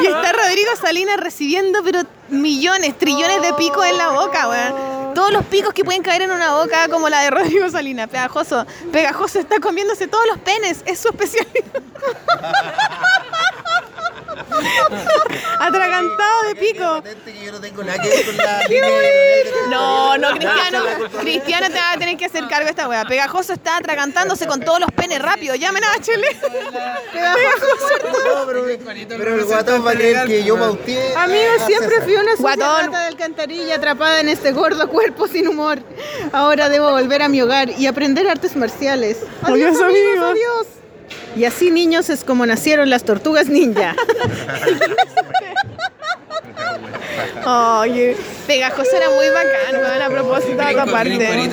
[0.00, 5.14] Y está Rodrigo Salinas recibiendo, pero millones, trillones de picos en la boca, weón.
[5.14, 8.08] Todos los picos que pueden caer en una boca, como la de Rodrigo Salinas.
[8.08, 8.64] Pegajoso.
[8.92, 10.82] Pegajoso está comiéndose todos los penes.
[10.86, 11.82] Es su especialidad.
[15.60, 17.02] Atragantado de pico.
[19.68, 19.70] No.
[19.70, 20.84] No, no, Cristiano.
[21.20, 23.04] Cristiano te va a tener que hacer cargo de esta wea.
[23.04, 25.54] Pegajoso está atragantándose con todos los penes rápido.
[25.54, 26.42] Llamen a Bachelet.
[26.42, 28.64] No, pero,
[29.08, 31.14] pero el guatón va a creer que yo pauteé.
[31.16, 32.86] Amigo, a siempre fui una sucia Guatón.
[32.86, 35.78] rata de alcantarilla atrapada en este gordo cuerpo sin humor.
[36.32, 39.18] Ahora debo volver a mi hogar y aprender artes marciales.
[39.42, 40.30] Adiós, Adiós, amigos, amigos.
[40.30, 40.66] adiós.
[41.36, 43.94] Y así, niños, es como nacieron las tortugas ninja.
[47.80, 48.16] Oye,
[48.46, 51.50] Pegajoso era muy bacán, weón, a propósito de otra parte.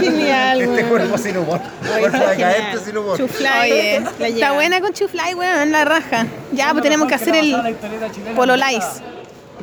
[0.00, 1.60] Genial, Este cuerpo sin humor.
[1.98, 3.16] Cuerpo de sin humor.
[3.18, 6.26] Chuflay, Oye, la está buena con Chuflay, weón, la raja.
[6.52, 7.56] Ya, pues tenemos que hacer el
[8.36, 8.84] pololais.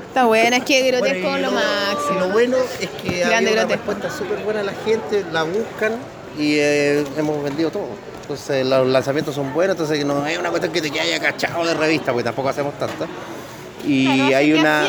[0.07, 2.15] Está buena, es que grotesco Bueno, lo lo- máximo.
[2.15, 5.43] Y lo bueno es que Grande, hay una respuesta súper buena a la gente, la
[5.43, 5.93] buscan
[6.37, 7.89] y eh, hemos vendido todo.
[8.29, 11.73] Entonces los lanzamientos son buenos, entonces no es una cuestión que te haya cachado de
[11.73, 13.09] revista, porque tampoco hacemos tantas.
[13.83, 14.85] Y hay una...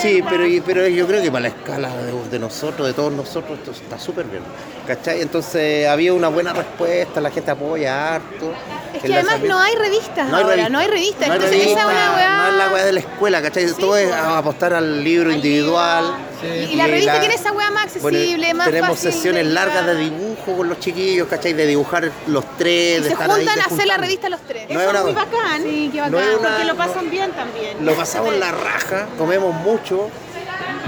[0.00, 3.58] Sí, pero, pero yo creo que para la escala de, de nosotros, de todos nosotros,
[3.58, 4.44] esto está súper bien.
[4.86, 5.20] ¿Cachai?
[5.20, 8.52] Entonces había una buena respuesta, la gente apoya harto.
[8.94, 11.26] Es El que además no hay revistas no hay ahora, no hay revistas.
[11.26, 12.36] No hay Entonces esa es una weá.
[12.36, 13.66] no es la weá de la escuela, ¿cachai?
[13.72, 16.04] Todo es apostar al libro individual.
[16.42, 19.12] Y la revista tiene esa weá más Bueno, accesible, más tenemos fácil.
[19.12, 21.52] sesiones de largas de dibujo con los chiquillos, ¿cachai?
[21.52, 24.28] De dibujar los tres, Y de se estar ahí, juntan de a hacer la revista
[24.28, 24.70] los tres.
[24.70, 25.62] No es una- Muy bacán.
[25.62, 26.28] Sí, qué no bacán.
[26.38, 27.84] una- Porque lo no- pasan bien también.
[27.84, 30.08] Lo pasamos la raja, comemos mucho.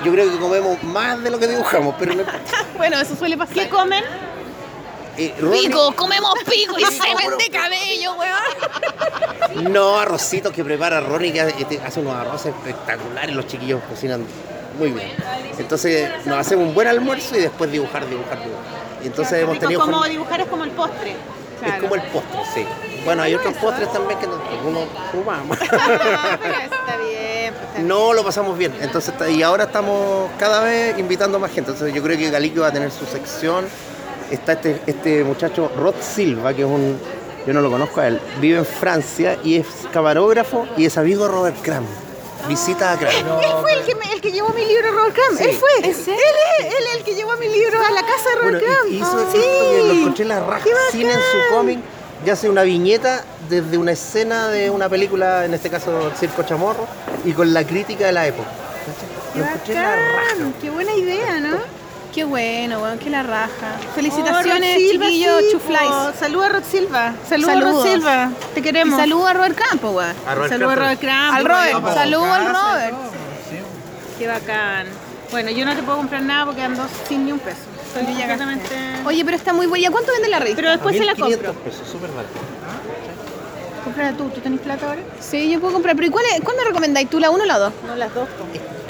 [0.04, 2.40] Yo creo que comemos más de lo que dibujamos, pero no importa.
[2.76, 3.54] Bueno, eso suele pasar.
[3.54, 4.02] ¿Qué comen?
[5.18, 7.36] Eh, Ronnie- Pico, comemos pico y Pico, semen bro.
[7.36, 9.72] de cabello, weón.
[9.72, 14.24] No, arrocitos que prepara Ronnie, que hace, que hace unos arroces espectaculares, los chiquillos cocinan
[14.78, 15.12] muy bien.
[15.58, 18.64] Entonces nos hacemos un buen almuerzo y después dibujar, dibujar, dibujar.
[19.02, 19.80] Y entonces hemos tenido...
[19.80, 21.16] como dibujar es como el postre.
[21.64, 22.66] Es como el postre, sí.
[23.04, 25.58] Bueno, hay otros postres también que no- algunos fumamos.
[25.60, 27.82] Está bien, pues, está.
[27.82, 28.72] No lo pasamos bien.
[28.80, 31.70] Entonces, y ahora estamos cada vez invitando más gente.
[31.72, 33.66] Entonces, yo creo que Galiquio va a tener su sección.
[34.30, 36.98] Está este, este muchacho Rod Silva, que es un.
[37.46, 38.20] Yo no lo conozco a él.
[38.40, 41.86] Vive en Francia y es camarógrafo y es amigo de Robert Crumb.
[42.48, 43.12] Visita a Crumb.
[43.42, 45.16] Él fue el que, me- el que llevó mi libro a Robert.
[45.38, 45.44] Sí.
[45.44, 45.68] Él fue.
[45.88, 46.20] ¿En serio?
[46.58, 48.80] Él es él es el que llevó mi libro a la casa de Bueno, Robert
[48.88, 51.78] y- hizo esto que lo encontré en la raja en su cómic.
[52.24, 56.42] Ya hace una viñeta desde una escena de una película, en este caso el Circo
[56.44, 56.86] Chamorro,
[57.24, 58.48] y con la crítica de la época.
[59.32, 60.12] Qué Lo encontré en la raja.
[60.32, 60.54] bacán.
[60.60, 61.56] Qué buena idea, ¿no?
[62.12, 63.78] Qué bueno, weón, qué la raja.
[63.88, 65.90] Oh, Felicitaciones, Rod Silva, chiquillos, sí, chuflais.
[66.18, 67.12] Saluda a Rod Silva.
[67.26, 67.88] Saluda a Rod Saludos.
[67.88, 68.30] Silva.
[68.52, 69.00] Te Y queremos.
[69.00, 70.14] saludo a Robert Campo, weón.
[70.26, 70.76] A Robert Saluda a.
[70.76, 71.32] Robert Crumb.
[71.34, 72.94] Al Robert, saludo al Robert.
[74.18, 74.86] Qué bacán.
[75.30, 77.56] Bueno, yo no te puedo comprar nada porque ando sin ni un peso.
[77.96, 78.76] Estoy completamente...
[79.06, 79.90] Oye, pero está muy buena.
[79.90, 80.56] ¿Cuánto vende la revista?
[80.60, 81.64] Pero después se la 1500 compro.
[81.70, 82.34] pesos, súper barato.
[83.84, 85.00] Comprar tú, ¿tú tenés plata ahora?
[85.20, 85.96] Sí, yo puedo comprar.
[85.96, 87.72] Pero ¿y cuál, es- cuál me recomendáis tú, la 1 o la 2?
[87.86, 88.28] No, las dos.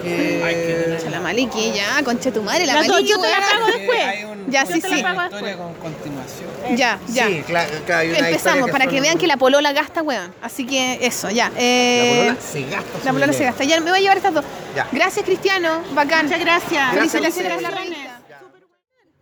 [0.03, 0.99] Que...
[1.11, 3.09] La Maliki, ya, concha tu madre, la Maliki.
[3.09, 4.01] yo te la pago después.
[4.49, 4.95] Ya, sí, sí.
[4.97, 6.51] Historia con continuación.
[6.77, 7.27] Ya, ya.
[7.29, 10.35] Sí, claro, claro, hay una historia Empezamos, para que vean que la polola gasta, weón.
[10.43, 11.51] Así que eso, ya.
[11.57, 13.65] Eh, La polola se gasta La polola se gasta.
[13.65, 14.45] Ya me voy a llevar estas dos.
[14.75, 14.87] Ya.
[14.93, 15.83] Gracias, Cristiano.
[15.95, 16.27] Bacán.
[16.27, 16.93] Muchas gracias.
[16.95, 17.97] Felicitaciones por la reina.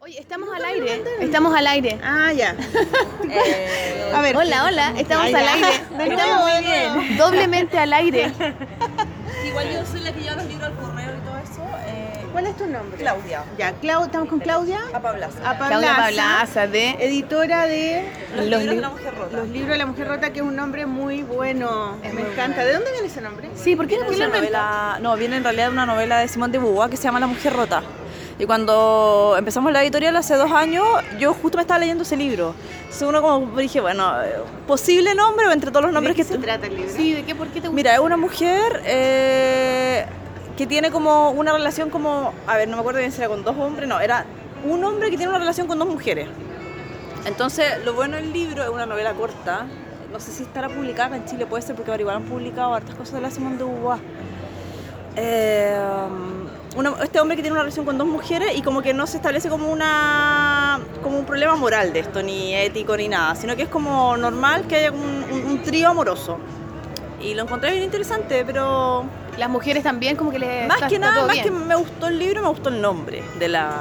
[0.02, 1.02] Oye, estamos al aire.
[1.20, 1.98] Estamos al aire.
[2.02, 2.56] Ah, ya.
[4.14, 4.36] A ver.
[4.36, 4.94] Hola, hola.
[4.96, 5.68] Estamos al aire.
[6.08, 7.02] Estamos de nuevo.
[7.18, 8.32] doblemente al aire.
[9.46, 11.78] Igual yo soy la que lleva los libros al correo y todo eso.
[11.86, 12.98] eh, ¿Cuál es tu nombre?
[12.98, 13.42] Claudia.
[13.58, 14.78] Ya, Clau, estamos con Claudia.
[14.94, 15.38] Apablaza.
[15.68, 19.36] Claudia Pablaza, de editora de Los, Los libros de la mujer rota.
[19.36, 21.96] Los libros de la mujer rota, que es un nombre muy bueno.
[22.14, 22.64] Me encanta.
[22.64, 23.50] ¿De dónde viene ese nombre?
[23.56, 26.28] Sí, ¿por qué Viene no una novela, no, viene en realidad de una novela de
[26.28, 27.82] Simón de Beauvoir que se llama La mujer rota.
[28.40, 30.86] Y cuando empezamos la editorial hace dos años,
[31.18, 32.54] yo justo me estaba leyendo ese libro.
[32.78, 34.32] Entonces uno como dije, bueno, eh,
[34.66, 36.90] posible nombre o entre todos los nombres ¿De que qué se trata el libro?
[36.90, 37.34] Sí, ¿de qué?
[37.34, 37.76] ¿Por qué te gusta?
[37.76, 40.06] Mira, es una mujer eh,
[40.56, 43.44] que tiene como una relación como, a ver, no me acuerdo bien si era con
[43.44, 44.24] dos hombres, no, era
[44.64, 46.26] un hombre que tiene una relación con dos mujeres.
[47.26, 49.66] Entonces, lo bueno del libro es una novela corta.
[50.10, 52.94] No sé si estará publicada en Chile, puede ser porque ahora igual han publicado hartas
[52.94, 54.00] cosas de la Simón de Beauvoir.
[55.16, 55.78] Eh,
[56.80, 59.16] una- este hombre que tiene una relación con dos mujeres y como que no se
[59.18, 63.62] establece como una como un problema moral de esto, ni ético ni nada, sino que
[63.62, 66.38] es como normal que haya un, un- un trío amoroso.
[67.22, 69.04] Y lo encontré bien interesante, pero
[69.36, 71.44] Las mujeres también como que les más está- que nada, más bien.
[71.44, 73.72] que me gustó el libro, me gustó el nombre de la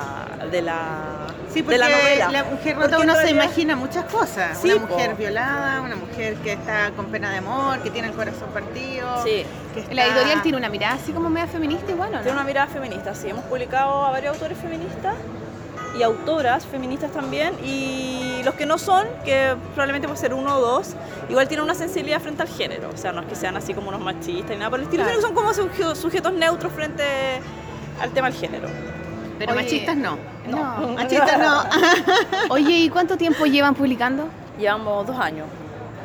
[0.51, 1.18] de la
[1.49, 2.29] Sí, de porque la novela.
[2.31, 4.57] la mujer rota uno se imagina muchas cosas.
[4.61, 4.93] Sí, una po.
[4.93, 9.23] mujer violada, una mujer que está con pena de amor, que tiene el corazón partido.
[9.23, 9.45] Sí.
[9.73, 12.21] que está- La editorial tiene una mirada así como media feminista igual, ¿o no?
[12.21, 13.29] Tiene una mirada feminista, sí.
[13.29, 15.15] Hemos publicado a varios autores feministas
[15.97, 17.53] y autoras feministas también.
[17.63, 20.89] Y los que no son, que probablemente puede ser uno o dos,
[21.29, 22.89] igual tienen una sensibilidad frente al género.
[22.93, 25.03] O sea, no es que sean así como unos machistas ni nada por el estilo,
[25.03, 25.19] Claro.
[25.19, 27.03] sino que son como suje- sujetos neutros frente
[28.01, 28.69] al tema del género.
[29.39, 30.17] Pero Oye, machistas no.
[30.47, 31.63] No, Machistas no.
[32.49, 34.27] Oye, ¿y cuánto tiempo llevan publicando?
[34.59, 35.47] Llevamos dos años.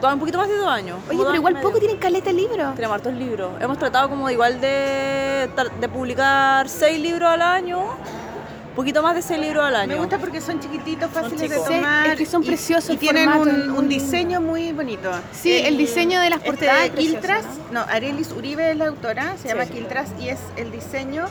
[0.00, 0.98] Dos, un poquito más de dos años.
[1.08, 2.74] Oye, pero igual y poco tienen caleta de libros.
[2.76, 3.50] Tenemos hartos libros.
[3.60, 5.48] Hemos tratado como de igual de,
[5.80, 7.80] de publicar seis libros al año.
[7.80, 9.88] Un poquito más de seis libros al año.
[9.88, 11.66] Me gusta porque son chiquititos, fáciles de chicos.
[11.68, 12.06] Sí, tomar.
[12.08, 15.10] es que son y- preciosos Y, el tienen un, el- un diseño muy bonito.
[15.32, 18.76] Sí, el diseño de las este portadas de es precioso, Quiltras, no, Arelis Uribe es
[18.76, 19.74] la autora, se llama sí.
[19.74, 21.26] Quiltras y es el diseño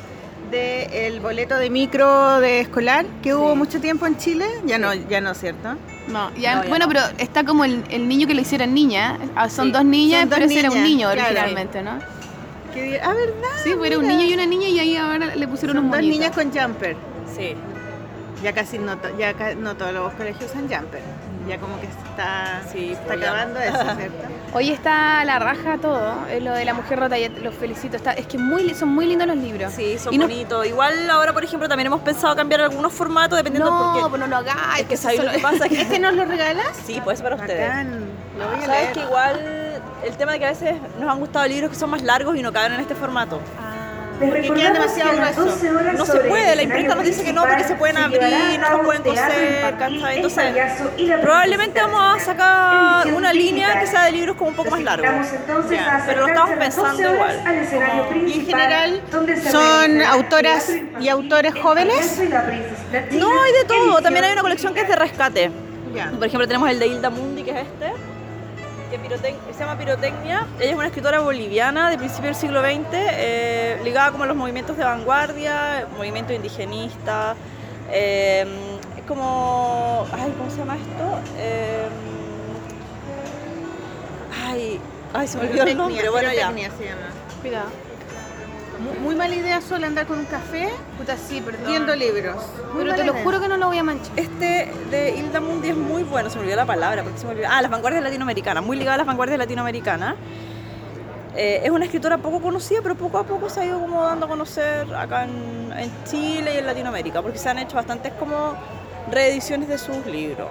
[0.57, 4.45] del boleto de micro de escolar que hubo mucho tiempo en Chile.
[4.65, 5.75] Ya no, ya no, ¿cierto?
[6.07, 6.91] No, ya, No, ya bueno, no.
[6.93, 9.17] pero está como el, el niño que lo hicieron niña.
[9.35, 11.21] Ah, Son Sí, dos niñas, son dos pero ese era un niñas, niño claro.
[11.27, 11.99] originalmente, ¿no?
[12.73, 13.49] Que, ah, ¿verdad?
[13.63, 14.15] Sí, pues era un Mira.
[14.17, 16.95] niño y una niña y ahí ahora le pusieron Son unos dos niñas con jumper.
[17.35, 17.55] Sí.
[18.43, 21.01] Ya casi no, ya no todos los colegios usan jumper.
[21.47, 24.23] Ya como que se está, Sí, se está pues acabando eso, ¿cierto?
[24.53, 27.97] Hoy está la raja todo, eh, lo de la mujer rota, y los felicito.
[27.97, 29.73] Está, es que muy, son muy lindos los libros.
[29.73, 30.65] Sí, son no- bonitos.
[30.65, 34.27] Igual ahora, por ejemplo, también hemos pensado cambiar algunos formatos dependiendo No, porque pues no
[34.27, 34.81] lo hagáis.
[34.83, 35.67] es que ¿sabes lo que pasa?
[35.69, 36.67] Que ¿Este nos lo regalas?
[36.85, 37.67] Sí, pues para ustedes.
[37.67, 38.05] Bacán.
[38.37, 38.93] Lo voy a Sabes leer.
[38.93, 42.01] que igual el tema de que a veces nos han gustado libros que son más
[42.03, 43.39] largos y no caben en este formato.
[44.25, 45.63] Porque quedan demasiado gruesos.
[45.97, 48.81] No se puede, la imprenta nos dice que no porque se pueden abrir, no los
[48.81, 50.15] pueden coser, ¿cachai?
[50.17, 50.53] Entonces,
[51.21, 55.27] probablemente vamos a sacar una línea que sea de libros como un poco más largos.
[55.69, 57.41] Ya, pero lo estamos pensando igual.
[58.27, 59.01] Y en general
[59.51, 62.21] son autoras y autores jóvenes.
[63.11, 64.01] No, hay de todo.
[64.01, 65.51] También hay una colección que es de rescate.
[66.17, 67.93] Por ejemplo, tenemos el de Hilda Mundi, que es este,
[68.93, 70.45] que pirotec- se llama Pirotecnia.
[70.59, 74.35] Ella es una escritora boliviana de principio del siglo XX, eh, ligada como a los
[74.35, 77.35] movimientos de vanguardia, movimiento indigenista.
[77.91, 78.45] eh,
[78.97, 80.05] es como.
[80.13, 81.19] Ay, ¿cómo se llama esto?
[81.37, 81.87] Eh,
[84.45, 84.79] ay,
[85.13, 86.09] ay, se me olvidó el nombre.
[86.09, 86.49] Bueno, ya.
[86.51, 87.01] Pirotecnia se llama.
[87.41, 87.69] Cuidado.
[88.79, 91.67] Muy, muy mala idea solo andar con un café Puta, sí, perdón.
[91.67, 92.35] viendo libros.
[92.73, 93.23] Muy Pero te lo idea.
[93.23, 94.11] juro que no lo voy a manchar.
[94.17, 97.31] Este de Hilda Mundi es muy bueno, se me olvidó la palabra, porque se me
[97.33, 97.47] olvidó.
[97.51, 100.15] Ah, las vanguardias latinoamericanas, muy ligada a las vanguardias latinoamericanas.
[101.35, 104.25] Eh, es una escritora poco conocida, pero poco a poco se ha ido como dando
[104.25, 108.53] a conocer acá en, en Chile y en Latinoamérica, porque se han hecho bastantes como
[109.11, 110.47] reediciones de sus libros.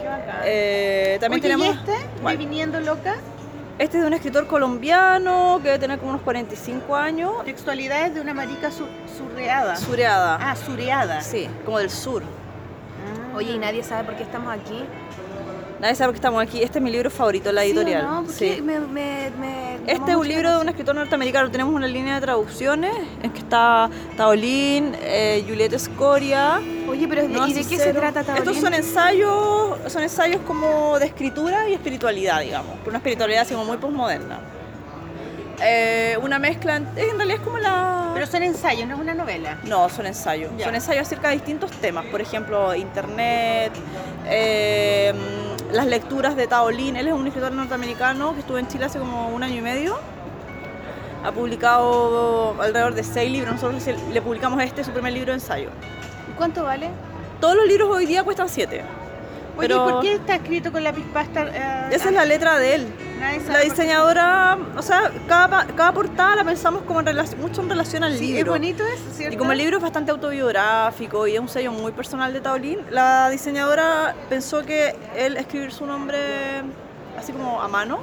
[0.00, 0.36] Qué bacán.
[0.44, 2.06] Eh, también Oye, tenemos ¿y este?
[2.22, 2.38] ¿Cuál?
[2.38, 3.14] ¿De Viniendo Loca?
[3.78, 8.20] Este es de un escritor colombiano que debe tener como unos 45 años, Textualidades de
[8.20, 8.86] una marica su-
[9.18, 9.76] surreada.
[9.76, 10.38] sureada.
[10.40, 11.20] Ah, sureada.
[11.20, 12.22] Sí, como del sur.
[12.22, 13.36] Ah.
[13.36, 14.84] Oye, y nadie sabe por qué estamos aquí.
[15.80, 16.62] Nadie sabe que estamos aquí.
[16.62, 18.04] Este es mi libro favorito, la ¿Sí o editorial.
[18.04, 18.22] no?
[18.22, 21.50] Me- me- me llamó Este es un libro de un escritor norteamericano.
[21.50, 22.92] Tenemos una línea de traducciones
[23.22, 26.60] en que está Taolín, eh, Juliette Escoria.
[26.88, 28.42] Oye, pero ¿y de qué se trata Taolín?
[28.48, 32.76] Estos son ensayos, son ensayos como de escritura y espiritualidad, digamos.
[32.86, 34.38] Una espiritualidad así como muy postmoderna.
[35.62, 38.10] Eh, una mezcla, en en realidad es como la...
[38.14, 39.58] Pero son ensayos, no es una novela.
[39.64, 40.50] No, son ensayos.
[40.62, 42.04] Son ensayos acerca de distintos temas.
[42.06, 43.72] Por ejemplo, internet,
[44.26, 45.12] eh,
[45.74, 46.96] las lecturas de Taolín.
[46.96, 49.98] Él es un escritor norteamericano que estuvo en Chile hace como un año y medio.
[51.24, 53.54] Ha publicado alrededor de seis libros.
[53.54, 53.82] Nosotros
[54.12, 55.70] le- publicamos este, su primer libro de ensayo.
[56.30, 56.88] ¿Y cuánto vale?
[57.40, 58.82] Todos los libros hoy día cuestan siete.
[59.56, 61.42] Oye, Pero- ¿por qué está escrito con lápiz pasta?
[61.48, 62.86] eh, Esa es la letra de él.
[63.48, 68.04] La diseñadora, o sea, cada, cada portada la pensamos como en relación, mucho en relación
[68.04, 68.40] al Sí, libro.
[68.40, 69.34] es bonito eso, ¿cierto?
[69.34, 72.78] Y como el libro es bastante autobiográfico y es un sello muy personal de Taolín,
[72.90, 76.18] la diseñadora pensó que él escribir su nombre
[77.18, 78.00] así como a mano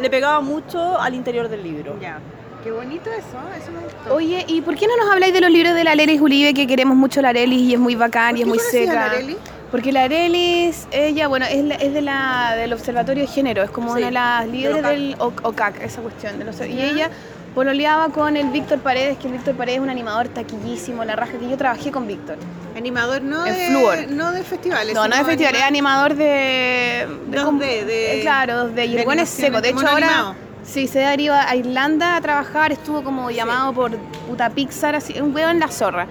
[0.00, 1.96] le pegaba mucho al interior del libro.
[2.00, 2.18] Ya.
[2.62, 4.14] Qué bonito eso, eso me gustó.
[4.14, 6.66] Oye, ¿y por qué no nos habláis de los libros de la Arelis Uribe que
[6.68, 9.04] queremos mucho la Arelis y es muy bacán y es muy la seca?
[9.06, 9.36] Arelis?
[9.72, 13.70] Porque la Arelis, ella, bueno, es, la- es de la, del Observatorio de Género, es
[13.70, 14.90] como Sí, una de las del líderes OCAC.
[14.92, 16.38] del OCAC, esa cuestión.
[16.38, 17.10] de los- y ella
[17.54, 21.32] pololeaba con el Víctor Paredes, que el Víctor Paredes es un animador taquillísimo, la raja,
[21.38, 22.36] que yo trabajé con Víctor.
[22.76, 23.98] Animador no En de, Fluor.
[24.10, 24.94] no de festivales.
[24.94, 27.06] No, no sino es festival, es animador- de...
[27.28, 28.86] de, 2D, com- de- eh, Claro, 2D.
[28.86, 29.60] Y el de buen es seco.
[29.60, 30.06] De hecho, ahora...
[30.06, 30.34] animado.
[30.64, 33.96] Sí, se deriva a Irlanda a trabajar, estuvo como llamado por
[34.28, 36.06] puta Pixar, así, un huevo en la zorra.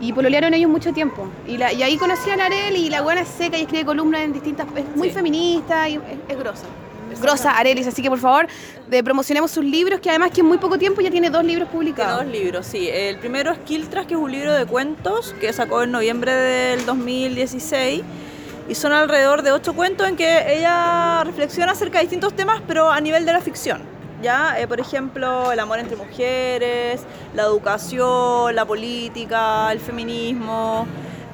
[0.00, 1.28] Y pololearon ellos mucho tiempo.
[1.46, 4.22] Y, la, y ahí conocí a Arel y la buena es seca y escribe columnas
[4.22, 4.66] en distintas...
[4.74, 6.66] Es muy feminista y es, es grosa.
[7.20, 8.46] Grosa Arelis, así que por favor,
[8.88, 11.68] de, promocionemos sus libros, que además que en muy poco tiempo ya tiene dos libros
[11.68, 12.24] Tiene publicados.
[12.24, 12.88] dos libros, sí.
[12.88, 16.86] El primero es Kiltras, que es un libro de cuentos que sacó en noviembre del
[16.86, 18.02] 2016.
[18.68, 22.90] Y son alrededor de ocho cuentos en que ella reflexiona acerca de distintos temas, pero
[22.90, 23.82] a nivel de la ficción.
[24.22, 24.58] ¿Ya?
[24.60, 27.02] Eh, por ejemplo, el amor entre mujeres,
[27.34, 30.86] la educación, la política, el feminismo,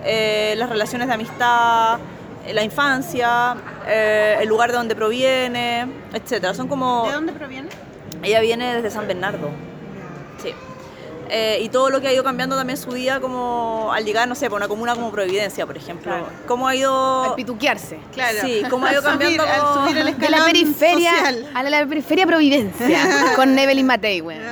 [0.05, 1.99] eh, las relaciones de amistad,
[2.47, 3.57] eh, la infancia,
[3.87, 6.55] eh, el lugar de donde proviene, etc.
[6.55, 7.07] Son como...
[7.07, 7.69] ¿De dónde proviene?
[8.23, 9.51] Ella viene desde San Bernardo.
[10.41, 10.55] Sí.
[11.29, 14.35] Eh, y todo lo que ha ido cambiando también su vida como al llegar, no
[14.35, 16.13] sé, por una comuna como Providencia, por ejemplo.
[16.47, 17.25] Cómo ha ido...
[17.25, 17.99] Al pituquearse.
[18.13, 18.39] Claro.
[18.43, 19.43] Sí, cómo ha ido Al subir- cambiando...
[19.45, 21.51] al subir el De la periferia social.
[21.55, 24.43] a la, periferia Providencia con Evelyn Matei, weón.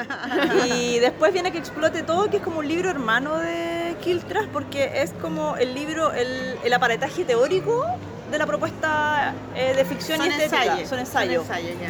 [0.67, 5.03] Y después viene que explote todo, que es como un libro hermano de Kiltras, porque
[5.03, 7.85] es como el libro, el, el aparataje teórico
[8.31, 10.63] de la propuesta eh, de ficción Son y estética.
[10.65, 10.89] ensayos.
[10.89, 11.47] Son ensayos.
[11.47, 11.81] Son ensayos,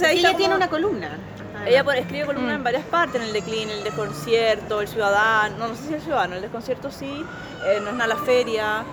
[0.00, 0.10] ya.
[0.10, 1.18] Ella tiene una columna.
[1.66, 2.56] Ella escribe columnas Mm.
[2.56, 6.00] en varias partes, en el declin, el desconcierto, el ciudadano, no, no sé si el
[6.02, 7.24] ciudadano, el desconcierto sí,
[7.66, 8.84] eh, no es nada la feria,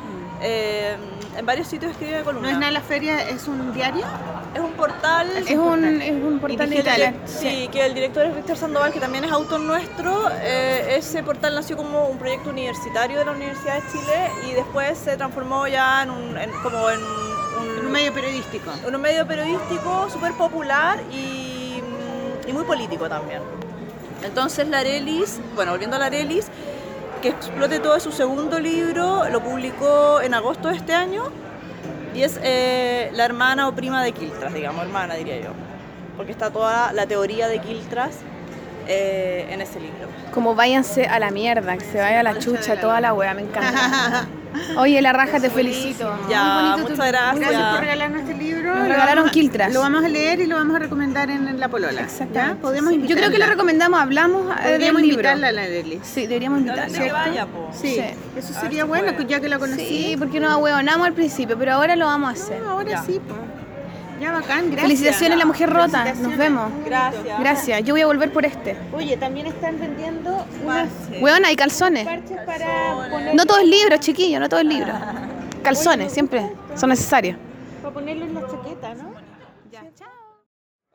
[0.41, 0.95] eh,
[1.37, 2.51] en varios sitios escribe ¿No columnas.
[2.53, 3.29] es nada la feria?
[3.29, 4.05] ¿Es un diario?
[4.53, 5.29] Es un portal.
[5.35, 7.01] Es un, es un portal el digital.
[7.01, 10.29] direct- sí, que el director es Víctor Sandoval, que también es autor nuestro.
[10.41, 14.97] Eh, ese portal nació como un proyecto universitario de la Universidad de Chile y después
[14.97, 18.71] se transformó ya en un, en- como en un, En un medio periodístico.
[18.85, 21.44] en un medio periodístico súper popular y,
[22.47, 23.41] y muy político también.
[24.23, 26.47] Entonces la Arelis, bueno, volviendo a la Arelis,
[27.22, 31.23] que explote todo su segundo libro, lo publicó en agosto de este año
[32.13, 35.49] y es eh, la hermana o prima de Kiltras, digamos, hermana diría yo,
[36.17, 38.15] porque está toda la teoría de Kiltras
[38.88, 40.07] eh, en ese libro.
[40.34, 43.41] Como váyanse a la mierda, que se vaya a la chucha, toda la wea, me
[43.41, 44.27] encanta.
[44.77, 46.14] Oye, la raja, te felicito.
[46.30, 47.40] Ya, Muy bonito tu- muchas gracias.
[47.40, 48.69] Gracias por regalarnos este libro.
[48.76, 49.73] Nos Lo regalaron vamos a- Kiltras.
[49.73, 52.02] Lo vamos a leer y lo vamos a recomendar en, en La Polola.
[52.02, 52.56] Exactamente.
[52.56, 52.61] ¿Ya?
[52.61, 53.03] Podemos Sí.
[53.07, 55.15] Yo creo que lo recomendamos, hablamos eh, del Podríamos libro.
[55.30, 55.99] invitarla a la Lely.
[56.03, 56.98] Sí, deberíamos invitarla.
[56.99, 57.69] Que vaya, po.
[57.73, 57.99] Sí,
[58.38, 59.86] eso sería bueno, que ya que la conocí.
[59.86, 62.61] Sí, porque nos ahueonamos al principio, pero ahora lo vamos a hacer.
[62.61, 63.34] No, ahora sí, po.
[64.19, 64.81] Ya bacán, gracias.
[64.81, 66.13] Felicitaciones, la mujer rota.
[66.15, 66.71] Nos vemos.
[66.85, 67.39] Gracias.
[67.39, 67.83] Gracias.
[67.83, 68.77] Yo voy a volver por este.
[68.93, 70.87] Oye, también están vendiendo unos
[71.21, 72.05] Weón, hay calzones.
[72.05, 74.93] parches para poner, No todo es libro, chiquillo, no todo es libro.
[75.63, 77.37] Calzones, siempre son necesarios.
[77.81, 79.13] para ponerlo en la chaqueta, ¿no?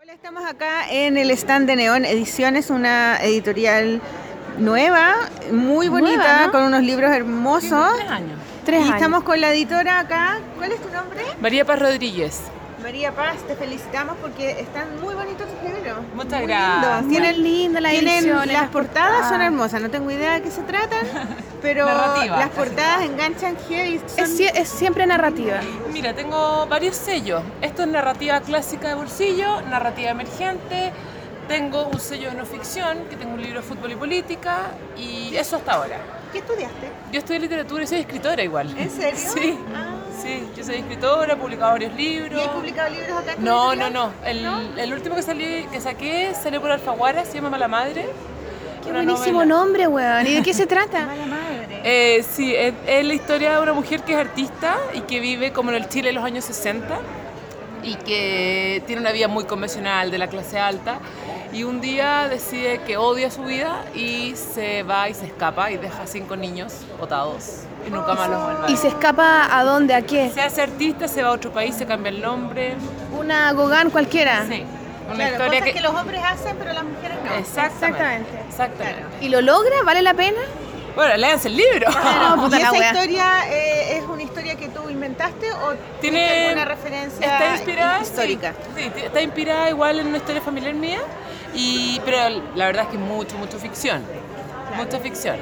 [0.03, 4.01] Hola, estamos acá en el stand de Neón Ediciones, una editorial
[4.59, 5.15] nueva,
[5.53, 6.53] muy bonita, Nueva, ¿no?
[6.53, 7.97] con unos libros hermosos.
[7.97, 8.39] Tres años.
[8.65, 8.95] Tres y años.
[8.97, 10.39] estamos con la editora acá.
[10.57, 11.23] ¿Cuál es tu nombre?
[11.41, 12.41] María Paz Rodríguez.
[12.83, 15.99] María Paz, te felicitamos porque están muy bonitos tus libros.
[16.15, 17.03] Muchas Muy gracias.
[17.03, 17.09] lindos.
[17.11, 20.51] Tienen, linda la tienen- edición, las las portadas son hermosas, no tengo idea de qué
[20.51, 21.01] se tratan,
[21.63, 24.01] pero Narrativa, las portadas enganchan heavy.
[24.07, 25.61] son- Es, es siempre narrativa.
[25.93, 27.43] Mira, tengo varios sellos.
[27.61, 30.93] Esto es narrativa clásica de bolsillo, narrativa emergente.
[31.49, 35.35] Tengo un sello de no ficción, que tengo un libro de fútbol y política, y
[35.35, 35.97] eso hasta ahora.
[36.33, 36.89] ¿Qué estudiaste?
[37.11, 38.73] Yo estudié literatura y soy escritora igual.
[38.79, 39.19] ¿En serio?
[39.35, 39.59] Sí.
[39.75, 39.90] Ah,
[40.21, 42.41] sí, yo soy escritora, he publicado varios libros.
[42.41, 44.13] ¿Y has publicado libros acá en No, no, no.
[44.25, 44.47] El,
[44.79, 48.09] el último que salí, que saqué salió por Alfaguara, se llama Mala Madre.
[48.85, 49.55] Qué buenísimo novela.
[49.55, 50.27] nombre, weón.
[50.27, 51.09] ¿Y de qué se trata?
[51.85, 55.53] Eh, sí, es, es la historia de una mujer que es artista y que vive
[55.53, 56.99] como en el Chile de los años 60
[57.83, 60.99] y que tiene una vida muy convencional de la clase alta
[61.53, 65.79] y un día decide que odia su vida y se va y se escapa y
[65.79, 68.71] deja cinco niños botados y nunca más los.
[68.71, 69.95] ¿Y se escapa a dónde?
[69.95, 70.31] ¿A qué?
[70.31, 72.75] Se hace artista, se va a otro país, se cambia el nombre.
[73.19, 74.45] Una Gauguin cualquiera.
[74.49, 74.65] Sí.
[75.07, 75.73] Una Claro, historia cosas que...
[75.73, 75.81] que...
[75.81, 77.35] los hombres hacen, pero las mujeres no.
[77.35, 78.31] Exactamente.
[78.49, 79.03] Exactamente.
[79.21, 79.83] ¿Y lo logra?
[79.85, 80.39] ¿Vale la pena?
[80.95, 81.87] Bueno, léanse el libro.
[82.37, 82.93] Puta ¿Y esa wea.
[82.93, 88.55] historia eh, es una historia que tú inventaste o Tiene alguna referencia está inspirada histórica?
[88.77, 90.99] Sí, está inspirada igual en una historia familiar mía
[91.55, 94.03] y pero la verdad es que es mucho mucho ficción
[94.77, 95.37] mucha ficción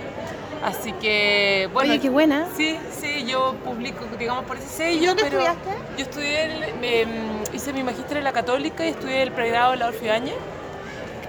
[0.65, 2.47] así que bueno Oye, qué buena.
[2.57, 5.71] sí sí yo publico digamos por ese sello ¿Y dónde pero estudiaste?
[5.97, 9.73] yo estudié el- me, mm, hice mi magíster en la católica y estudié el pregrado
[9.75, 10.33] en la Orfeaña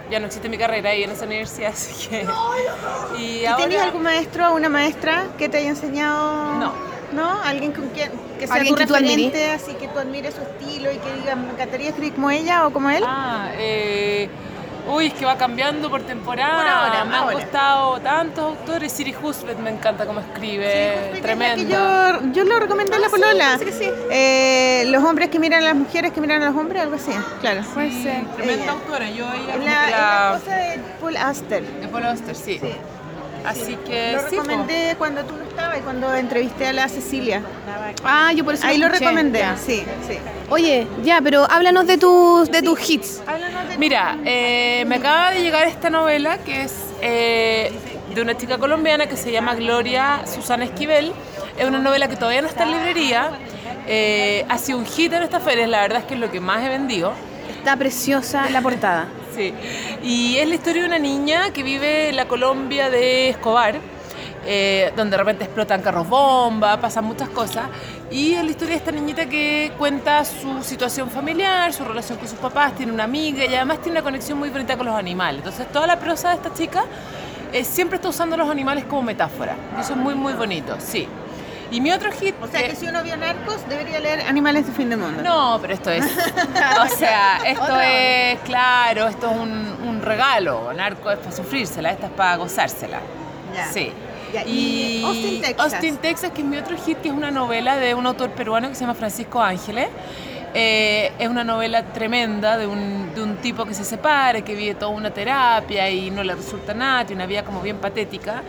[0.10, 2.26] ya no existe mi carrera ahí en esa universidad así que
[3.20, 6.54] y ¿Y ahora ¿Tienes algún maestro o una maestra que te haya enseñado?
[6.56, 6.90] No.
[7.12, 7.42] ¿No?
[7.44, 9.64] ¿Alguien con quien, que sea ¿Alguien tu que tú referente, admires?
[9.64, 12.72] así que tú admires su estilo y que digas, me encantaría escribir como ella o
[12.72, 13.04] como él?
[13.04, 14.30] Ah, eh,
[14.90, 16.58] uy, es que va cambiando por temporada.
[16.58, 17.34] Por ahora, me han ahora.
[17.36, 18.92] costado tantos autores.
[18.92, 21.12] Siri Husbeth me encanta cómo escribe.
[21.14, 22.20] Que Tremenda.
[22.22, 23.58] yo, yo lo recomendé en la Ah, sí, polola.
[23.60, 23.90] que sí.
[24.12, 27.12] Eh, los hombres que miran a las mujeres que miran a los hombres, algo así.
[27.42, 27.62] Claro.
[27.74, 28.26] Puede ser.
[28.36, 28.72] Tremenda Ella.
[28.74, 29.10] autora.
[29.10, 31.64] Yo ella la, la- la esposa de Paul Auster.
[31.64, 32.60] de Paul Auster, sí.
[33.46, 34.42] Así que Lo sí, po.
[34.44, 37.42] recomendé cuando tú no estabas y cuando entrevisté a la Cecilia.
[38.04, 39.06] Ah, yo por eso Ahí lo escuché.
[39.06, 39.58] recomendé, Ya.
[39.58, 40.18] sí, sí.
[40.50, 43.22] Oye, ya, pero háblanos de tus, de tus hits.
[43.78, 47.72] Mira, eh, me acaba de llegar esta novela que es eh,
[48.14, 51.14] de una chica colombiana que se llama Gloria Susana Esquivel.
[51.58, 53.32] Es una novela que todavía no está en librería.
[53.88, 56.40] Eh, ha sido un hit en esta feria, la verdad es que es lo que
[56.40, 57.14] más he vendido.
[57.78, 59.08] Preciosa la portada.
[59.36, 59.54] Sí,
[60.04, 63.76] y es la historia de una niña que vive en la Colombia de Escobar,
[64.46, 67.68] eh, donde de repente explotan carros bomba, pasan muchas cosas,
[68.10, 72.28] y es la historia de esta niñita que cuenta su situación familiar, su relación con
[72.28, 75.40] sus papás, tiene una amiga y además tiene una conexión muy bonita con los animales.
[75.40, 76.84] Entonces toda la prosa de esta chica
[77.54, 81.08] eh, siempre está usando los animales como metáfora, y eso es muy muy bonito, sí.
[81.72, 82.36] Y mi otro hit...
[82.42, 85.22] O sea que si uno vio Narcos, debería leer Animales de Fin del Mundo.
[85.22, 86.04] No, pero esto es.
[86.82, 87.80] O sea, esto Otro.
[87.82, 90.74] es, claro, esto es un, un regalo.
[90.74, 93.00] Narco es para sufrírsela, esta es para gozársela.
[93.54, 93.72] Ya.
[93.72, 93.92] Sí.
[94.34, 95.74] Ya, y Austin, Texas.
[95.74, 98.70] Austin, Texas, que es mi otro hit, que es una novela de un autor peruano
[98.70, 99.88] que se llama Francisco Ángeles.
[100.54, 104.76] Eh, es una novela tremenda de un, de un tipo que se separa, que vive
[104.76, 108.42] toda una terapia y no le resulta nada, tiene una vida como bien patética.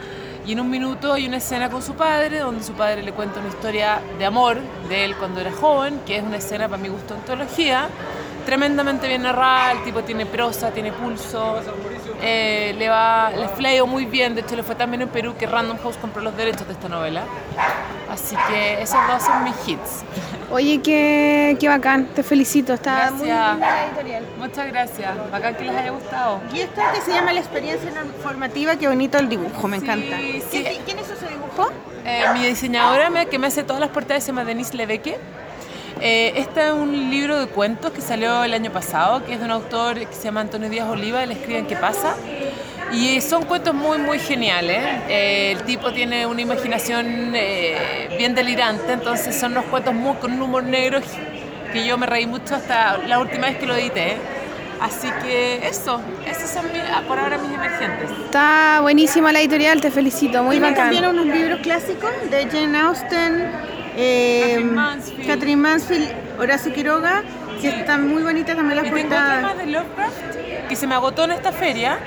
[0.46, 3.40] Y en un minuto hay una escena con su padre, donde su padre le cuenta
[3.40, 4.58] una historia de amor
[4.88, 7.88] de él cuando era joven, que es una escena para mi gusto antología,
[8.46, 11.60] tremendamente bien narrada, el tipo tiene prosa, tiene pulso,
[12.22, 15.46] eh, le va, le fleo muy bien, de hecho le fue también en Perú que
[15.46, 17.22] Random House compró los derechos de esta novela.
[18.10, 20.02] Así que esos dos son mis hits.
[20.50, 23.52] Oye, qué, qué bacán, te felicito, está muy Gracias.
[23.52, 24.26] linda la editorial.
[24.36, 26.40] Muchas gracias, bacán que les haya gustado.
[26.52, 27.90] Y esto que se llama la experiencia
[28.22, 30.16] formativa, qué bonito el dibujo, me encanta.
[30.18, 30.42] sí.
[30.50, 31.70] ¿Quién, quién hizo ese dibujo?
[32.04, 35.16] Eh, mi diseñadora me- que me hace todas las portadas se llama Denise Lebeque.
[36.00, 39.44] Eh, este es un libro de cuentos que salió el año pasado, que es de
[39.44, 42.14] un autor que se llama Antonio Díaz Oliva, él escribe en ¿Qué pasa?
[42.92, 44.78] Y son cuentos muy, muy geniales.
[45.08, 50.32] Eh, el tipo tiene una imaginación eh, bien delirante, entonces son unos cuentos muy, con
[50.32, 51.00] un humor negro
[51.72, 54.16] que yo me reí mucho hasta la última vez que lo edité.
[54.80, 58.10] Así que eso, esos son mi- ah, por ahora mis emergentes.
[58.24, 60.86] Está buenísima la editorial, te felicito, muy Tiene bacán.
[60.86, 63.50] también unos libros clásicos de Jane Austen,
[63.96, 65.26] eh, Catherine Mansfield.
[65.26, 66.08] Catherine Mansfield,
[66.40, 67.22] Horacio Quiroga,
[67.60, 69.42] que están muy bonitas también las Y tengo portadas.
[69.42, 70.14] más de Lovecraft
[70.68, 71.98] que se me agotó en esta feria.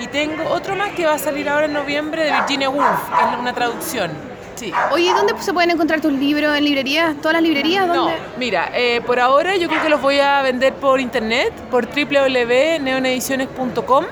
[0.00, 3.34] Y tengo otro más que va a salir ahora en noviembre de Virginia Woolf, que
[3.34, 4.10] es una traducción.
[4.54, 4.72] Sí.
[4.90, 6.56] Oye, ¿dónde se pueden encontrar tus libros?
[6.56, 7.14] ¿En librerías?
[7.16, 7.86] ¿Todas las librerías?
[7.86, 8.16] No, ¿Dónde?
[8.38, 14.04] mira, eh, por ahora yo creo que los voy a vender por internet, por www.neonediciones.com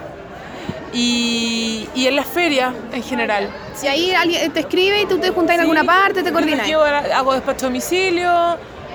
[0.93, 3.49] y, y en las ferias en general.
[3.75, 6.69] Si ahí alguien te escribe y tú te juntas en alguna parte, te Yo coordinas.
[6.71, 8.31] a- hago despacho a domicilio.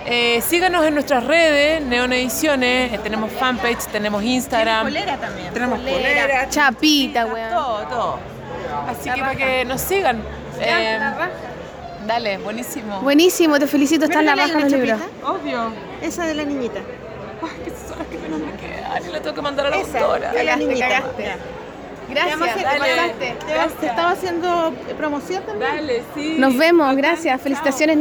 [0.05, 4.83] Eh, síganos en nuestras redes, Neon Ediciones, eh, tenemos fanpage, tenemos Instagram.
[4.87, 5.53] Polera también.
[5.53, 7.49] Tenemos Polera, polera, chapita, weón.
[7.51, 8.19] Todo, todo.
[8.87, 10.21] Así que para que nos sigan.
[10.59, 11.29] Ya, eh, la raja.
[12.07, 13.01] dale, buenísimo.
[13.01, 14.99] Buenísimo, te felicito, está en la ¿Me raja los libros.
[14.99, 15.27] chapita?
[15.29, 15.73] Obvio.
[16.01, 16.79] Esa de la niñita.
[17.43, 19.05] Ay, que son las que menos me quedan.
[19.07, 20.31] Y le tengo que mandar a la Esa, autora.
[20.31, 20.87] de la niñita.
[20.87, 21.31] cagaste.
[22.09, 23.13] Gracias, Te Dale.
[23.19, 23.35] Te,
[23.79, 25.71] te estaba haciendo promoción también.
[25.75, 26.35] Dale, sí.
[26.37, 27.41] Nos vemos, gracias.
[27.41, 27.97] Felicitaciones,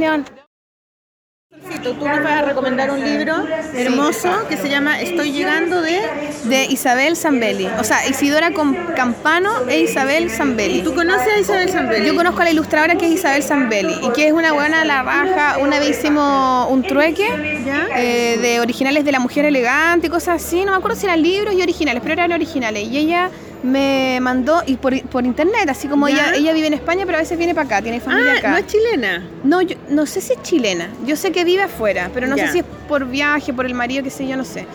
[1.82, 1.98] Neón.
[1.98, 6.00] tú nos vas a recomendar un libro hermoso que se llama Estoy llegando de...
[6.44, 7.66] De Isabel Zambelli.
[7.78, 8.50] O sea, Isidora
[8.96, 10.82] Campano e Isabel Zambelli.
[10.82, 12.06] ¿Tú conoces a Isabel Zambelli?
[12.06, 15.02] Yo conozco a la ilustradora que es Isabel Zambelli y que es una buena la
[15.02, 15.58] raja.
[15.58, 17.28] Una vez hicimos un trueque
[17.94, 20.64] eh, de originales de la mujer elegante y cosas así.
[20.64, 22.88] No me acuerdo si eran libros y originales, pero eran originales.
[22.88, 23.30] Y ella
[23.62, 26.14] me mandó y por, por internet, así como ¿Ya?
[26.30, 28.50] ella, ella vive en España, pero a veces viene para acá, tiene familia Ah, acá.
[28.52, 29.22] ¿no es chilena?
[29.44, 30.88] No, yo, no sé si es chilena.
[31.06, 32.46] Yo sé que vive afuera, pero no Ya.
[32.46, 34.66] sé si es por viaje, por el marido, qué sé yo, no sé.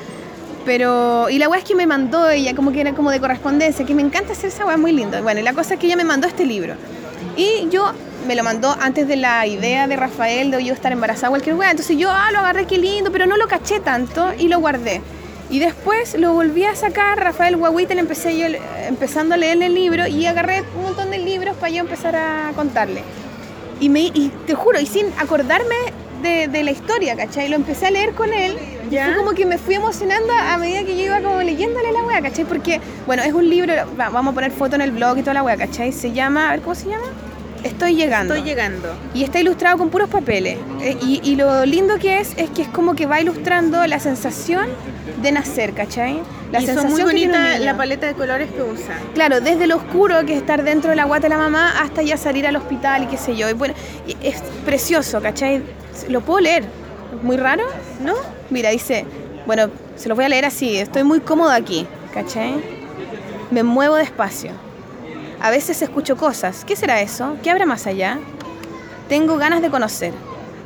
[0.65, 3.85] Pero, y la weá es que me mandó ella, como que era como de correspondencia,
[3.85, 5.21] que me encanta hacer esa weá, es muy lindo.
[5.21, 6.73] Bueno, y la cosa es que ella me mandó este libro.
[7.37, 7.91] Y yo
[8.27, 11.69] me lo mandó antes de la idea de Rafael de yo estar embarazada, cualquier weá.
[11.69, 15.01] Entonces yo, ah, lo agarré, qué lindo, pero no lo caché tanto y lo guardé.
[15.56, 18.45] Y después lo volví a sacar, Rafael Guaguita, le empecé yo
[18.90, 22.52] empezando a leer el libro y agarré un montón de libros para yo empezar a
[22.57, 23.03] contarle.
[23.80, 25.76] Y, me, y te juro, y sin acordarme
[26.22, 27.48] de, de la historia, ¿cachai?
[27.48, 28.57] Lo empecé a leer con él
[28.91, 32.03] y fue como que me fui emocionando a medida que yo iba como leyéndole la
[32.03, 32.44] wea, ¿cachai?
[32.44, 35.36] Porque, bueno, es un libro, va- vamos a poner foto en el blog y toda
[35.36, 35.94] la wea, ¿cachai?
[35.94, 37.06] Se llama, a ver, ¿cómo se llama?
[37.65, 38.35] Estoy llegando.
[38.35, 38.89] Estoy llegando.
[39.15, 40.59] Y está ilustrado con puros papeles.
[40.81, 43.99] Eh, y, y lo lindo que es, es que es como que va ilustrando la
[43.99, 44.67] sensación
[45.23, 46.19] de nacer, ¿cachai?
[46.51, 48.99] La y son sensación muy tiene un bonita la paleta de colores que usa.
[49.15, 52.03] Claro, desde lo oscuro que es estar dentro de la guata de la mamá hasta
[52.03, 53.49] ya salir al hospital y qué sé yo.
[53.49, 53.73] Y bueno,
[54.21, 55.63] es precioso, ¿cachai?
[56.07, 56.65] Lo puedo leer.
[57.23, 57.63] ¿Muy raro?
[57.99, 58.13] ¿No?
[58.51, 59.05] Mira, dice,
[59.47, 60.77] bueno, se lo voy a leer así.
[60.77, 62.53] Estoy muy cómodo aquí, ¿cachai?
[63.49, 64.51] Me muevo despacio.
[65.41, 66.65] A veces escucho cosas.
[66.65, 67.37] ¿Qué será eso?
[67.43, 68.19] ¿Qué habrá más allá?
[69.09, 70.13] Tengo ganas de conocer.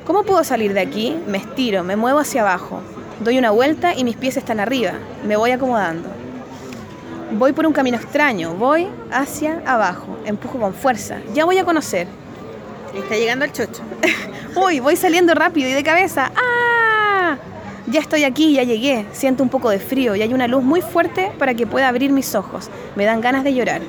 [0.06, 1.18] ¿Cómo puedo salir de aquí?
[1.28, 2.82] Me estiro, me muevo hacia abajo.
[3.20, 4.94] Doy una vuelta y mis pies están arriba.
[5.26, 6.10] Me voy acomodando.
[7.32, 11.18] Voy por un camino extraño, voy hacia abajo, empujo con fuerza.
[11.34, 12.08] Ya voy a conocer.
[12.96, 13.84] Está llegando al chocho.
[14.56, 16.32] Uy, voy saliendo rápido y de cabeza.
[16.36, 17.38] ¡Ah!
[17.86, 19.06] Ya estoy aquí, ya llegué.
[19.12, 22.12] Siento un poco de frío y hay una luz muy fuerte para que pueda abrir
[22.12, 22.70] mis ojos.
[22.96, 23.82] Me dan ganas de llorar.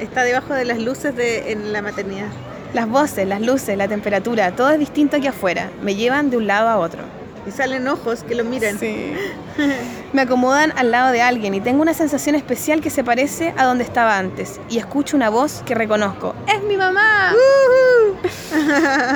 [0.00, 2.28] Está debajo de las luces de, en la maternidad.
[2.72, 5.70] Las voces, las luces, la temperatura, todo es distinto aquí afuera.
[5.82, 7.02] Me llevan de un lado a otro.
[7.46, 8.78] Y salen ojos que lo miran.
[8.78, 9.12] Sí.
[10.12, 13.64] Me acomodan al lado de alguien y tengo una sensación especial que se parece a
[13.64, 14.60] donde estaba antes.
[14.70, 16.34] Y escucho una voz que reconozco.
[16.46, 17.32] ¡Es mi mamá!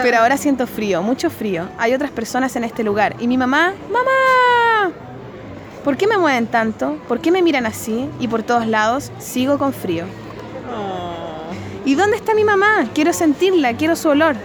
[0.03, 1.69] Pero ahora siento frío, mucho frío.
[1.79, 3.17] Hay otras personas en este lugar.
[3.19, 4.93] Y mi mamá, ¡mamá!
[5.83, 6.99] ¿Por qué me mueven tanto?
[7.09, 8.09] ¿Por qué me miran así?
[8.21, 10.05] Y por todos lados sigo con frío.
[11.89, 12.87] ¿Y dónde está mi mamá?
[12.93, 14.37] Quiero sentirla, quiero su olor.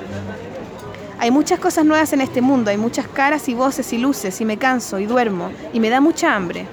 [1.20, 4.45] Hay muchas cosas nuevas en este mundo, hay muchas caras y voces y luces y
[4.45, 6.65] me canso y duermo y me da mucha hambre.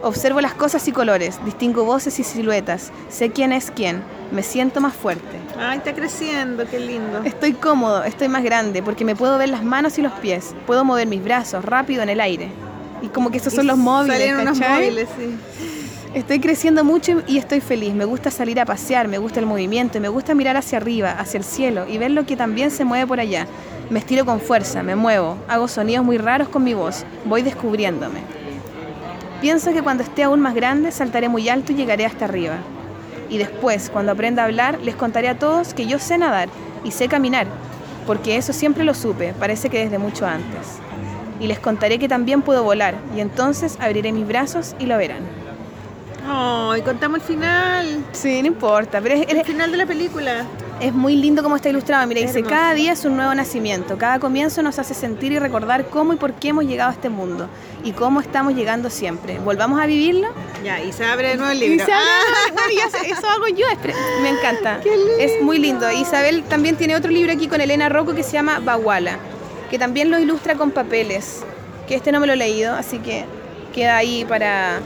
[0.00, 4.80] Observo las cosas y colores, distingo voces y siluetas, sé quién es quién, me siento
[4.80, 5.36] más fuerte.
[5.58, 7.20] Ay, está creciendo, qué lindo.
[7.24, 10.82] Estoy cómodo, estoy más grande porque me puedo ver las manos y los pies, puedo
[10.82, 12.50] mover mis brazos rápido en el aire.
[13.02, 15.38] Y como que esos son los móviles, Salen unos móviles, sí.
[16.14, 17.92] Estoy creciendo mucho y estoy feliz.
[17.92, 21.36] Me gusta salir a pasear, me gusta el movimiento, me gusta mirar hacia arriba, hacia
[21.36, 23.46] el cielo y ver lo que también se mueve por allá.
[23.90, 28.20] Me estiro con fuerza, me muevo, hago sonidos muy raros con mi voz, voy descubriéndome.
[29.42, 32.56] Pienso que cuando esté aún más grande saltaré muy alto y llegaré hasta arriba.
[33.28, 36.48] Y después, cuando aprenda a hablar, les contaré a todos que yo sé nadar
[36.84, 37.46] y sé caminar,
[38.06, 40.78] porque eso siempre lo supe, parece que desde mucho antes.
[41.38, 45.37] Y les contaré que también puedo volar, y entonces abriré mis brazos y lo verán.
[46.30, 48.04] Ay, contamos el final.
[48.12, 50.44] Sí, no importa, pero es, El final de la película.
[50.80, 52.06] es muy lindo como está ilustrado.
[52.06, 55.86] Mira, dice, cada día es un nuevo nacimiento, cada comienzo nos hace sentir y recordar
[55.86, 57.48] cómo y por qué hemos llegado a este mundo
[57.82, 59.38] y cómo estamos llegando siempre.
[59.38, 60.28] ¿Volvamos a vivirlo?
[60.64, 61.86] Ya, y se abre de nuevo el Y libro.
[61.86, 62.50] se abre- Ah.
[62.52, 62.70] bueno,
[63.06, 63.66] y eso hago yo,
[64.22, 64.80] me encanta.
[65.18, 65.90] Es muy lindo.
[65.90, 69.16] Isabel también tiene otro libro aquí con Elena Rocco que se llama Baguala,
[69.70, 71.42] que también lo ilustra con papeles,
[71.88, 73.24] que este no me lo he leído, así que
[73.74, 74.80] queda ahí para,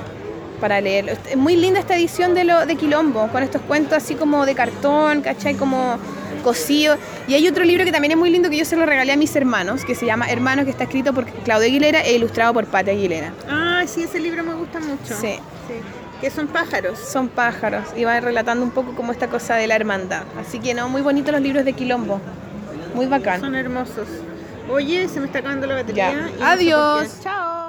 [0.63, 1.11] para leerlo.
[1.11, 4.55] Es muy linda esta edición de, lo, de Quilombo, con estos cuentos así como de
[4.55, 5.57] cartón, ¿cachai?
[5.57, 5.99] Como
[6.45, 6.97] cosido.
[7.27, 9.17] Y hay otro libro que también es muy lindo que yo se lo regalé a
[9.17, 12.67] mis hermanos, que se llama Hermanos, que está escrito por Claudio Aguilera e ilustrado por
[12.67, 13.33] Pate Aguilera.
[13.51, 15.17] Ay, sí, ese libro me gusta mucho.
[15.21, 15.35] Sí.
[16.21, 16.97] Que son pájaros.
[16.97, 20.23] Son pájaros y va relatando un poco como esta cosa de la hermandad.
[20.39, 22.21] Así que no, muy bonitos los libros de Quilombo.
[22.95, 23.41] Muy bacán.
[23.41, 24.07] Son hermosos.
[24.71, 26.13] Oye, se me está acabando la batería.
[26.13, 26.13] Ya.
[26.13, 27.21] y no sé por Adiós.
[27.21, 27.62] Chao.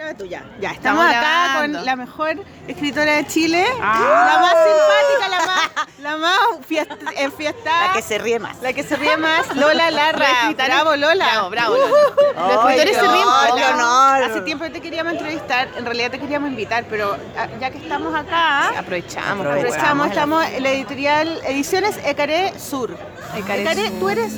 [0.00, 0.42] Ya.
[0.72, 2.36] Estamos, Estamos acá con la mejor
[2.66, 3.66] escritora de Chile.
[3.82, 4.28] Ah.
[4.32, 7.88] La más simpática, la más, la más fiest- enfiestada.
[7.88, 8.62] La que se ríe más.
[8.62, 9.54] La que se ríe más.
[9.54, 10.26] Lola Larra.
[10.56, 11.26] Bravo, Lola.
[11.26, 11.96] Bravo, bravo, Lola.
[12.34, 13.28] Los escritores se ríen
[13.74, 14.22] honor.
[14.24, 18.14] Hace tiempo te queríamos entrevistar, en realidad te queríamos invitar, pero ah, ya que estamos
[18.14, 19.46] acá, Aprovechamos.
[19.46, 22.96] aprovechamos, estamos en la editorial Ediciones Ecaré Sur.
[23.36, 23.98] Ecaré Ecaré, Sur.
[23.98, 24.32] tú eres,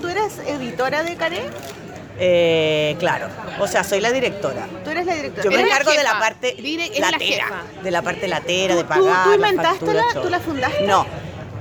[0.00, 1.50] tú eres editora de Caré?
[2.18, 3.26] Eh, claro,
[3.58, 4.66] o sea, soy la directora.
[4.84, 5.44] Tú eres la directora.
[5.44, 7.82] Yo me la encargo de la parte Dire- la latera, jefa.
[7.82, 9.24] de la parte latera, de ¿Tú, pagar.
[9.24, 10.86] tú inventaste facturas, la, tú la fundaste?
[10.86, 11.06] No.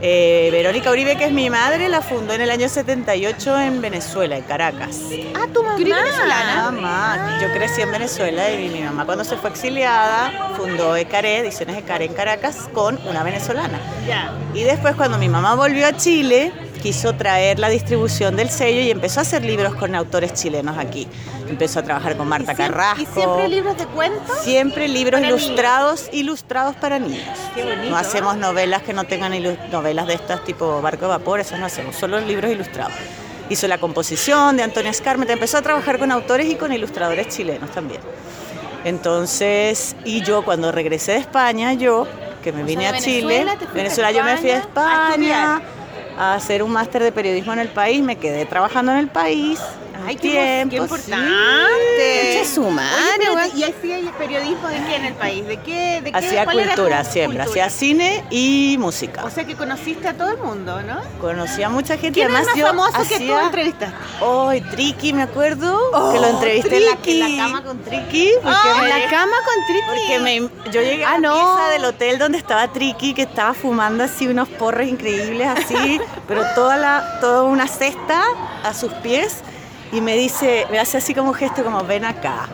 [0.06, 4.36] Eh, Verónica Uribe, que es mi madre, la fundó en el año 78 en Venezuela,
[4.36, 5.00] en Caracas.
[5.34, 5.78] Ah, tu mamá.
[5.78, 6.72] ¿Tú eres venezolana?
[6.72, 11.78] Mamá, yo crecí en Venezuela y mi mamá cuando se fue exiliada fundó ECARE, Ediciones
[11.78, 13.80] ECARE en Caracas, con una venezolana.
[14.06, 14.34] Ya.
[14.54, 16.52] Y después cuando mi mamá volvió a Chile,
[16.84, 21.08] quiso traer la distribución del sello y empezó a hacer libros con autores chilenos aquí.
[21.48, 23.02] Empezó a trabajar con Marta Carrasco.
[23.02, 24.38] ¿Y siempre libros de cuentos?
[24.44, 27.40] Siempre libros ilustrados, ilustrados para niños.
[27.56, 27.90] Qué bonito.
[27.90, 29.32] No hacemos novelas que no tengan
[29.72, 32.92] novelas de estas tipo Barco de Vapor, eso no hacemos, solo libros ilustrados.
[33.50, 37.72] Hizo la composición de Antonio Escarmeta, empezó a trabajar con autores y con ilustradores chilenos
[37.72, 38.02] también.
[38.84, 42.06] Entonces, y yo cuando regresé de España, yo,
[42.44, 45.12] que me vine de a Chile, Venezuela, a Venezuela, yo me fui a España a
[45.12, 45.62] España
[46.18, 49.60] a hacer un máster de periodismo en el país, me quedé trabajando en el país.
[50.06, 50.84] Ay, tiempo, qué sí.
[50.84, 52.34] importante.
[52.34, 53.52] Concha su madre, Oye.
[53.56, 55.46] ¿Y hacía periodismo de qué en el país?
[55.48, 56.02] ¿De qué?
[56.02, 59.24] De qué era cultura tu siempre, hacía cine y música.
[59.26, 61.02] O sea que conociste a todo el mundo, ¿no?
[61.22, 62.14] Conocí a mucha gente.
[62.20, 63.96] ¿Quién es además más yo famoso que tú hacía- entrevistaste?
[64.22, 65.80] Ay, Triki, me acuerdo.
[66.14, 68.32] que lo Oh, entrevisté en la, en la cama con Triki.
[68.42, 69.84] porque Ah, en la cama con Triki.
[69.88, 74.04] Porque me, yo llegué a la pieza del hotel donde estaba Triki, que estaba fumando
[74.04, 78.24] así unos porres increíbles, así, pero toda, la, toda una cesta
[78.64, 79.38] a sus pies.
[79.94, 82.48] Y me dice, me hace así como un gesto como ven acá.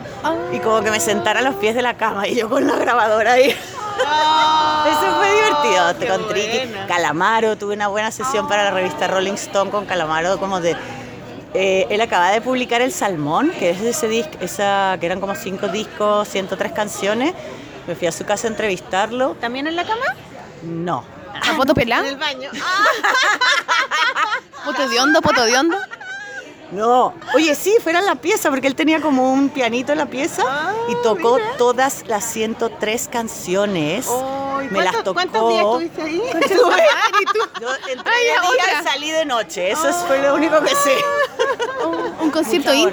[0.51, 2.75] Y como que me sentara a los pies de la cama y yo con la
[2.75, 3.49] grabadora ahí.
[3.49, 6.69] Eso fue divertido con Triki.
[6.87, 10.75] Calamaro, tuve una buena sesión para la revista Rolling Stone con Calamaro, como de.
[11.53, 15.33] eh, él acaba de publicar El Salmón, que es ese disco, esa, que eran como
[15.35, 17.33] cinco discos, 103 canciones.
[17.87, 19.35] Me fui a su casa a entrevistarlo.
[19.35, 20.05] ¿También en la cama?
[20.63, 21.05] No.
[21.33, 21.99] ¿A poto pelá?
[21.99, 22.49] En el baño.
[24.65, 25.77] ¿Poto de hondo, poto de hondo?
[26.71, 30.05] No, oye, sí, fuera en la pieza, porque él tenía como un pianito en la
[30.05, 30.43] pieza
[30.87, 34.07] y tocó todas las 103 canciones.
[34.69, 35.13] Me las tocó.
[35.15, 36.21] ¿Cuántos días estuviste ahí?
[36.41, 36.83] Estuve-
[37.61, 38.81] Yo entré Ay, día otra.
[38.81, 40.95] y salí de noche, eso es- fue lo único que sé.
[42.21, 42.83] Un concierto Muchas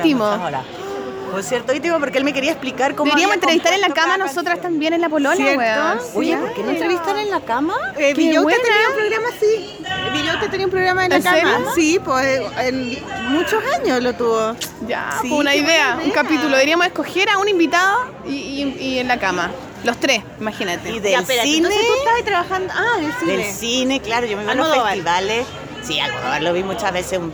[1.32, 1.35] horas, íntimo.
[1.35, 1.35] muchas horas.
[1.35, 4.93] Concierto íntimo porque él me quería explicar cómo Deberíamos entrevistar en la cama nosotras también
[4.94, 5.59] en la polola, ¿Cierto?
[5.59, 5.98] weón.
[6.15, 7.74] Oye, ¿por qué no entrevistan en la cama?
[7.98, 9.77] Eh, Villota tenía un programa así.
[10.12, 11.36] Villota tenía un programa en la ¿En cama.
[11.39, 11.66] serio?
[11.74, 12.98] Sí, pues en
[13.31, 14.57] muchos años lo tuvo.
[14.86, 16.51] Ya, Sí, fue una idea, un capítulo.
[16.51, 19.51] Deberíamos escoger a un invitado y, y- y en la cama.
[19.85, 20.90] Los tres, imagínate.
[20.90, 21.69] Y del Ya, espérate, cine.
[21.69, 22.73] entonces tú estabas trabajando.
[22.77, 23.36] Ah, del cine.
[23.36, 25.47] Del cine, claro, yo me iba a los festivales.
[25.82, 27.19] Sí, Almodóvar lo vi muchas veces.
[27.19, 27.32] un-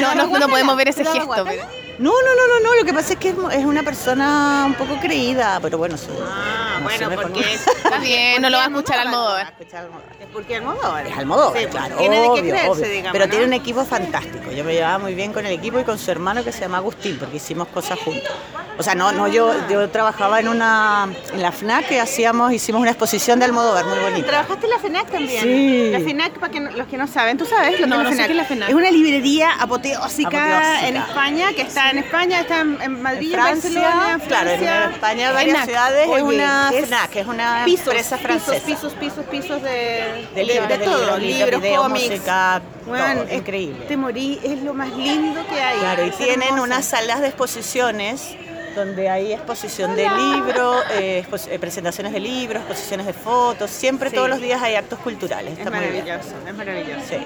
[0.00, 1.44] No, no, no podemos ver ese gesto.
[1.44, 4.64] pero- No, no, no, no, no, lo que pasa es que es, es una persona
[4.66, 7.66] un poco creída, pero bueno, su, Ah, no bueno, porque es.
[7.66, 9.52] Está bien, no lo va a escuchar Almodóvar.
[9.58, 11.06] Es porque Almodóvar.
[11.08, 12.88] Es Almodóvar, Sí, claro, Tiene de qué obvio, creerse, obvio.
[12.88, 13.12] digamos.
[13.12, 13.30] Pero ¿no?
[13.30, 14.52] tiene un equipo fantástico.
[14.52, 16.76] Yo me llevaba muy bien con el equipo y con su hermano que se llama
[16.78, 18.30] Agustín, porque hicimos cosas juntos.
[18.78, 22.80] O sea, no, no, yo, yo trabajaba en una, en la FNAC que hacíamos, hicimos
[22.80, 24.28] una exposición de Almodóvar muy bonita.
[24.28, 25.42] ¿Trabajaste en la FENAC también?
[25.42, 25.90] Sí.
[25.90, 27.80] La FENAC, para que no- los que no saben, ¿tú sabes?
[27.80, 28.68] Lo No, que no es sé qué es la FENAC.
[28.68, 30.86] Es una librería apoteósica, Apoteósica.
[30.88, 34.20] en España, que está en España, está en, en Madrid, En en Francia, Barcelona, en
[34.28, 34.90] claro, en Francia.
[34.94, 38.66] España, varias ciudades, es una es FNAC, es una pisos, empresa francesa.
[38.66, 42.08] Pisos, pisos, pisos de, De libros, de todo, libros, cómics.
[42.10, 43.84] música, Bueno, todo, es- increíble.
[43.86, 45.78] Te morí, es lo más lindo que hay.
[45.78, 48.36] Claro, y tienen unas salas de exposiciones
[48.78, 54.16] donde hay exposición de libros, eh, eh, presentaciones de libros, exposiciones de fotos, siempre Sí.
[54.16, 55.52] todos los días hay actos culturales.
[55.54, 56.04] Es Está muy bien.
[56.04, 57.00] maravilloso, es maravilloso.
[57.08, 57.16] Sí.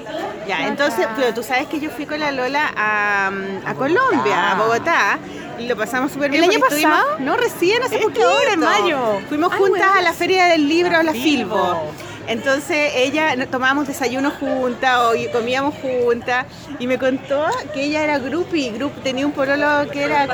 [0.48, 3.30] Ya, entonces, pero tú sabes que yo fui con la Lola a,
[3.66, 5.18] a Colombia, a Bogotá,
[5.58, 6.42] y lo pasamos súper bien.
[6.44, 7.18] ¿El año pasado?
[7.20, 8.26] No, recién, hace poquito.
[8.26, 8.98] ahora, en mayo.
[9.28, 11.92] Fuimos Ay, juntas a la Feria del Libro, a la Filbo.
[12.28, 16.46] Entonces ella tomábamos desayuno juntas o comíamos juntas
[16.78, 20.28] y me contó que ella era groupie, group, tenía un pololo que era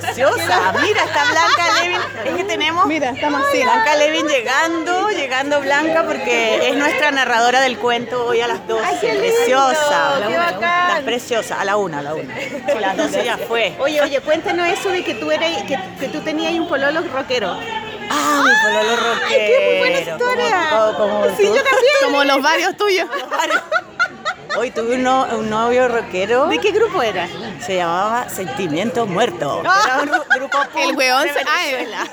[0.00, 2.00] Preciosa, mira, está Blanca Levin.
[2.24, 3.62] Es que tenemos Mira, estamos así.
[3.62, 8.84] Blanca Levin llegando, llegando Blanca porque es nuestra narradora del cuento hoy a las 12.
[8.84, 10.20] Ay, qué lindo, preciosa.
[10.28, 10.88] qué bacán.
[10.88, 12.34] Estás preciosa, a la una, a la una.
[12.76, 13.74] A las 12 ya fue.
[13.78, 17.02] Oye, oye, cuéntanos eso de que tú eras, que, que tú tenías ahí un pololo
[17.12, 17.56] rockero.
[18.08, 19.24] Ah, mi pololo rockero.
[19.28, 20.68] Ay, qué muy buena historia.
[20.70, 21.54] Como, como Sí, tú.
[21.56, 21.94] yo también.
[22.04, 23.08] Como los varios tuyos.
[24.58, 26.46] Hoy tuve un, no- un novio rockero.
[26.46, 27.28] ¿De qué grupo era?
[27.64, 29.60] Se llamaba Sentimiento Muerto.
[29.60, 32.06] Era un gru- grupo punk El weón se- ah,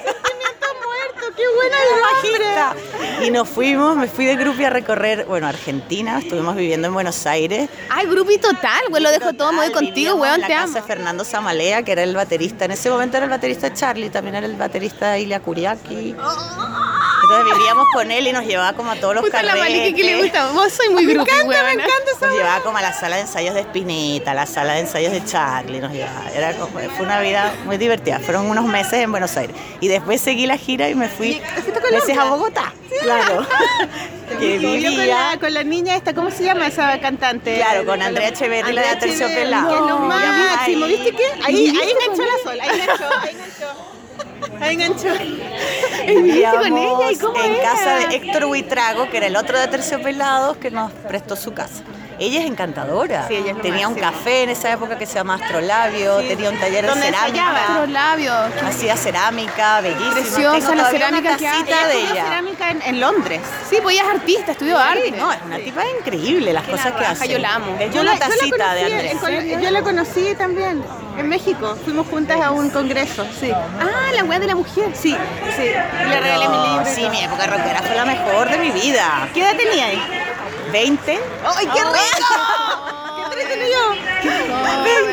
[1.36, 1.78] qué buena
[2.14, 2.76] Bajista.
[3.24, 7.26] Y nos fuimos, me fui de grupo a recorrer, bueno, Argentina, estuvimos viviendo en Buenos
[7.26, 7.70] Aires.
[7.90, 10.54] Ay, grupi total, weón, lo dejo todo, me voy Total, contigo, weón, en la te
[10.54, 10.74] casa amo.
[10.76, 12.66] de Fernando Zamalea, que era el baterista.
[12.66, 16.16] En ese momento era el baterista Charlie, también era el baterista Ilia Kuriaki.
[17.24, 19.60] Entonces vivíamos con él y nos llevaba como a todos los la carretes.
[19.60, 20.52] Maliki que le gusta.
[20.52, 23.22] Vos soy muy Me encanta, me encanta esa Nos llevaba como a la sala de
[23.24, 26.30] ensayos de Spinetta, a la sala de ensayos de Charlie, nos llevaba.
[26.36, 28.20] Era como- fue una vida muy divertida.
[28.20, 29.56] Fueron unos meses en Buenos Aires.
[29.80, 31.42] Y después seguí la gira y me fui
[31.92, 32.74] meses a Bogotá.
[33.02, 33.46] Claro.
[34.40, 35.30] que Vivió con vivía.
[35.32, 37.56] la, con la niña esta, ¿cómo se llama esa cantante?
[37.56, 39.68] Claro, con Andrea Echeverri, la de Aterciopelado.
[39.70, 40.86] Que es lo No, máximo.
[40.88, 41.24] ¿viste qué?
[41.44, 42.44] Ahí, ¿Viviste ahí enganchó la ella?
[42.44, 43.83] sol, ahí enganchó, ahí enganchó.
[44.72, 45.08] Enganchó.
[46.08, 47.12] Vivíamos con ella?
[47.12, 47.64] ¿Y cómo en era?
[47.64, 51.84] casa de Héctor Huitrago, que era el otro de Terciopelados, que nos prestó su casa.
[52.24, 53.28] Ella es encantadora.
[53.28, 56.28] Sí, ella es lo tenía un café en esa época que se llama Astrolabio, Sí.
[56.30, 57.50] tenía un taller de ¿Dónde cerámica.
[57.68, 58.34] Astrolabio.
[58.66, 60.14] Hacía cerámica, bellísima.
[60.14, 62.24] Preciosa Tengo la cerámica una que tacita de ella.
[62.26, 63.42] cerámica en, en Londres.
[63.70, 65.12] Sí, pues ella es artista, estudió Sí, arte.
[65.12, 67.28] no, es una tipa increíble las cosas que hace.
[67.28, 67.76] yo la amo.
[67.80, 69.62] Es Yo una la- yo la tacita de conocí Andrés.
[69.64, 70.84] Yo la conocí también
[71.18, 71.76] en México.
[71.84, 73.52] Fuimos juntas a un congreso, sí.
[73.52, 74.92] Ah, la weá de la mujer.
[74.94, 75.14] Sí,
[75.58, 75.64] sí.
[75.66, 76.86] Y le regalé mi libro.
[76.86, 79.28] Sí, mi época rockera fue la mejor de mi vida.
[79.34, 80.02] ¿Qué edad tenía ahí?
[80.74, 81.12] 20.
[81.46, 82.34] ¡Ay, qué rico!
[83.32, 83.80] ¡Qué entretenido!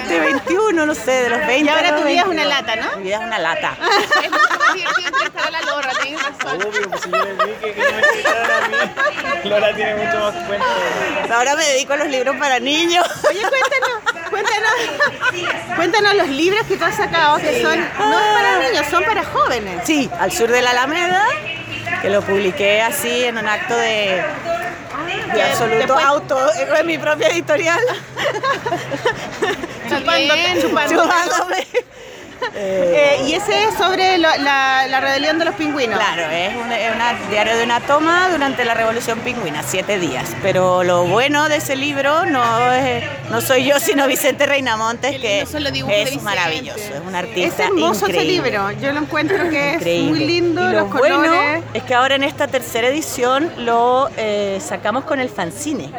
[0.08, 1.64] 20, 21, no sé, de los 20.
[1.64, 2.28] Y ahora tu vida es 22.
[2.28, 2.96] una lata, ¿no?
[2.96, 3.76] Mi vida es una lata.
[4.22, 6.62] Es mucho más divertido entrevistar a la Lorra, tenés razón.
[6.62, 9.48] Obvio, pues si yo les dije que no me a mí.
[9.50, 11.36] Lola tiene mucho más cuenta.
[11.36, 13.06] Ahora me dedico a los libros para niños.
[13.28, 18.58] Oye, cuéntanos, cuéntanos, cuéntanos los libros que tú has sacado, que son, no es para
[18.60, 19.82] niños, son para jóvenes.
[19.84, 21.26] Sí, al sur de la Alameda,
[22.00, 24.22] que lo publiqué así en un acto de,
[25.06, 26.38] de absoluto después- auto,
[26.78, 27.80] en mi propia editorial.
[29.88, 30.94] Chupándote, chupándote.
[30.94, 31.66] Chupándome.
[32.54, 35.98] Eh, y ese es sobre lo- la, la rebelión de los pingüinos.
[35.98, 40.28] Claro, es un es diario de una toma durante la Revolución Pingüina, siete días.
[40.42, 45.40] Pero lo bueno de ese libro no es, no soy yo, sino Vicente Reinamontes, que
[45.42, 46.18] es Vicente.
[46.22, 48.50] maravilloso, es un Es artista hermoso ese increíble.
[48.50, 51.62] libro, yo lo encuentro que es muy lindo, Y lo los bueno colores.
[51.74, 55.90] es que ahora en esta tercera edición lo eh, sacamos con el fanzine.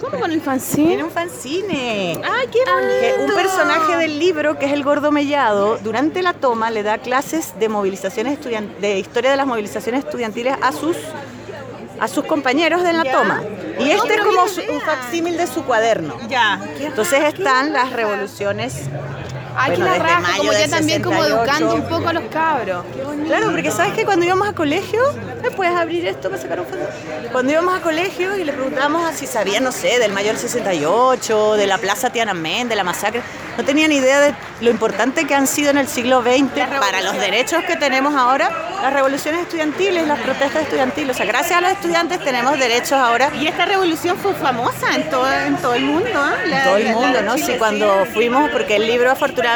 [0.00, 0.86] ¿Cómo con el fanzine?
[0.88, 2.20] Tiene un fanzine.
[2.24, 2.70] ¡Ay, qué Que
[3.16, 3.24] bonito!
[3.24, 7.58] un personaje del libro, que es el gordo mellado, durante la toma le da clases
[7.58, 8.38] de movilizaciones
[8.80, 10.96] de historia de las movilizaciones estudiantiles a sus
[12.00, 13.10] a sus compañeros de la Ya.
[13.12, 13.42] toma.
[13.80, 16.16] Y este es como su- un facsímil de su cuaderno.
[16.28, 16.60] Ya.
[16.78, 18.82] Entonces están las revoluciones
[19.60, 21.42] Ay, Bueno, que la raja, como ya también como 68.
[21.42, 22.84] educando un poco a los cabros.
[23.26, 25.00] Claro, porque sabes que cuando íbamos a colegio,
[25.42, 26.86] ¿me puedes abrir esto para sacar un foto?
[27.32, 31.54] Cuando íbamos a colegio y le preguntábamos si sabían, no sé, del mayo del 68,
[31.56, 33.20] de la plaza Tiananmen, de la masacre,
[33.56, 37.18] no tenían idea de lo importante que han sido en el siglo XX para los
[37.18, 41.16] derechos que tenemos ahora, las revoluciones estudiantiles, las protestas estudiantiles.
[41.16, 43.30] O sea, gracias a los estudiantes tenemos derechos ahora.
[43.40, 46.08] Y esta revolución fue famosa en todo, en todo el mundo.
[46.46, 47.34] La- todo el la- la mundo, ¿no?
[47.34, 49.47] Chile, Sí, cuando fuimos, porque el libro afortunadamente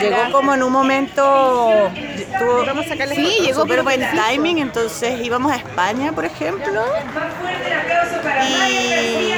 [0.00, 1.90] llegó como en un momento,
[2.38, 6.82] tuvo Vamos a sacarle sí, llegó súper buen timing, entonces íbamos a España, por ejemplo,
[8.48, 9.34] y,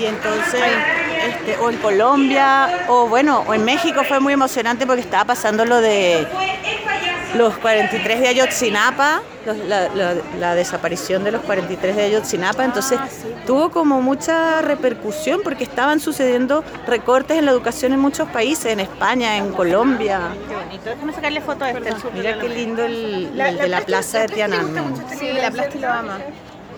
[0.00, 0.62] y entonces,
[1.26, 5.64] este, o en Colombia, o bueno, o en México fue muy emocionante porque estaba pasando
[5.64, 6.26] lo de
[7.34, 12.98] los 43 de Ayotzinapa, los- la, la- la desaparición de los 43 de Ayotzinapa, entonces
[13.46, 18.80] tuvo como mucha repercusión porque estaban sucediendo recortes en la educación en muchos países, en
[18.80, 20.20] España, en Colombia.
[20.48, 21.90] Qué bonito, déjame sacarle fotos a este.
[22.14, 24.84] Mira qué lindo el, de la plaza la de Tiananmen.
[25.18, 26.18] Sí, la Plasti lo ama.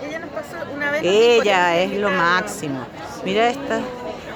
[0.02, 1.02] Ella nos pasó una vez.
[1.04, 2.80] Ella es lo máximo.
[3.24, 3.80] Mira esta.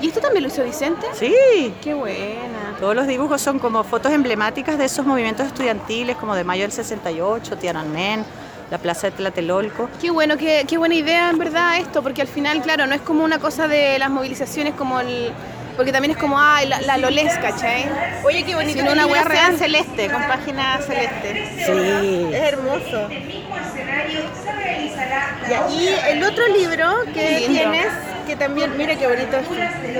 [0.01, 1.07] ¿Y esto también lo hizo Vicente?
[1.15, 1.73] Sí.
[1.83, 2.77] Qué buena.
[2.79, 6.73] Todos los dibujos son como fotos emblemáticas de esos movimientos estudiantiles, como de mayo del
[6.73, 8.25] 68, Tiananmen,
[8.71, 9.89] la plaza de Tlatelolco.
[10.01, 13.01] Qué bueno, qué, qué buena idea en verdad esto, porque al final, claro, no es
[13.01, 15.33] como una cosa de las movilizaciones como el...
[15.77, 17.87] Porque también es como, ay, la, la lolés, ¿cachai?
[18.25, 18.79] Oye, qué bonito.
[18.79, 19.59] Sino una sea real.
[19.59, 21.53] celeste, con página celeste.
[21.67, 22.29] Sí.
[22.33, 23.09] Es hermoso.
[25.71, 27.87] Y el otro libro que tienes,
[28.25, 29.47] que también, mira qué bonito es,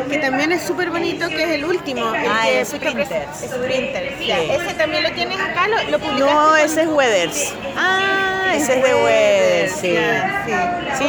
[0.09, 2.15] que también es súper bonito, que es el último.
[2.15, 3.39] el Ah, que pres- Sprinters.
[3.45, 4.37] Sprinters, ya.
[4.39, 4.49] Sí.
[4.51, 5.69] ¿Ese también lo tienes acá?
[5.69, 6.21] ¿Lo, lo publicaste?
[6.25, 7.55] No, ese es Weathers.
[7.77, 9.97] Ah, Ese es de Weathers, sí.
[10.47, 10.53] sí.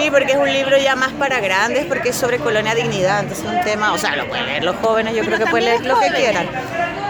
[0.03, 3.45] Sí, porque es un libro ya más para grandes, porque es sobre colonia dignidad, entonces
[3.45, 5.65] es un tema, o sea, lo pueden leer los jóvenes, yo Pero creo que pueden
[5.65, 6.47] leer lo que quieran.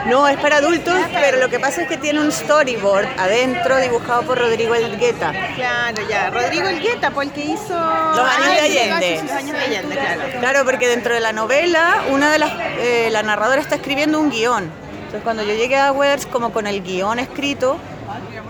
[0.06, 4.22] No, es para adultos, pero lo que pasa es que tiene un storyboard adentro dibujado
[4.22, 5.34] por Rodrigo Elgueta.
[5.56, 6.30] Claro, ya.
[6.30, 7.74] Rodrigo Elgueta, pues el que hizo...
[7.74, 9.22] Los años de Ah, sí, Allende.
[9.24, 10.22] Los años de Allende, claro.
[10.40, 14.30] Claro, porque dentro de la novela, una de las, eh, la narradora está escribiendo un
[14.30, 14.70] guion.
[14.98, 17.78] Entonces cuando yo llegué a Weathers como con el guion escrito,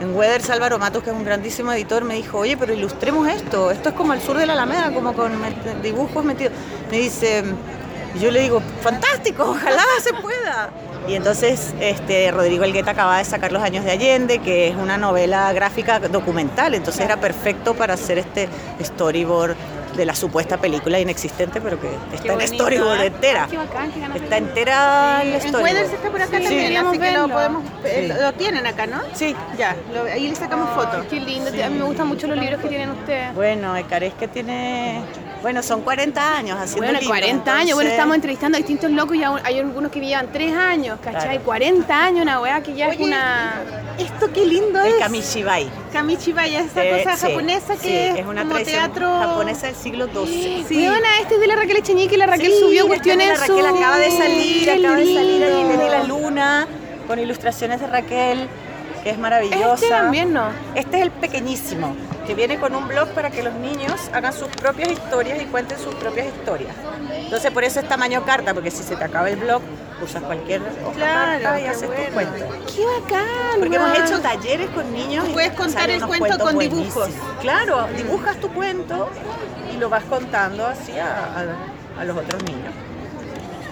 [0.01, 3.71] en Weathers Álvaro Matos, que es un grandísimo editor, me dijo, oye, pero ilustremos esto,
[3.71, 5.31] esto es como el sur de la Alameda, como con
[5.81, 6.53] dibujos metidos.
[6.91, 7.43] Me dice,
[8.15, 10.69] Y yo le digo, fantástico, ojalá se pueda.
[11.07, 14.97] Y entonces este, Rodrigo Elgueta acaba de sacar Los Años de Allende, que es una
[14.97, 18.49] novela gráfica documental, entonces era perfecto para hacer este
[18.81, 19.55] storyboard
[19.95, 23.05] de la supuesta película inexistente, pero que está en bonito, storyboard ¿eh?
[23.05, 23.47] entera.
[23.49, 25.77] Qué bacán, qué Está entera el En storyboard.
[25.77, 26.43] Está por acá Sí.
[26.43, 28.21] también, Queríamos así que lo podemos, eh, Sí.
[28.21, 29.01] lo tienen acá, ¿no?
[29.13, 29.33] Sí.
[29.57, 31.05] Ya, lo- ahí le sacamos fotos.
[31.09, 33.33] Qué lindo, a mí me gustan mucho los libros que tienen ustedes.
[33.35, 35.01] Bueno, Ecarés que tiene,
[35.41, 39.15] bueno, son 40 años haciendo Bueno, libros, 40 años, bueno, estamos entrevistando a distintos locos
[39.15, 41.21] y hay algunos que llevan 3 años, ¿cachai?
[41.37, 41.43] Claro.
[41.43, 43.61] 40 años, una weá que ya es una...
[43.99, 44.99] Esto qué lindo El es.
[44.99, 45.69] Kamishibai.
[45.93, 49.75] Kamishibai, esa Eh, cosa sí, japonesa sí, que es, es una como teatro japonesa del
[49.75, 50.65] siglo XII.
[50.67, 50.75] Sí.
[50.77, 53.61] Weona, este es de la Raquel Echeñique la Raquel Sí, subió este cuestiones La Raquel
[53.61, 56.67] su- acaba de salir, acaba de salir ahí la Luna,
[57.07, 58.47] con ilustraciones de Raquel,
[59.05, 59.75] que es maravillosa.
[59.75, 60.47] Este también, ¿no?
[60.73, 61.95] Este es el pequeñísimo,
[62.25, 65.77] que viene con un blog para que los niños hagan sus propias historias y cuenten
[65.77, 66.73] sus propias historias.
[67.11, 69.61] Entonces por eso es tamaño carta, porque si se te acaba el blog,
[70.03, 72.31] usas cualquier hoja Claro, carta y haces tu bueno.
[72.31, 72.55] cuento.
[72.75, 73.59] ¡Qué bacán!
[73.59, 75.25] Porque hemos hecho talleres con niños.
[75.29, 76.83] y Puedes contar el cuento con buenísimos.
[77.07, 77.09] dibujos.
[77.41, 79.07] Claro, dibujas tu cuento
[79.71, 82.73] y lo vas contando así a, a- a los otros niños.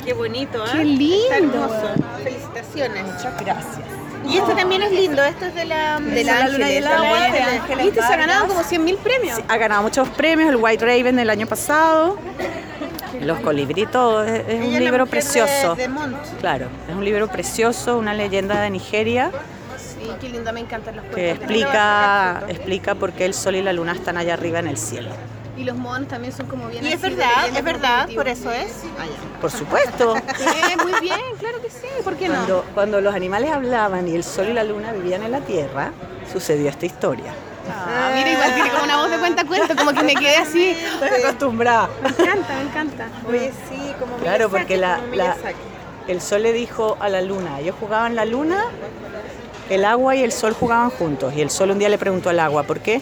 [0.05, 0.69] Qué bonito, ¿eh?
[0.73, 1.15] Qué lindo.
[1.23, 1.89] Está hermoso.
[2.23, 3.03] Felicitaciones.
[3.03, 3.87] Muchas gracias.
[4.27, 7.25] Y este también es lindo, esto es de la, De la Luna y el Agua,
[7.25, 9.39] Ángeles Viste, se ha ganado como 100 mil premios.
[9.47, 12.17] Ha ganado muchos premios, el White Raven del año pasado,
[13.21, 15.75] los colibritos, es, es un libro precioso.
[15.75, 16.17] De, de Montt.
[16.39, 19.31] Claro, es un libro precioso, una leyenda de Nigeria
[20.03, 21.15] Sí, qué lindo, me encantan los cuentos.
[21.15, 24.77] que explica, explica por qué el sol y la luna están allá arriba en el
[24.77, 25.09] cielo.
[25.55, 28.71] Y los monos también son como bien Y es verdad, es verdad, por eso es.
[28.99, 29.05] Ah,
[29.39, 30.15] Por supuesto.
[30.37, 32.35] Sí, muy bien, claro que sí, ¿por qué no?
[32.35, 35.91] Cuando, cuando los animales hablaban y el sol y la luna vivían en la tierra,
[36.31, 37.33] sucedió esta historia.
[37.71, 40.71] Ah, mira, igual tiene como una voz de cuenta cuento, como que me quedé así.
[40.71, 41.89] Estoy acostumbrada.
[42.01, 43.07] Me encanta, me encanta.
[43.29, 45.37] Oye, sí, como Claro, porque la, como la-
[46.07, 48.65] el sol le dijo a la luna, ellos jugaban la luna,
[49.69, 51.33] el agua y el sol jugaban juntos.
[51.35, 53.01] Y el sol un día le preguntó al agua, ¿por qué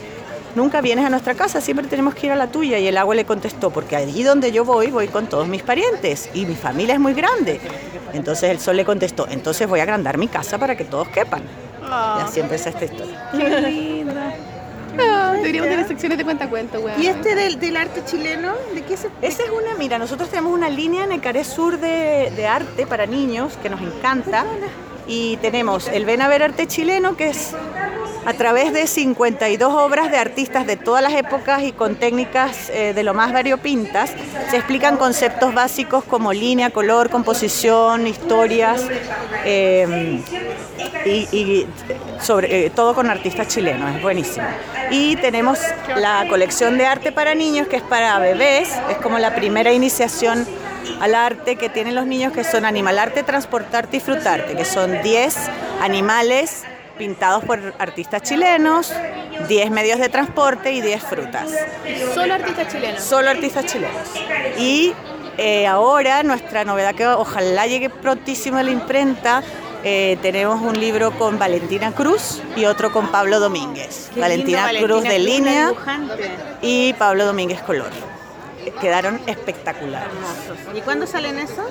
[0.56, 1.62] nunca vienes a nuestra casa?
[1.62, 2.80] Siempre tenemos que ir a la tuya.
[2.80, 6.30] Y el agua le contestó, porque allí donde yo voy, voy con todos mis parientes
[6.34, 7.60] y mi familia es muy grande.
[8.14, 11.44] Entonces el sol le contestó, entonces voy a agrandar mi casa para que todos quepan.
[11.82, 13.30] Y así empieza esta historia.
[13.32, 14.36] Qué linda.
[15.36, 17.02] Deberíamos tener secciones de cuenta cuento, weón.
[17.02, 18.54] ¿Y este del, del arte chileno?
[18.74, 22.32] ¿De qué se Esa es una, mira, nosotros tenemos una línea en Ecaré Sur de,
[22.36, 24.46] de arte para niños que nos encanta
[25.08, 27.56] y tenemos el Ven a ver arte chileno que es
[28.26, 32.94] a través de 52 obras de artistas de todas las épocas y con técnicas eh,
[32.94, 34.12] de lo más variopintas,
[34.50, 38.84] se explican conceptos básicos como línea, color, composición, historias
[39.46, 40.22] eh,
[41.06, 41.66] y,
[42.22, 44.46] sobre, eh, todo con artistas chilenos, es buenísimo.
[44.92, 45.58] Y tenemos
[45.96, 50.46] la colección de arte para niños que es para bebés, es como la primera iniciación
[51.00, 55.36] al arte que tienen los niños que son animalarte, transportarte y frutarte, que son 10
[55.82, 56.64] animales
[56.98, 58.94] pintados por artistas chilenos,
[59.48, 61.50] 10 medios de transporte y 10 frutas.
[62.14, 63.04] Solo artistas chilenos.
[63.04, 64.10] Solo artistas chilenos.
[64.58, 64.94] Y
[65.38, 69.44] eh, ahora nuestra novedad que ojalá llegue prontísimo a la imprenta,
[69.84, 74.12] eh, tenemos un libro con Valentina Cruz y otro con Pablo Domínguez.
[74.16, 75.74] Valentina lindo, Cruz de Valentina línea
[76.62, 78.21] y Pablo Domínguez Color.
[78.80, 80.10] Quedaron espectaculares.
[80.76, 81.68] ¿Y cuándo salen esos?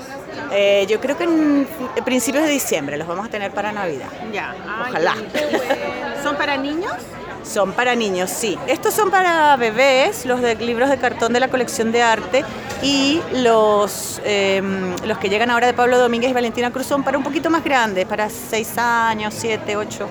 [0.52, 1.66] Eh, yo creo que en
[2.04, 4.08] principios de diciembre los vamos a tener para Navidad.
[4.32, 4.54] Ya.
[4.88, 5.14] Ojalá.
[6.22, 6.92] ¿Son para niños?
[7.44, 8.58] Son para niños, sí.
[8.66, 12.44] Estos son para bebés, los de libros de cartón de la colección de arte
[12.82, 14.62] y los, eh,
[15.04, 17.64] los que llegan ahora de Pablo Domínguez y Valentina Cruz son para un poquito más
[17.64, 20.08] grandes, para 6 años, 7, 8.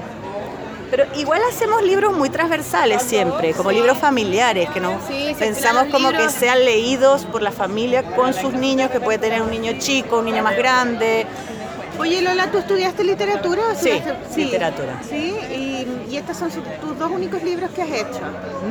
[0.89, 5.85] Pero igual hacemos libros muy transversales siempre, como libros familiares, que nos Sí, sí, pensamos
[5.91, 9.51] como libros- que sean leídos por la familia con sus niños, que puede tener un
[9.51, 11.27] niño chico, un niño más grande.
[11.99, 13.61] Oye, Lola, ¿tú estudiaste literatura?
[13.71, 15.01] o Sí, estudiaste- literatura.
[15.07, 18.21] Sí, y, y estos son tus dos únicos libros que has hecho.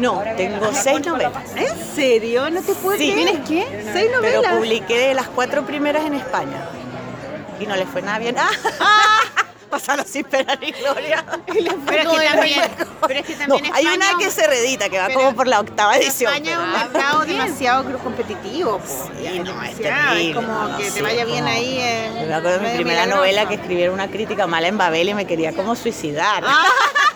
[0.00, 1.32] No, tengo seis novelas.
[1.54, 2.48] ¿En serio?
[2.50, 3.12] ¿No te puedo Sí.
[3.14, 3.84] ¿Tienes qué?
[3.92, 4.54] ¿Seis Pero novelas?
[4.56, 6.56] publiqué las cuatro primeras en España.
[7.60, 8.34] Y no les fue nada bien.
[9.70, 11.24] Pasaron sin pena ni gloria.
[11.86, 12.62] Pero es, que también,
[13.06, 15.96] pero es que No, hay una que se redita, que va como por la octava
[15.96, 16.32] edición.
[16.32, 18.80] España es un mercado demasiado competitivo.
[18.86, 20.34] Sí, no, es terrible.
[20.34, 21.78] como que te vaya bien ahí.
[21.80, 25.08] eh, Yo me acuerdo de mi primera novela que escribieron una crítica mala en Babel
[25.10, 26.42] y me quería como suicidar.
[26.46, 26.64] Ah.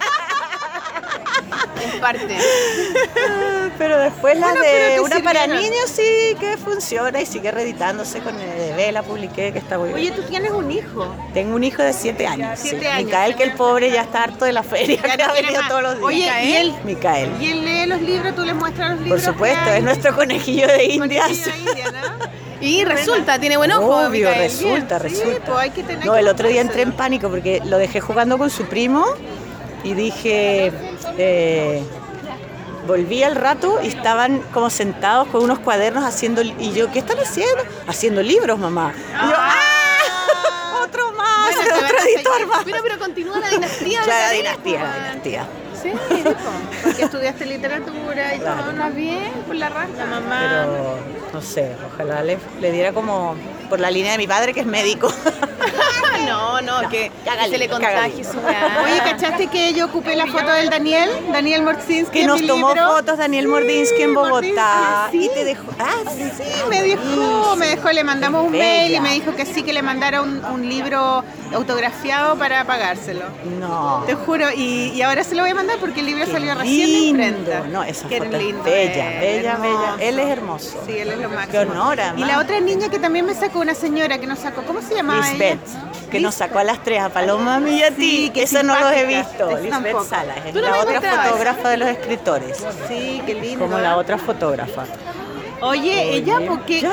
[2.01, 2.37] Parte.
[3.79, 8.39] Pero después la Bueno, de una para niños sí que funciona y sigue reeditándose con
[8.39, 10.15] el de Vela, publiqué, que está muy Oye, bien.
[10.15, 11.15] tú tienes un hijo.
[11.35, 12.59] Tengo un hijo de siete años.
[12.59, 12.69] sí.
[12.71, 13.07] Siete años.
[13.07, 15.61] Micael, que el pobre ya está harto de la feria, Ya que no ha venido
[15.61, 15.69] más.
[15.69, 16.05] todos los días.
[16.05, 16.75] Oye, ¿y él?
[16.85, 17.31] Micael.
[17.41, 18.35] ¿Y él lee los libros?
[18.35, 19.23] ¿Tú le muestras los Por libros?
[19.25, 19.79] supuesto, que hay?
[19.79, 21.25] es nuestro conejillo de indias.
[21.27, 22.43] Conejillo de India, ¿no?
[22.61, 24.07] Y resulta, tiene buen ojo.
[24.07, 24.39] Obvio, Micael.
[24.51, 25.45] resulta, Sí, resulta.
[25.47, 28.39] pues hay que tener No, el otro día entré en pánico porque lo dejé jugando
[28.39, 29.05] con su primo
[29.83, 30.71] y dije,
[31.19, 31.83] eh,
[32.87, 37.19] volví al rato y estaban como sentados con unos cuadernos haciendo, y yo, ¿qué están
[37.19, 37.63] haciendo?
[37.87, 38.93] Haciendo libros, mamá.
[38.97, 39.59] Y yo, ¡ah!
[40.85, 42.65] Otro más, Bueno, otro editor más.
[42.65, 44.01] Pero, pero continúa la dinastía.
[44.07, 44.87] La Macarena, dinastía, po.
[44.87, 45.47] la dinastía.
[45.83, 45.91] Sí,
[46.23, 46.35] po,
[46.85, 48.63] porque estudiaste literatura y Claro.
[48.63, 48.91] todo, ¿no?
[48.91, 49.89] bien, por la raja.
[49.97, 50.41] La mamá.
[50.41, 50.97] Pero,
[51.33, 53.35] no sé, ojalá le, le diera como
[53.73, 55.11] por la línea de mi padre que es médico.
[56.27, 58.39] No, no, que cágale, se le contagie su.
[58.39, 61.11] Oye, ¿cachaste que yo ocupé la foto del Daniel?
[61.33, 62.13] Daniel Morsinski.
[62.13, 62.93] Que en nos mi tomó libro?
[62.97, 65.65] fotos Daniel Mordinsky en Bogotá Mordinsky, y te dejó.
[65.81, 68.65] Ah, sí, Sí, me dejó, me dejó, le mandamos un Bella.
[68.65, 71.25] mail y me dijo que sí, que le mandara un, un libro
[71.55, 73.25] autografiado para pagárselo.
[73.59, 74.05] No.
[74.07, 76.55] Te juro, y, y ahora se lo voy a mandar porque el libro Qué salió
[76.55, 77.25] recién de lindo.
[77.25, 77.61] imprenta.
[77.69, 79.79] No, esa Qué foto es lindo bella, es, bella, hermoso.
[79.97, 80.09] bella.
[80.09, 80.83] Él es hermoso.
[80.87, 81.51] Sí, él es lo máximo.
[81.53, 84.63] Qué honor, Y la otra niña que también me sacó, una señora que nos sacó,
[84.63, 86.09] ¿cómo se llamaba Lisbeth, ella?
[86.11, 88.33] que nos sacó a las tres, a Paloma a mí y a ti, Sí, qué
[88.41, 89.59] que eso no los he visto.
[89.59, 90.03] Lisbeth.
[90.09, 92.65] Salas, es la otra fotógrafa de los escritores.
[92.89, 93.65] Sí, qué lindo.
[93.65, 94.85] Como la otra fotógrafa.
[95.65, 96.93] Oye, ella, porque Ya,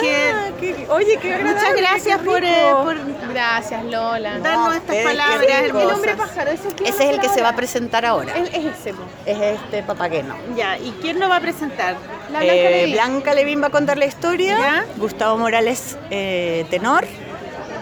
[0.60, 2.54] que, oye, qué muchas gracias qué por, rico.
[2.56, 4.38] eh, por Gracias, Lola.
[4.38, 5.44] darnos estas palabras.
[5.64, 8.38] El hombre pájaro, ese, Ese es el que se va a presentar ahora.
[8.38, 8.94] Es ese.
[9.26, 10.36] Es este papagueno.
[10.56, 11.96] Ya, ¿y quién lo va a presentar?
[12.32, 12.92] La Blanca Eh.
[12.94, 14.58] Blanca Levin va a contar la historia.
[14.60, 14.86] ¿Ya?
[14.98, 17.06] Gustavo Morales, eh, tenor.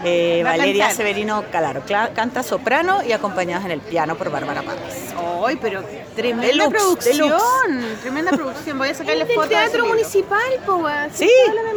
[0.04, 0.96] Eh, Valeria cantar.
[0.96, 1.82] Severino Calaro
[2.14, 5.12] canta soprano y acompañados en el piano por Bárbara Páez.
[5.44, 5.82] Ay, pero
[6.14, 7.28] tremenda Deluxe, producción.
[7.28, 8.00] deluxe.
[8.02, 8.78] Tremenda producción.
[8.78, 9.46] Voy a sacarle fotos.
[9.46, 10.86] ese teatro municipal, po.
[11.12, 11.30] Sí,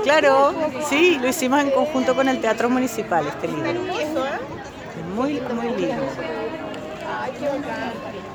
[0.03, 0.53] claro,
[0.87, 3.69] sí, lo hicimos en conjunto con el Teatro Municipal este libro.
[3.71, 6.03] Es muy, muy lindo.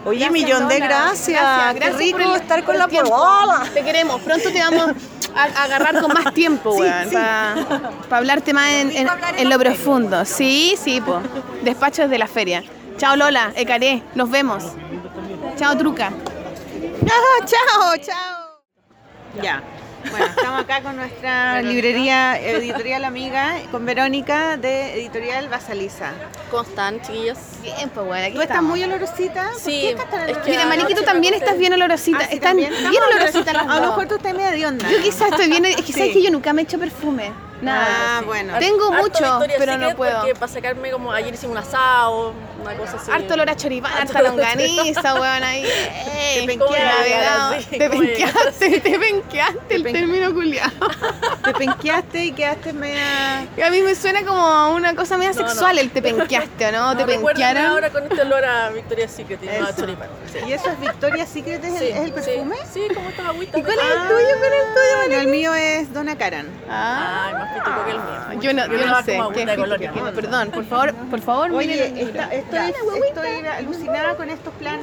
[0.07, 1.43] Oye, Gracias, millón de gracias.
[1.75, 3.65] Gracias Qué rico el- estar con la polola.
[3.75, 4.21] Te queremos.
[4.23, 4.93] Pronto te vamos
[5.35, 7.13] a, a agarrar con más tiempo, Sí.
[7.13, 10.25] Para hablarte más en, en- en lo profundo.
[10.25, 11.21] Sí, sí, po.
[11.63, 12.63] Despachos de la feria.
[12.99, 13.53] Chao, Lola.
[13.57, 14.03] Ecaré.
[14.15, 14.63] Nos vemos.
[15.59, 16.11] Chao, Truca.
[16.11, 18.61] Ah, chao, chao.
[19.43, 19.63] Ya.
[20.11, 26.13] Bueno, estamos acá con nuestra librería editorial amiga, con Verónica de Editorial Basaliza.
[26.51, 27.39] ¿Cómo están, chiquillos?
[27.63, 29.49] Bien, pues, bueno, aquí ¿Tú estás muy olorosita?
[29.53, 30.51] ¿Por Sí, qué estás tan es que olorosita?
[30.51, 32.19] Mira, Maniqui, tú también estás bien olorosita.
[32.21, 34.91] Ah, sí, Están bien las A lo mejor tú estás media de onda.
[34.91, 35.65] Yo quizás estoy bien...
[35.65, 37.33] Es que sabes que yo nunca me he hecho perfume.
[37.63, 38.19] Nada.
[38.19, 38.59] Ah, bueno.
[38.59, 40.19] Tengo Harto mucho, pero no puedo.
[40.21, 43.11] Porque para sacarme como ayer hicimos un asado, una cosa así.
[43.11, 45.65] Harto olor a choripán, Harto harta longaniza, weón, ahí.
[45.65, 50.71] Ey, Te penqueaste, Te penqueaste, te penqueaste el pen- término culiado.
[51.45, 53.41] Te penqueaste y quedaste media...
[53.65, 55.49] A mí me suena como una cosa media No, no.
[55.49, 56.95] sexual el te penqueaste, ¿o no?
[56.95, 57.65] No, ¿Te penquearon?
[57.67, 59.81] ahora con este olor a Victoria's Secret y no a Eso.
[59.81, 60.09] choripán.
[60.33, 60.39] Sí.
[60.47, 61.65] ¿Y eso es Victoria's Secret?
[61.65, 62.57] ¿Es, el, Sí, es el perfume?
[62.73, 63.59] Sí, sí como estas agüitas.
[63.61, 64.39] ¿Y cuál es el tuyo?
[64.39, 65.21] ¿Cuál es el tuyo?
[65.21, 66.47] El mío es Donna Karan.
[66.69, 68.41] Ah, Que el mío.
[68.43, 69.21] yo no, Yo no sé.
[69.35, 69.93] ¿qué de es colonia.
[69.93, 72.73] que- Perdón, por favor, por favor, Oye, esta- estoy,
[73.09, 74.81] estoy alucinada con estos plan,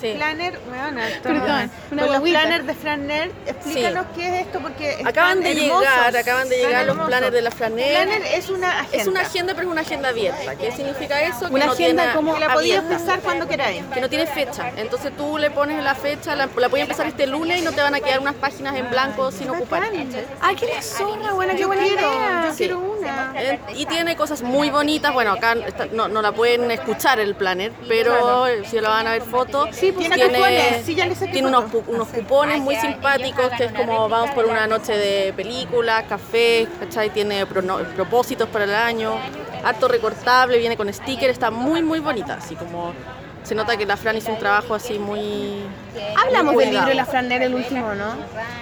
[0.00, 0.12] Sí.
[0.16, 3.30] planner, bueno, Perdón, una con los planners de Fran Nerd.
[3.46, 7.42] Explícanos qué es esto porque Acaban de hermosos, llegar, acaban de llegar los planners de
[7.42, 8.04] la Flaner.
[8.06, 8.96] Planner es una agenda.
[8.96, 10.54] Es una agenda, pero es una agenda abierta.
[10.56, 11.48] ¿Qué significa eso?
[11.48, 13.84] Que Una no agenda tiene como que la podías empezar cuando queráis.
[13.92, 14.70] que no tiene fecha.
[14.76, 17.80] Entonces tú le pones la fecha, la, la puedes empezar este lunes y no te
[17.82, 19.82] van a quedar unas páginas en blanco sin ocupar.
[20.40, 22.05] Ay, qué la zorra, buena, qué buena idea.
[22.50, 23.32] Yo quiero una.
[23.36, 25.12] Eh, Y tiene cosas muy bonitas.
[25.12, 29.12] Bueno, acá está- no, no la pueden escuchar el planner, pero si lo van a
[29.12, 30.38] ver fotos, pues, tiene.
[30.84, 34.96] Sí, ya tiene unos, unos cupones muy simpáticos que es como vamos por una noche
[34.96, 37.10] de película, café, ¿cachai?
[37.10, 39.12] Tiene propósitos para el año,
[39.64, 42.92] harto recortable, viene con sticker, está muy muy bonita, así como
[43.46, 45.64] se nota que la Fran hizo un trabajo así muy...
[46.20, 48.16] Hablamos muy del libro de la Franer, el último, ¿no?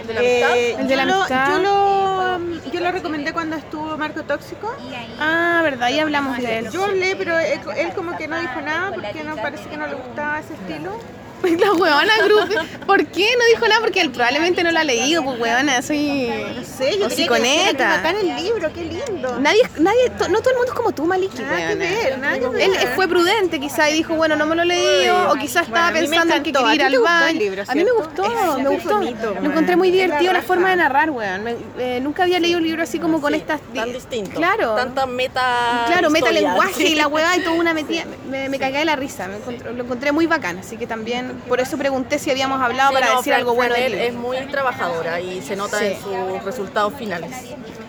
[0.07, 0.57] ¿De la amistad?
[0.57, 1.49] Eh, El de la yo, lo, amistad.
[1.49, 4.71] yo, lo, yo lo recomendé cuando estuvo Marco Tóxico.
[5.19, 6.71] Ah, verdad, ya hablamos de él.
[6.71, 9.87] Yo hablé, pero él, él como que no dijo nada porque no parece que no
[9.87, 10.99] le gustaba ese estilo.
[11.61, 12.61] La huevona grupo.
[12.87, 13.81] ¿Por qué no dijo nada?
[13.81, 16.29] Porque él probablemente no la ha leído, pues huevona, soy.
[16.57, 17.95] No sé, yo quería que hociconeta.
[17.95, 19.39] acá en el libro, qué lindo.
[19.41, 21.75] Nadie, nadie, to- no todo el mundo es como tú, Maliki, huevona.
[21.75, 22.61] ver, ver.
[22.61, 25.87] Él fue prudente quizá y dijo, bueno, no me lo he leído, o quizás Bueno,
[25.87, 27.39] estaba pensando en que quería ir ¿A al baño.
[27.39, 28.97] libro, a mí me gustó, Es me gustó.
[28.99, 31.43] bonito, Lo encontré muy la divertido la forma de narrar, weón.
[31.45, 33.61] Me- eh, nunca había leído un libro así como con Sí, estas...
[33.75, 34.33] tan distinto.
[34.37, 34.75] Claro.
[34.75, 38.05] Tanta meta Claro, meta lenguaje y la hueá y toda una metida.
[38.31, 40.59] Me, me cagué de la risa, lo encontré muy bacán.
[40.59, 43.75] Así que también, por eso pregunté si habíamos hablado Sí, para no, decir algo bueno
[43.75, 44.07] Franel libro.
[44.07, 45.87] es muy trabajadora y se nota Sí.
[45.87, 47.31] en sus resultados finales.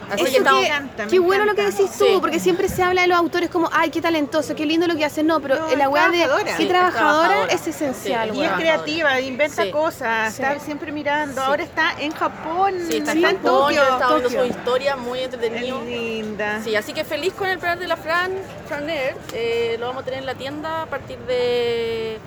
[0.07, 0.61] Así Eso que estamos...
[0.61, 2.17] me encanta, Qué bueno lo que decís tú, Sí.
[2.21, 5.03] porque siempre se habla de los autores como, ay, qué talentoso, qué lindo lo que
[5.03, 5.25] hacen.
[5.25, 6.57] No, pero No, la weá de trabajadora.
[6.57, 7.53] qué trabajadora trabajadora.
[7.53, 9.71] es esencial, Y es creativa, inventa Sí.
[9.71, 10.43] cosas, Sí.
[10.43, 11.41] está siempre mirando.
[11.41, 13.81] Ahora está en Japón, Sí, está está, en Japón, Tokio.
[13.81, 14.29] viendo Tokio.
[14.41, 15.81] su historia, muy entretenido.
[15.83, 16.61] linda.
[16.63, 18.31] Sí, así que feliz con el plan de la Fran,
[18.67, 19.17] Fran Nerd.
[19.33, 22.19] Eh, lo vamos a tener en la tienda a partir de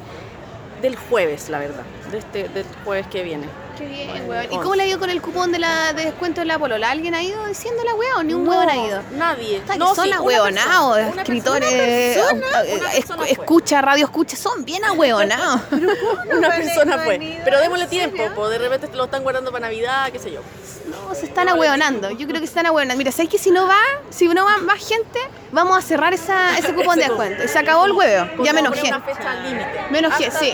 [0.80, 1.82] del jueves, la verdad.
[2.10, 3.46] De este, del jueves que viene.
[3.78, 4.44] Qué bien, Bueno, weón.
[4.52, 6.90] ¿Y cómo le ha ido con el cupón de, la, de descuento de la polola?
[6.90, 9.02] ¿Alguien ha ido diciendo la weá o ni un No, hueón ha ido?
[9.12, 9.62] Nadie.
[9.70, 14.84] Que No, son sí, ahueonados, escritores, persona, eh, persona, eh, escucha, radio escucha, son bien
[14.86, 15.60] ahueonados.
[16.36, 17.40] Una persona fue.
[17.44, 20.40] Pero démosle tiempo, pues de repente lo están guardando para Navidad, qué sé yo.
[21.14, 22.10] Se están ahueonando.
[22.10, 22.98] Yo creo que se están ahueonando.
[22.98, 23.78] Mira, ¿sabes que si no va,
[24.10, 25.18] si no va más gente,
[25.52, 27.44] vamos a cerrar esa, ese cupón de descuento?
[27.44, 28.28] Y se acabó el hueveo.
[28.44, 28.88] Ya me enojé.
[28.88, 29.86] Una fecha límite.
[30.30, 30.52] Sí.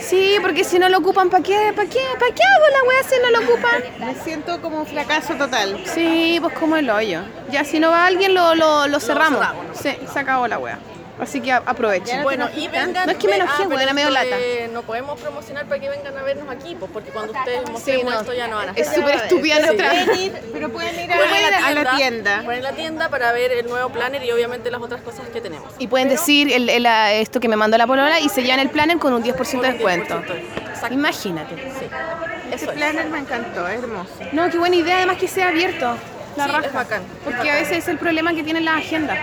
[0.00, 1.72] Sí, porque si no lo ocupan, ¿para qué?
[1.74, 2.00] ¿Para qué?
[2.18, 3.82] ¿Para qué hago la wea si no lo ocupan?
[3.98, 5.82] Me siento como un fracaso total.
[5.86, 7.22] Sí, pues como el hoyo.
[7.50, 9.40] Ya si no va alguien, lo, lo, lo cerramos.
[9.40, 10.78] cerramos, Sí, se acabó la wea.
[11.18, 12.22] Así que a- aprovechen.
[12.22, 13.06] Bueno, y vengan.
[13.06, 14.36] No es que me enojé, ah, pero era medio lata.
[14.72, 18.20] No podemos promocionar para que vengan a vernos aquí, pues porque cuando ustedes mostremos no.
[18.20, 18.94] esto ya no van a Es estar.
[18.96, 22.42] súper estúpida Pero nuestra- pueden ir- Pero pueden ir pueden ir a la tienda.
[22.44, 25.26] Pueden ir a la tienda para ver el nuevo planner y obviamente las otras cosas
[25.32, 25.72] que tenemos.
[25.78, 28.68] Y pueden decir el, el- esto que me mandó la polola y se llevan el
[28.70, 30.22] planner con un 10% de descuento.
[30.90, 31.54] Imagínate.
[32.52, 34.10] Ese planner me encantó, es hermoso.
[34.32, 35.96] No, qué buena idea, además que sea abierto.
[36.36, 36.66] La Sí, raja.
[36.66, 37.02] es bacán.
[37.24, 39.18] Porque a veces es el problema que tienen las agendas.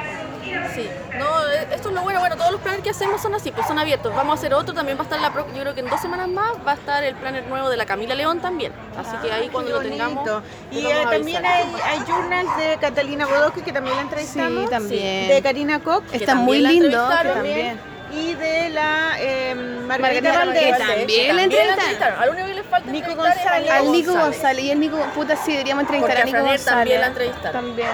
[0.73, 3.51] Sí, no, eh, esto es lo bueno, bueno, todos los planners que hacemos son así,
[3.51, 4.13] pues son abiertos.
[4.15, 5.99] Vamos a hacer otro, también va a estar la pro- yo creo que en dos
[6.01, 8.71] semanas más va a estar el planner nuevo de la Camila León también.
[8.97, 10.27] Así que ahí cuando lo tengamos.
[10.71, 14.63] Y eh, también hay, hay journals de Catalina Bodoque que también la entrevistamos.
[14.65, 15.27] Sí, también.
[15.29, 16.03] De Karina Koch.
[16.05, 17.79] Que Está muy lindo, también.
[18.15, 19.55] Y de la eh,
[19.87, 20.77] Margarita Margarita Valdés.
[20.97, 22.19] También la entrevistaron.
[22.21, 23.71] Al único que les falta Nico González.
[23.71, 24.63] Al Nico González.
[24.65, 26.65] Y el Nico, puta, sí, deberíamos entrevistar Porque a Nico González.
[26.65, 27.51] también la entrevistaron.
[27.65, 27.89] También.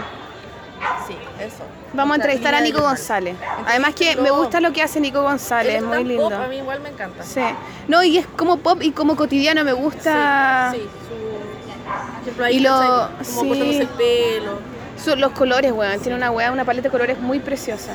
[1.07, 1.64] Sí, eso.
[1.93, 3.35] Vamos a entrevistar a Nico González.
[3.65, 6.30] Además que me gusta lo que hace Nico González, es muy lindo.
[6.30, 7.23] pop, a mí igual me encanta.
[7.23, 7.41] Sí.
[7.88, 10.72] No, y es como pop y como cotidiano, me gusta.
[10.73, 11.19] Sí, su...
[11.89, 13.10] Por ejemplo, ahí, Y lo-.
[13.35, 13.77] Como sí.
[13.80, 14.60] el pelo.
[15.03, 15.99] Su- los colores, weón.
[15.99, 17.91] Tiene una weá, una paleta de colores muy preciosa.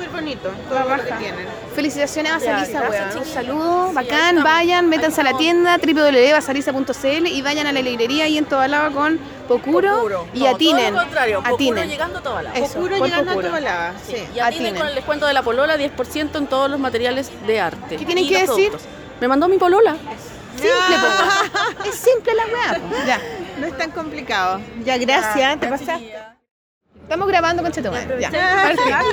[0.00, 1.46] Súper bonito, todo lo que tienen.
[1.74, 3.18] Felicitaciones a Ya, gracias, weón.
[3.18, 4.18] Un saludo, Sí, bacán.
[4.18, 8.90] estamos, vayan, métanse a la tienda www.basalisa.cl y vayan a la librería ahí en Tobalaba
[8.90, 10.26] con Pocuro, Pocuro.
[10.32, 10.86] y No, atinen.
[10.86, 11.88] Todo lo contrario, Pocuro atinen.
[11.88, 12.56] llegando a Tobalaba.
[12.56, 13.46] Eso, Pocuro llegando Pocuro.
[13.46, 14.14] a Tobalaba, sí.
[14.14, 14.76] Y atinen Atinen.
[14.76, 17.96] con el descuento de la polola, 10% en todos los materiales de arte.
[17.98, 18.70] ¿Qué tienen y que decir?
[18.70, 18.82] productos.
[19.20, 19.96] Me mandó mi polola.
[20.56, 21.88] Simple, po.
[21.88, 22.80] Es simple la weá.
[23.06, 23.20] Ya.
[23.58, 24.60] No es tan complicado.
[24.84, 25.60] Ya, gracias.
[25.60, 26.14] ¿Te pasaste?
[27.10, 27.72] Estamos grabando con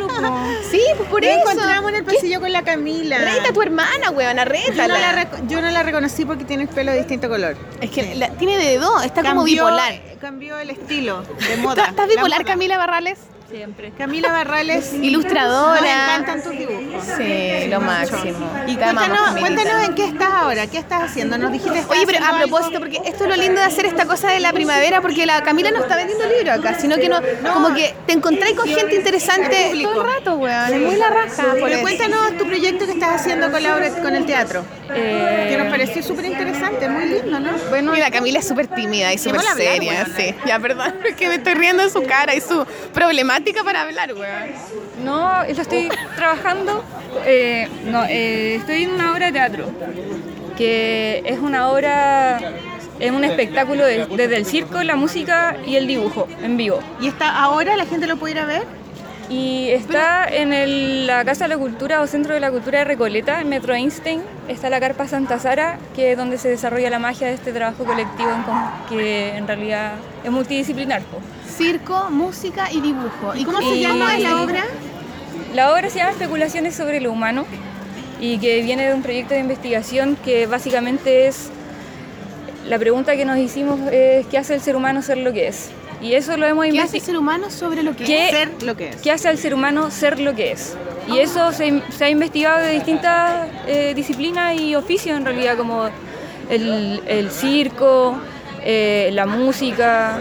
[0.08, 0.38] po.
[0.70, 1.40] Sí, pues por Nos eso.
[1.50, 3.18] encontramos en el pasillo con la Camila.
[3.18, 4.88] Reta tu hermana, weón, Yo rétala.
[4.88, 7.58] no, la yo no la reconocí porque tiene el pelo de distinto color.
[7.82, 10.00] Es que la- tiene de dos, está como bipolar.
[10.22, 11.88] Cambió el estilo de moda.
[11.88, 12.52] ¿Estás La bipolar, moda.
[12.52, 13.18] Camila Barrales?
[13.50, 13.92] Siempre.
[13.98, 14.92] Camila Barrales.
[14.94, 15.80] Ilustradora.
[15.80, 17.04] Nos encantan tus dibujos.
[17.18, 18.52] Sí, lo máximo.
[18.68, 21.38] Y cuéntanos, cuéntanos en qué estás ahora, qué estás haciendo.
[21.38, 24.32] Nos dijiste Oye, pero a propósito, porque esto es lo lindo de hacer esta cosa
[24.32, 27.22] de la primavera, porque la Camila no está vendiendo libros acá, sino que no,
[27.54, 30.74] como que te encontráis con gente interesante todo el rato, weón.
[30.74, 31.44] Es muy la raja.
[31.54, 31.82] Pero eso.
[31.82, 34.64] cuéntanos tu proyecto que estás haciendo con, la obra- con el teatro.
[34.94, 37.52] Eh, Que nos pareció súper interesante, muy lindo, ¿no?
[37.70, 40.34] Bueno, y la Camila es súper tímida y súper hablar, seria, sí.
[40.46, 44.14] Ya, perdón, es que me estoy riendo de su cara y su problemática para hablar,
[44.14, 44.52] weón.
[45.04, 46.84] No, eso estoy trabajando.
[47.26, 49.70] eh, no, eh, estoy en una obra de teatro,
[50.58, 52.40] que es una obra,
[53.00, 56.80] es un espectáculo de- desde el circo, la música y el dibujo en vivo.
[57.00, 58.64] ¿Y está ahora la gente lo puede ir a ver?
[59.30, 62.86] Y está en el- la Casa de la Cultura o Centro de la Cultura de
[62.86, 64.22] Recoleta, en Metro Einstein.
[64.48, 67.84] Está la Carpa Santa Sara, que es donde se desarrolla la magia de este trabajo
[67.84, 69.94] colectivo en que en realidad
[70.24, 71.02] es multidisciplinar.
[71.58, 73.36] Circo, música y dibujo.
[73.36, 74.64] ¿Y cómo se llama la obra?
[75.54, 77.46] La obra se llama Especulaciones sobre lo humano
[78.22, 81.50] y que viene de un proyecto de investigación que básicamente es
[82.68, 85.70] la pregunta que nos hicimos es ¿qué hace el ser humano ser lo que es?
[86.02, 87.06] Y eso lo hemos ¿Qué hace el investigado.
[87.08, 88.32] ser humano sobre lo que ¿Qué- es?
[88.32, 88.96] Ser lo que es.
[88.98, 90.76] ¿Qué hace al ser humano ser lo que es?
[91.08, 95.86] Y eso se, se ha investigado de distintas eh, disciplinas y oficios en realidad, como
[96.50, 98.16] el, el circo,
[98.64, 100.20] eh, la música,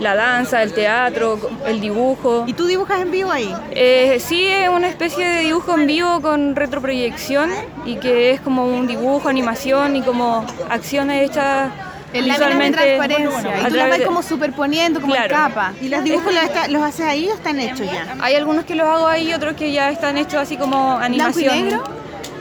[0.00, 2.44] la danza, el teatro, el dibujo.
[2.46, 3.52] ¿Y tú dibujas en vivo ahí?
[3.72, 7.50] Eh, sí, es una especie de dibujo en vivo con retroproyección
[7.84, 11.70] y que es como un dibujo, animación y como acciones hechas
[12.12, 13.60] En de visualmente transparencia.
[13.60, 15.48] Y tú las vas de- como superponiendo, como en Claro.
[15.54, 15.72] capa.
[15.80, 18.16] ¿Y los dibujos los, está- los haces ahí o están hechos ya?
[18.20, 21.64] Hay algunos que los hago ahí, otros que ya están hechos así como animación.
[21.64, 21.84] negro?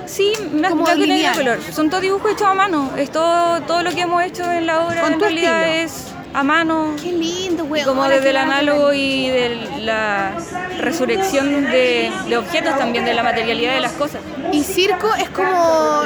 [0.06, 1.60] Sí, blanco Como y negro color.
[1.72, 2.92] Son todos dibujos hechos a mano.
[2.98, 5.86] Es todo, todo lo que hemos hecho en la obra Con en tu realidad estilo.
[5.86, 6.96] es a mano.
[7.02, 7.84] Qué lindo, güey.
[7.84, 10.34] Como desde el análogo y de la
[10.80, 14.22] resurrección de, de objetos también, de la materialidad de las cosas.
[14.52, 16.04] Y circo es como.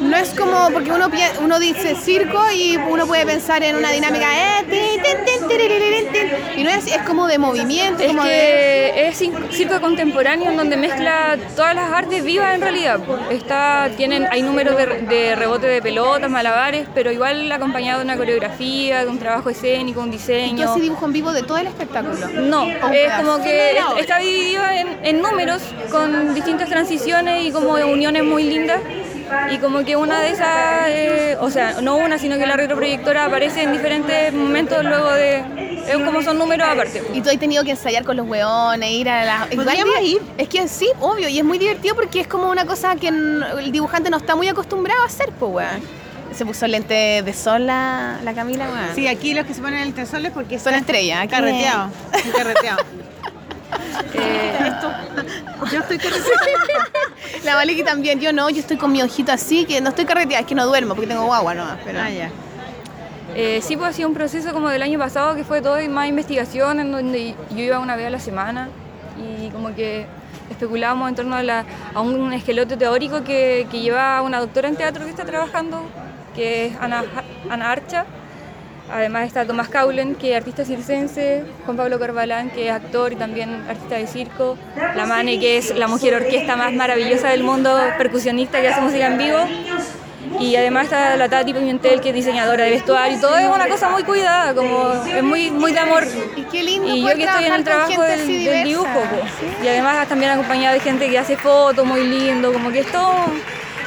[0.00, 0.70] No es como.
[0.70, 1.10] Porque uno,
[1.42, 4.26] uno dice circo y uno puede pensar en una dinámica.
[4.60, 4.64] eh.
[6.56, 8.02] Y no es es como de movimiento.
[8.02, 9.18] Es como de, que es
[9.56, 13.00] circo contemporáneo en donde mezcla todas las artes vivas en realidad.
[13.30, 18.16] Está, tienen, hay números de, de rebote de pelotas, malabares, pero igual acompañado de una
[18.16, 20.70] coreografía, de un trabajo escénico, un ¿Y tú diseño.
[20.70, 22.26] haces dibujo en vivo de todo el espectáculo?
[22.42, 27.44] No, ¿O un es como que es- está dividido en, en números con distintas transiciones
[27.44, 28.80] y como uniones muy lindas.
[29.52, 33.26] Y como que una de esas, eh, o sea, no una, sino que la retroproyectora
[33.26, 35.44] aparece en diferentes momentos luego de...
[35.86, 37.02] Es como son números aparte.
[37.12, 39.48] Y tú has tenido que ensayar con los weones, ir a la...
[39.50, 42.64] igual Podríamos di- Es que sí, obvio, y es muy divertido porque es como una
[42.64, 45.97] cosa que el dibujante no está muy acostumbrado a hacer, pues, weón.
[46.38, 48.68] Se puso lente de sol la, la Camila.
[48.94, 51.26] Sí, aquí los que se ponen el tesol es porque Son estrellas.
[51.28, 51.90] Carreteado.
[52.14, 52.78] Estoy carreteado.
[54.14, 54.72] Eh,
[55.72, 56.84] Yo estoy carreteada.
[57.44, 60.40] La Valiki también, yo no, yo estoy con mi ojito así, que no estoy carreteada,
[60.42, 61.78] es que no duermo porque tengo guagua nomás.
[61.84, 62.00] Pero...
[62.00, 62.30] Ah, ya.
[63.34, 65.88] Eh, sí, pues ha sido un proceso como del año pasado que fue todo y
[65.88, 68.68] más investigación en donde yo iba una vez a la semana
[69.20, 70.06] y como que
[70.50, 74.76] especulábamos en torno a, la- a un esqueleto teórico que, que lleva una doctora en
[74.76, 75.82] teatro que está trabajando,
[76.38, 77.04] que es Ana,
[77.50, 78.04] Ana Archa.
[78.90, 83.16] Además está Tomás Caulen, que es artista circense, Juan Pablo Corbalán, que es actor y
[83.16, 84.56] también artista de circo,
[84.96, 89.08] La Mane, que es la mujer orquesta más maravillosa del mundo, percusionista que hace música
[89.08, 89.38] en vivo,
[90.40, 93.68] y además está la Tati Pimentel, que es diseñadora de vestuario, y todo es una
[93.68, 96.04] cosa muy cuidada, como es muy, muy de amor.
[96.36, 99.02] Y qué lindo Y yo que estoy en el trabajo del, dibujo,
[99.62, 103.26] y además también acompañada de gente que hace fotos muy lindo, como que esto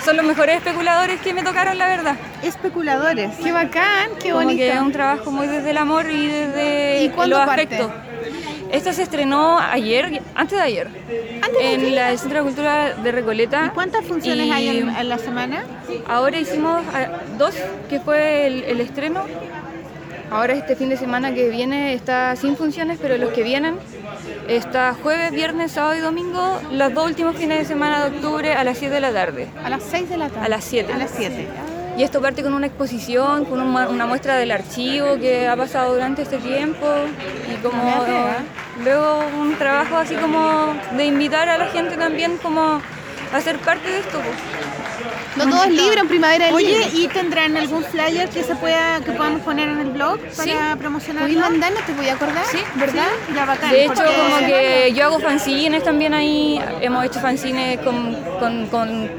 [0.03, 2.15] son los mejores especuladores que me tocaron, la verdad.
[2.43, 3.31] Especuladores.
[3.43, 4.57] Qué bacán, qué Como bonito.
[4.59, 7.63] que es un trabajo muy desde el amor y desde ¿Y cuándo los parte?
[7.75, 7.91] afectos.
[8.71, 10.87] Esto se estrenó ayer, antes de ayer,
[11.59, 13.65] en la Centro de Cultura de Recoleta.
[13.67, 15.65] ¿Y cuántas funciones Y hay en, en la semana?
[16.07, 17.53] Ahora hicimos ah, dos,
[17.89, 19.25] que fue el, el estreno.
[20.31, 23.75] Ahora este fin de semana que viene está sin funciones, pero los que vienen
[24.47, 28.63] está jueves, viernes, sábado y domingo, los dos últimos fines de semana de octubre a
[28.63, 29.49] las 7 de la tarde.
[29.61, 30.45] A las 6 de la tarde.
[30.45, 30.93] A las 7.
[30.93, 31.47] A las 7.
[31.97, 35.93] Y esto parte con una exposición, con una, una muestra del archivo que ha pasado
[35.93, 36.87] durante este tiempo
[37.51, 38.37] y como pega.
[38.85, 42.81] luego un trabajo así como de invitar a la gente también como
[43.37, 44.19] a ser parte de esto.
[44.19, 44.37] pues.
[45.37, 46.89] No todo es libro en primavera del Oye, libro.
[46.93, 50.77] ¿y tendrán algún flyer que se pueda que podamos poner en el blog para Sí.
[50.77, 51.27] promocionarlo?
[51.27, 51.85] ¿Podéis mandarnos?
[51.85, 52.45] ¿Te voy a acordar?
[52.51, 53.07] Sí, ¿Verdad?
[53.27, 53.71] Sí, ya bacán.
[53.71, 58.67] De hecho, porque- como que yo hago fanzines también ahí, hemos hecho fanzines con, con,
[58.67, 59.09] con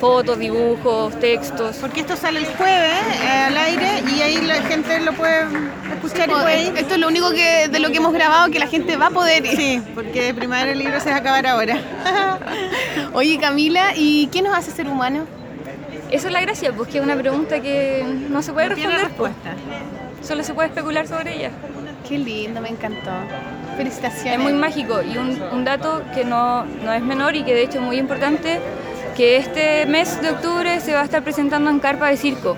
[0.00, 1.76] fotos, dibujos, textos.
[1.80, 2.92] Porque esto sale el jueves
[3.22, 5.44] eh, al aire y ahí la gente lo puede
[5.94, 6.76] escuchar y puede ir.
[6.76, 9.10] Esto es lo único que de lo que hemos grabado que la gente va a
[9.10, 9.56] poder ir.
[9.56, 11.78] Sí, porque primavera el libro se va a acabar ahora.
[13.12, 15.26] Oye Camila, ¿y qué nos hace ser humano?
[16.10, 19.00] Esa es la gracia, pues que es una pregunta que no se puede No responder.
[19.16, 19.32] pues.
[19.34, 19.54] respuesta.
[20.22, 21.50] Solo se puede especular sobre ella.
[22.08, 23.10] Qué lindo, me encantó.
[23.76, 24.34] Felicitaciones.
[24.34, 27.62] Es muy mágico y un, un dato que no, no es menor y que de
[27.62, 28.60] hecho es muy importante,
[29.20, 32.56] que este mes de octubre se va a estar presentando en Carpa de Circo,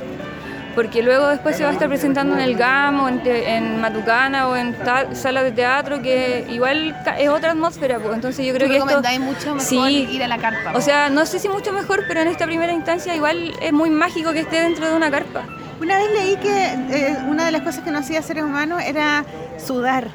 [0.77, 3.81] porque luego después se va a estar presentando en el GAM o en, te- en
[3.81, 4.77] Matucana o en
[5.13, 8.15] salas de teatro, que igual es otra atmósfera, pues.
[8.15, 8.87] entonces yo creo ¿Tú que esto...
[8.87, 10.09] recomendáis mucho mejor Sí.
[10.13, 10.71] ir a la carpa?
[10.77, 13.91] O sea, no sé si mucho mejor, pero en esta primera instancia igual es muy
[13.91, 15.43] mágico que esté dentro de una carpa.
[15.81, 19.25] Una vez leí que eh, una de las cosas que no hacía seres humanos era
[19.59, 20.11] sudar.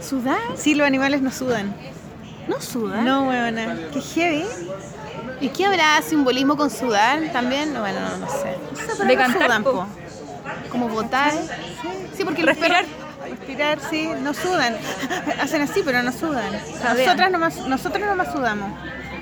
[0.00, 0.40] ¿Sudar?
[0.56, 1.72] Sí, los animales no sudan.
[2.48, 3.04] ¿No sudan?
[3.04, 3.76] No, weona.
[3.92, 4.44] Qué heavy.
[5.40, 7.74] ¿Y qué habrá simbolismo con sudar también?
[7.78, 9.04] Bueno, no, no sé.
[9.04, 9.72] De cantar, sudan, po.
[9.72, 9.86] po.
[10.70, 11.32] Como votar.
[12.16, 12.84] Sí, porque Respirar.
[13.28, 14.76] Respirar, sí, no sudan.
[15.40, 16.52] Hacen así, pero no sudan.
[16.82, 17.06] Jadean.
[17.06, 18.70] Nosotras nomás, nosotros nomás sudamos.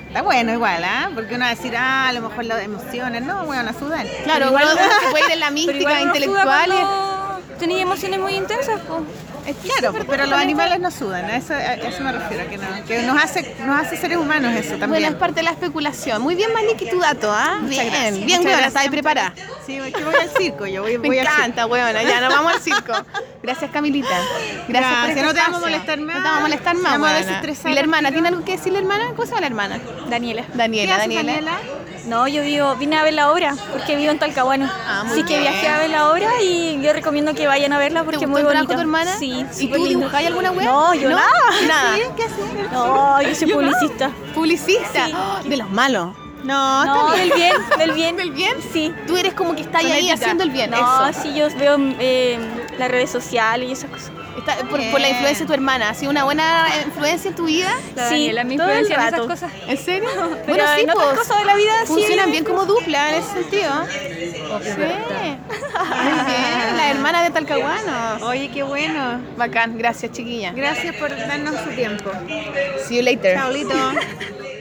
[0.07, 1.09] Está bueno igual, ¿ah?
[1.13, 3.23] Porque uno va a decir, ah, a lo mejor las emociones.
[3.23, 4.05] No, bueno, a sudar.
[4.23, 6.71] Claro, Pero igual- uno se puede ir en la mística intelectual.
[7.81, 9.01] emociones muy intensas, pues.
[9.45, 12.63] Es claro, pero los animales no sudan, a eso, a eso me refiero, que, no,
[12.87, 15.05] que nos, hace, nos hace seres humanos eso Bueno, también.
[15.05, 16.21] es parte de la especulación.
[16.21, 17.57] Muy bien, Maliki, tu dato, ¿ah?
[17.61, 18.25] Muchas Bien, gracias.
[18.25, 19.33] bien, weona, estáis preparada.
[19.65, 21.39] Sí, que voy al circo, yo voy, Me voy al circo.
[21.41, 22.93] encanta, weona, ya nos vamos al circo.
[23.43, 24.07] Gracias, Camilita.
[24.09, 26.15] Gracias, por Gracias, este no te vamos a molestar más.
[26.15, 28.11] No te vamos a molestar más, Vamos a desestresar ¿Y la hermana?
[28.11, 29.05] ¿Tiene algo que decir la hermana?
[29.15, 29.79] ¿Cómo se llama la hermana?
[30.09, 30.43] Daniela.
[30.55, 31.51] Daniela, ¿Qué haces, Daniela.
[31.51, 31.84] Daniela?
[32.05, 34.69] No, yo digo, vine a ver la obra porque vivo en Talcahuano.
[34.87, 38.03] Ah, Así que viajé a ver la obra y yo recomiendo que vayan a verla
[38.03, 38.73] porque ¿Te es muy bonita.
[38.75, 39.15] tu hermana?
[39.17, 40.65] Sí, ¿Y tú dibujáis alguna wea?
[40.65, 41.23] No, yo nada.
[41.67, 41.95] Nada.
[41.95, 42.01] ¿Sí?
[42.15, 42.71] ¿Qué haces?
[42.71, 44.11] No, yo soy publicista.
[44.35, 45.05] Publicista.
[45.07, 45.13] Sí.
[45.15, 46.13] Oh, de los malos.
[46.43, 47.35] No, No, está bien.
[47.35, 48.15] del bien, del bien.
[48.17, 48.55] ¿Del bien?
[48.71, 48.93] Sí.
[49.07, 50.69] Tú eres como que estás ahí haciendo el bien.
[50.69, 51.21] No, Eso.
[51.23, 52.37] sí, yo veo eh,
[52.77, 54.11] las redes sociales y esas cosas.
[54.37, 57.45] Está- por, por la influencia de tu hermana, ¿ha sido una buena influencia en tu
[57.45, 57.69] vida?
[57.95, 59.27] La Sí, Daniela me todo el influencia en esas rato.
[59.27, 59.51] cosas.
[59.67, 60.09] ¿En serio?
[60.45, 63.15] Pero en otras pues, cosas de la vida sí Funcionan es- bien como dupla en
[63.23, 63.71] ese sentido.
[64.61, 64.71] Sí.
[66.75, 68.25] La hermana de Talcahuano.
[68.27, 69.21] Oye, qué bueno.
[69.37, 70.51] Bacán, gracias chiquilla.
[70.51, 72.11] Gracias por darnos su tiempo.
[72.87, 73.39] See you later.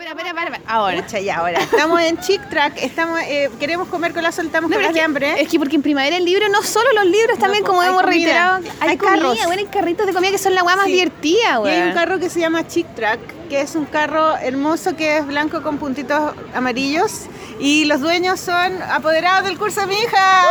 [0.00, 0.60] Espera, espera, espera.
[0.66, 1.02] Ahora.
[1.02, 1.58] Pucha, ya, ahora.
[1.60, 4.98] Estamos en Chick Track, estamos, eh, queremos comer con la soltamos No, con las de
[4.98, 5.42] es que- hambre.
[5.42, 8.10] Es que porque en primavera el libro, no solo los libros, también como hemos comida,
[8.10, 9.36] reiterado, hay, hay comida, carros.
[9.44, 10.92] bueno, hay carritos de comida que son la weá más Sí.
[10.92, 13.20] divertida, Y hay un carro que se llama Chick Track,
[13.50, 17.26] que es un carro hermoso que es blanco con puntitos amarillos.
[17.58, 20.44] Y los dueños son apoderados del curso de mi hija.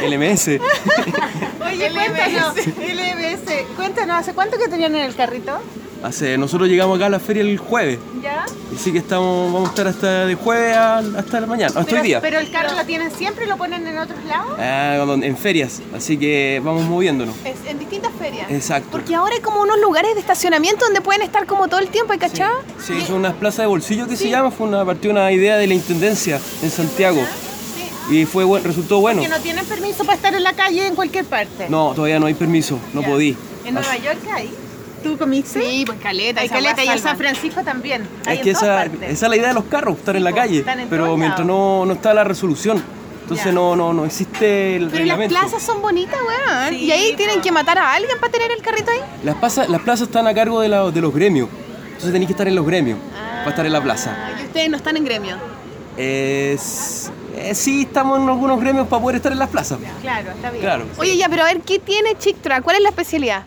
[0.02, 0.60] LMS.
[1.66, 5.60] Oye, cuéntanos, LBS, cuéntanos, ¿hace cuánto que tenían en el carrito?
[6.02, 7.98] Hace, nosotros llegamos acá a la feria el jueves.
[8.22, 8.46] ¿Ya?
[8.74, 12.00] Así que estamos, vamos a estar hasta de jueves a- hasta la mañana, hasta pero,
[12.00, 12.20] hoy día.
[12.20, 14.52] pero el carro lo tienen siempre y lo ponen en otros lados.
[14.60, 17.34] Ah, en ferias, así que vamos moviéndonos.
[17.44, 18.48] Es en distintas ferias.
[18.48, 18.88] Exacto.
[18.92, 22.12] Porque ahora hay como unos lugares de estacionamiento donde pueden estar como todo el tiempo,
[22.12, 22.60] ¿hay cachado?
[22.84, 25.66] Sí, son unas plazas de bolsillo que se llama, fue una partió una idea de
[25.66, 27.20] la intendencia en Santiago.
[28.10, 29.20] Y fue resultó bueno.
[29.20, 31.66] Que no tienen permiso para estar en la calle en cualquier parte.
[31.68, 33.36] No, todavía no hay permiso, no podí.
[33.66, 34.50] ¿En Nueva York hay?
[35.08, 35.60] ¿Tú comiste?
[35.62, 36.40] Sí, pues caleta.
[36.40, 36.98] Hay caleta y en.
[36.98, 38.06] San Francisco también.
[38.26, 40.32] Hay Es que en esa, esa es la idea de los carros, estar en la
[40.32, 40.58] calle.
[40.58, 42.82] están en Pero mientras no, no está la resolución,
[43.22, 46.68] entonces no, no, no existe el Pero las plazas son bonitas, weón.
[46.70, 49.00] Sí, y ahí tienen que matar a alguien para tener el carrito ahí.
[49.24, 51.48] Las, plazas, las plazas están a cargo de, la- de los gremios.
[51.86, 52.98] Entonces tenéis que estar en los gremios
[53.38, 54.16] para estar en la plaza.
[54.40, 55.36] Y ustedes no están en gremio.
[55.96, 59.78] Es- eh, sí, estamos en algunos gremios para poder estar en las plazas.
[60.00, 60.62] Claro, está bien.
[60.62, 60.84] Claro.
[60.98, 62.62] Oye, ya, pero a ver, ¿qué tiene Chick Track?
[62.62, 63.44] ¿Cuál es la especialidad?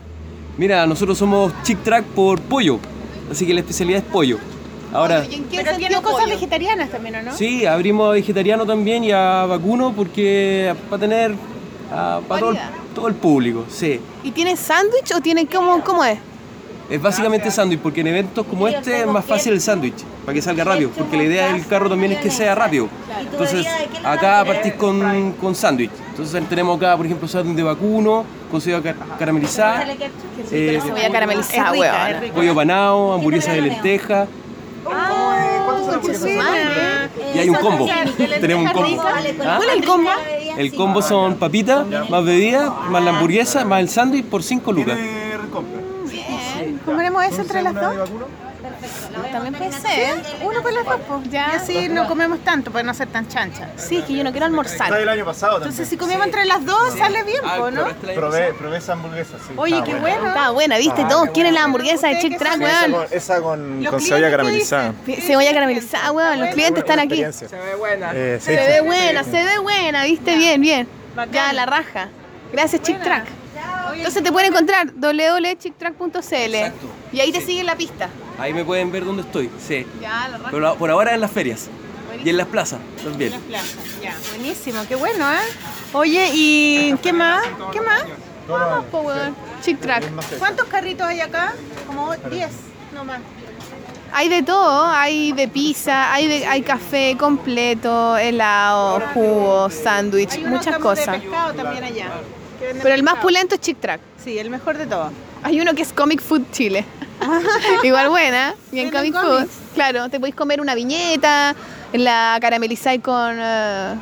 [0.57, 2.80] Mira, nosotros somos Chick Track por pollo.
[3.32, 4.38] Así que la especialidad es pollo.
[4.94, 7.34] Ahora, Pero tiene cosas vegetarianas también, ¿o no?
[7.38, 11.34] sí, abrimos a vegetariano también y a vacuno porque para tener
[11.94, 12.78] ah, para todo el, Variedad.
[12.94, 13.65] todo el público.
[13.69, 14.02] Sí.
[14.23, 16.19] ¿Y tiene sándwich o tiene cómo, cómo es?
[16.91, 20.41] Es básicamente sándwich, porque en eventos como este es más fácil el sándwich, para que
[20.41, 22.89] salga rápido, porque la idea del carro también es que sea rápido.
[23.31, 23.65] Entonces,
[24.03, 25.89] acá partís con, con sándwich.
[26.09, 29.85] Entonces tenemos acá, por ejemplo, sándwich de vacuno, con cebolla car- caramelizada,
[30.51, 31.72] eh, la cebolla caramelizada,
[32.19, 32.34] rica.
[32.35, 34.27] pollo panado, hamburguesa de lenteja,
[37.34, 37.88] y hay un combo.
[38.41, 39.01] Tenemos un combo.
[39.01, 39.55] ¿Ah?
[39.57, 40.09] ¿Cuál es el combo?
[40.57, 44.97] El combo son papitas, más bebida, más la hamburguesa, más el sándwich por 5 lucas.
[46.86, 48.10] ¿Comeremos eso entre las dos?
[49.32, 50.16] También puede ser.
[50.44, 51.30] Uno por las dos, pues.
[51.32, 51.49] Ya.
[51.53, 53.70] Y así no comemos tanto para no ser tan chancha.
[53.76, 54.88] Sí, es que yo no quiero almorzar.
[54.88, 55.72] Está del año pasado también.
[55.72, 57.86] Entonces, si comemos entre las dos, sale bien, Ah, pues, ¿no?
[58.16, 59.53] Probé, probé esa hamburguesa, sí.
[59.58, 60.02] Oye, qué buena.
[60.18, 60.28] bueno.
[60.30, 61.02] Está buena, ¿viste?
[61.03, 62.91] Ah, Todos quieren la hamburguesa de Chick Track, weón.
[62.91, 64.94] con, esa con, cebolla ¿qué caramelizada.
[65.22, 66.40] Cebolla caramelizada, weón.
[66.40, 67.24] Los clientes están aquí.
[67.32, 68.12] Se ve buena.
[68.14, 70.36] Eh, Se ve buena, se ve buena, ¿viste?
[70.38, 70.88] Bien, bien.
[71.32, 72.10] Ya, la raja.
[72.52, 73.26] Gracias, Chick Track.
[73.93, 76.55] Entonces te pueden encontrar www.chicktrack.cl
[77.13, 78.09] y ahí te siguen la pista.
[78.39, 79.85] Ahí me pueden ver dónde estoy, sí.
[80.01, 80.49] Ya, la.
[80.49, 81.69] Pero por ahora en las ferias
[82.23, 83.34] y en las plazas también.
[84.01, 85.38] Ya, buenísimo, qué bueno, ¿eh?
[85.93, 87.43] Oye, ¿y qué más?
[87.72, 88.03] ¿Qué más?
[88.47, 89.35] Vamos, weón.
[89.61, 90.03] Chick Track.
[90.39, 91.53] ¿Cuántos carritos hay acá?
[91.88, 92.49] Como 10,
[92.93, 93.19] no más.
[94.13, 100.76] Hay de todo, hay de pizza, hay, de, hay café completo, helado, jugo, sándwich, muchas
[100.76, 101.22] como de cosas.
[101.22, 102.11] pescado también allá.
[102.61, 103.99] Que venden Pero el más pulento es Chick Track.
[104.23, 105.11] Sí, el mejor de todos.
[105.43, 106.85] Hay uno que es Comic Food Chile.
[107.83, 109.35] Igual buena, bien Venden Comic Food.
[109.38, 109.53] cómics.
[109.73, 111.55] Claro, te podéis comer una viñeta,
[111.93, 113.38] la caramelizáis con.
[113.39, 113.95] eh,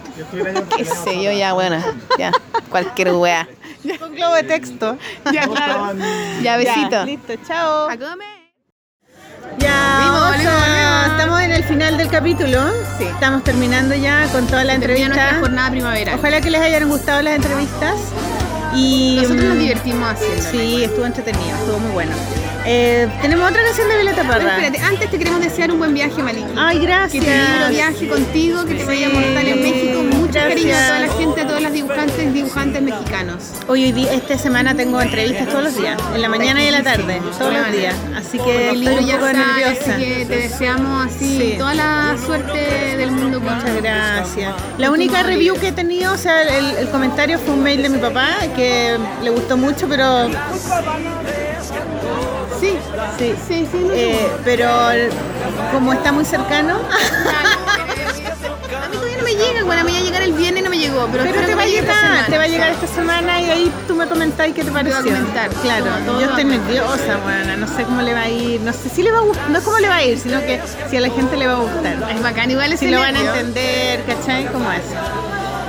[0.78, 1.84] qué sé yo, ya, buena.
[2.18, 2.32] Ya,
[2.70, 3.48] cualquier wea.
[4.00, 4.98] Con globo de texto.
[5.32, 5.94] Ya, claro.
[6.42, 7.06] Ya, besito.
[7.06, 7.90] listo, chao.
[7.90, 8.28] A comer.
[9.58, 10.76] Ya, Vimos, vamos vimos, a-
[11.06, 11.12] vimos.
[11.18, 12.62] estamos en el final del capítulo.
[12.98, 13.06] Sí.
[13.06, 15.16] Estamos terminando ya con toda la Termina entrevista.
[15.24, 16.20] nuestra jornada primaveral.
[16.20, 17.96] Ojalá que les hayan gustado las entrevistas.
[18.76, 20.44] Y, Nosotros nos mm, divertimos haciendo.
[20.52, 22.12] Sí, estuvo entretenido, estuvo muy bueno.
[22.66, 24.52] Eh, tenemos otra canción de Violeta Pero Parra.
[24.58, 26.48] espérate, antes te queremos desear un buen viaje, Maliki.
[26.58, 27.24] Ay, gracias.
[27.24, 30.04] Que te lindo viaje contigo, que te vaya mortal en México.
[30.04, 30.50] Mucho Gracias.
[30.50, 33.44] cariño a toda la gente, a todos los dibujantes, dibujantes mexicanos.
[33.68, 36.74] Hoy, hoy día, esta semana tengo entrevistas todos los días, en la mañana y en
[36.74, 37.96] la tarde, todos los días.
[38.16, 39.96] Así que El estoy libro un ya sale, nerviosa.
[39.96, 41.56] así que te deseamos así Sí.
[41.58, 43.40] toda la suerte del mundo.
[43.42, 44.54] con- Muchas gracias.
[44.78, 47.90] La única review que he tenido, o sea, el, el comentario fue un mail de
[47.90, 50.30] mi papá que le gustó mucho, pero
[52.60, 52.78] Sí,
[53.18, 53.88] sí, sí, sí.
[53.94, 54.70] Eh, pero
[55.72, 56.80] como está muy cercano,
[58.82, 60.78] A mí todavía no me llega, bueno, a mí ya llegar el viernes no me
[60.78, 63.72] llegó, pero, pero te va a llegar, te va a llegar esta semana y ahí
[63.88, 65.04] tú me comentáis qué te voy a pareció.
[65.04, 65.50] comentar.
[65.62, 68.90] Claro, Todo, yo estoy nerviosa, bueno, no sé cómo le va a ir, no sé
[68.90, 70.98] si le va a gustar, no es cómo le va a ir, sino que si
[70.98, 71.98] a la gente le va a gustar.
[72.16, 74.46] Es bacán, igual Si ese lo van a entender, ¿cachai?
[74.48, 74.84] Como eso.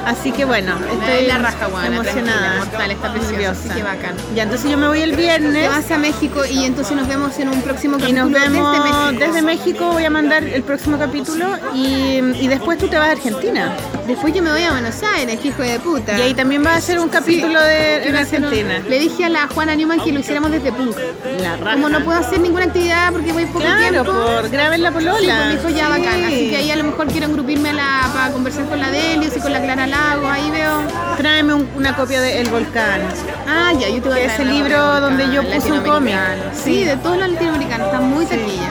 [0.06, 2.56] Así que bueno, estoy la raja, weona, emocionada.
[2.58, 4.14] mortal, está preciosa, que bacán.
[4.34, 5.52] Ya, entonces yo me voy el viernes.
[5.52, 8.72] Te vas a México y entonces nos vemos en un próximo Y capítulo nos vemos
[8.72, 9.24] desde México.
[9.26, 9.92] desde México.
[9.92, 13.72] Voy a mandar el próximo capítulo y, y después tú te vas a Argentina.
[14.06, 16.18] Después yo me voy a Buenos Aires, que hijo de puta.
[16.18, 18.80] Y ahí también va a ser un capítulo de en Argentina.
[18.88, 20.96] Le dije a la Juana Newman que lo hiciéramos desde Punk.
[21.40, 21.72] La raja.
[21.74, 24.12] Como no puedo hacer ninguna actividad porque voy poco Claro, tiempo.
[24.12, 25.18] por graben la polola.
[25.20, 25.90] Sí, pues me dijo ya Sí.
[26.00, 26.24] bacán.
[26.24, 29.36] Así que ahí a lo mejor quiero engrupirme a la, para conversar con la Delius
[29.36, 30.28] y con la Clara Lago.
[30.28, 30.80] Ahí veo.
[31.16, 33.00] Tráeme un- una copia de El Volcán.
[33.48, 35.72] Ah, ya, yo te voy a Que traer es el la libro donde yo puse
[35.72, 36.14] un cómic.
[36.14, 36.42] latinoamericano.
[36.64, 37.86] Sí, de todos los latinoamericanos.
[37.88, 38.70] Está muy taquilla.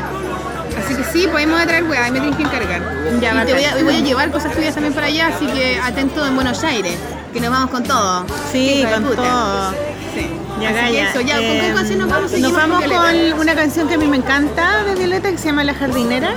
[0.84, 2.82] Así que sí, podemos traer weá, ahí me tienes que encargar.
[3.20, 3.46] Ya, y, bacán.
[3.48, 6.26] te voy a, y voy a llevar cosas tuyas también para allá, así que atento
[6.26, 6.96] en Buenos Aires,
[7.34, 8.26] que nos vamos con todo.
[8.52, 9.16] Sí, de con puta.
[9.22, 9.72] todo.
[10.16, 10.28] Sí.
[10.62, 12.22] Ya, Así que Gaya, eso, ya, ¿con qué eh, canción nos vamos?
[12.24, 13.32] Nos Seguimos vamos con Violeta.
[13.36, 16.30] con una canción que a mí me encanta de Violeta que se llama La Jardinera.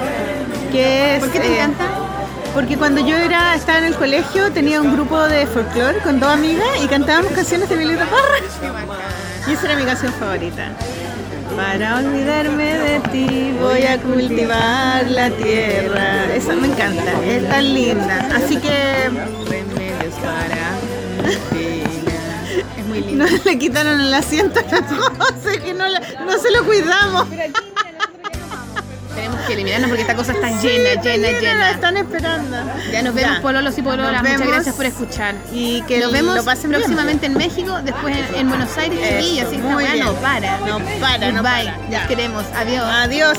[0.71, 1.85] Que es, ¿Por qué te eh, encanta?
[2.55, 6.29] Porque cuando yo era, estaba en el colegio tenía un grupo de folclore con dos
[6.31, 8.39] amigas y cantábamos canciones de Violeta Parra.
[9.49, 10.69] Y esa era mi canción favorita.
[11.57, 16.27] Para olvidarme de ti voy a cultivar la tierra.
[16.35, 18.29] Esa me encanta, es tan linda.
[18.35, 19.11] Así que
[23.15, 24.83] no le quitaron el asiento a la
[25.25, 27.27] José, que no, la- no se lo cuidamos.
[29.45, 31.71] Que eliminarnos porque esta cosa está Sí, llena, está llena, llena, llena.
[31.71, 32.57] están esperando.
[32.93, 33.43] Ya nos vemos, Ya.
[33.43, 34.23] pololos y pololas.
[34.23, 35.35] Muchas gracias por escuchar.
[35.53, 36.81] Y que nos vemos lo pasen bien.
[36.83, 39.47] próximamente en México, después en, en Buenos Aires, Eso, chiquillos.
[39.49, 39.63] Así que
[40.03, 40.59] no para.
[40.59, 41.65] No para, no Bye.
[41.67, 41.79] para.
[41.91, 42.45] Los queremos.
[42.55, 42.85] Adiós.
[42.87, 43.39] Adiós.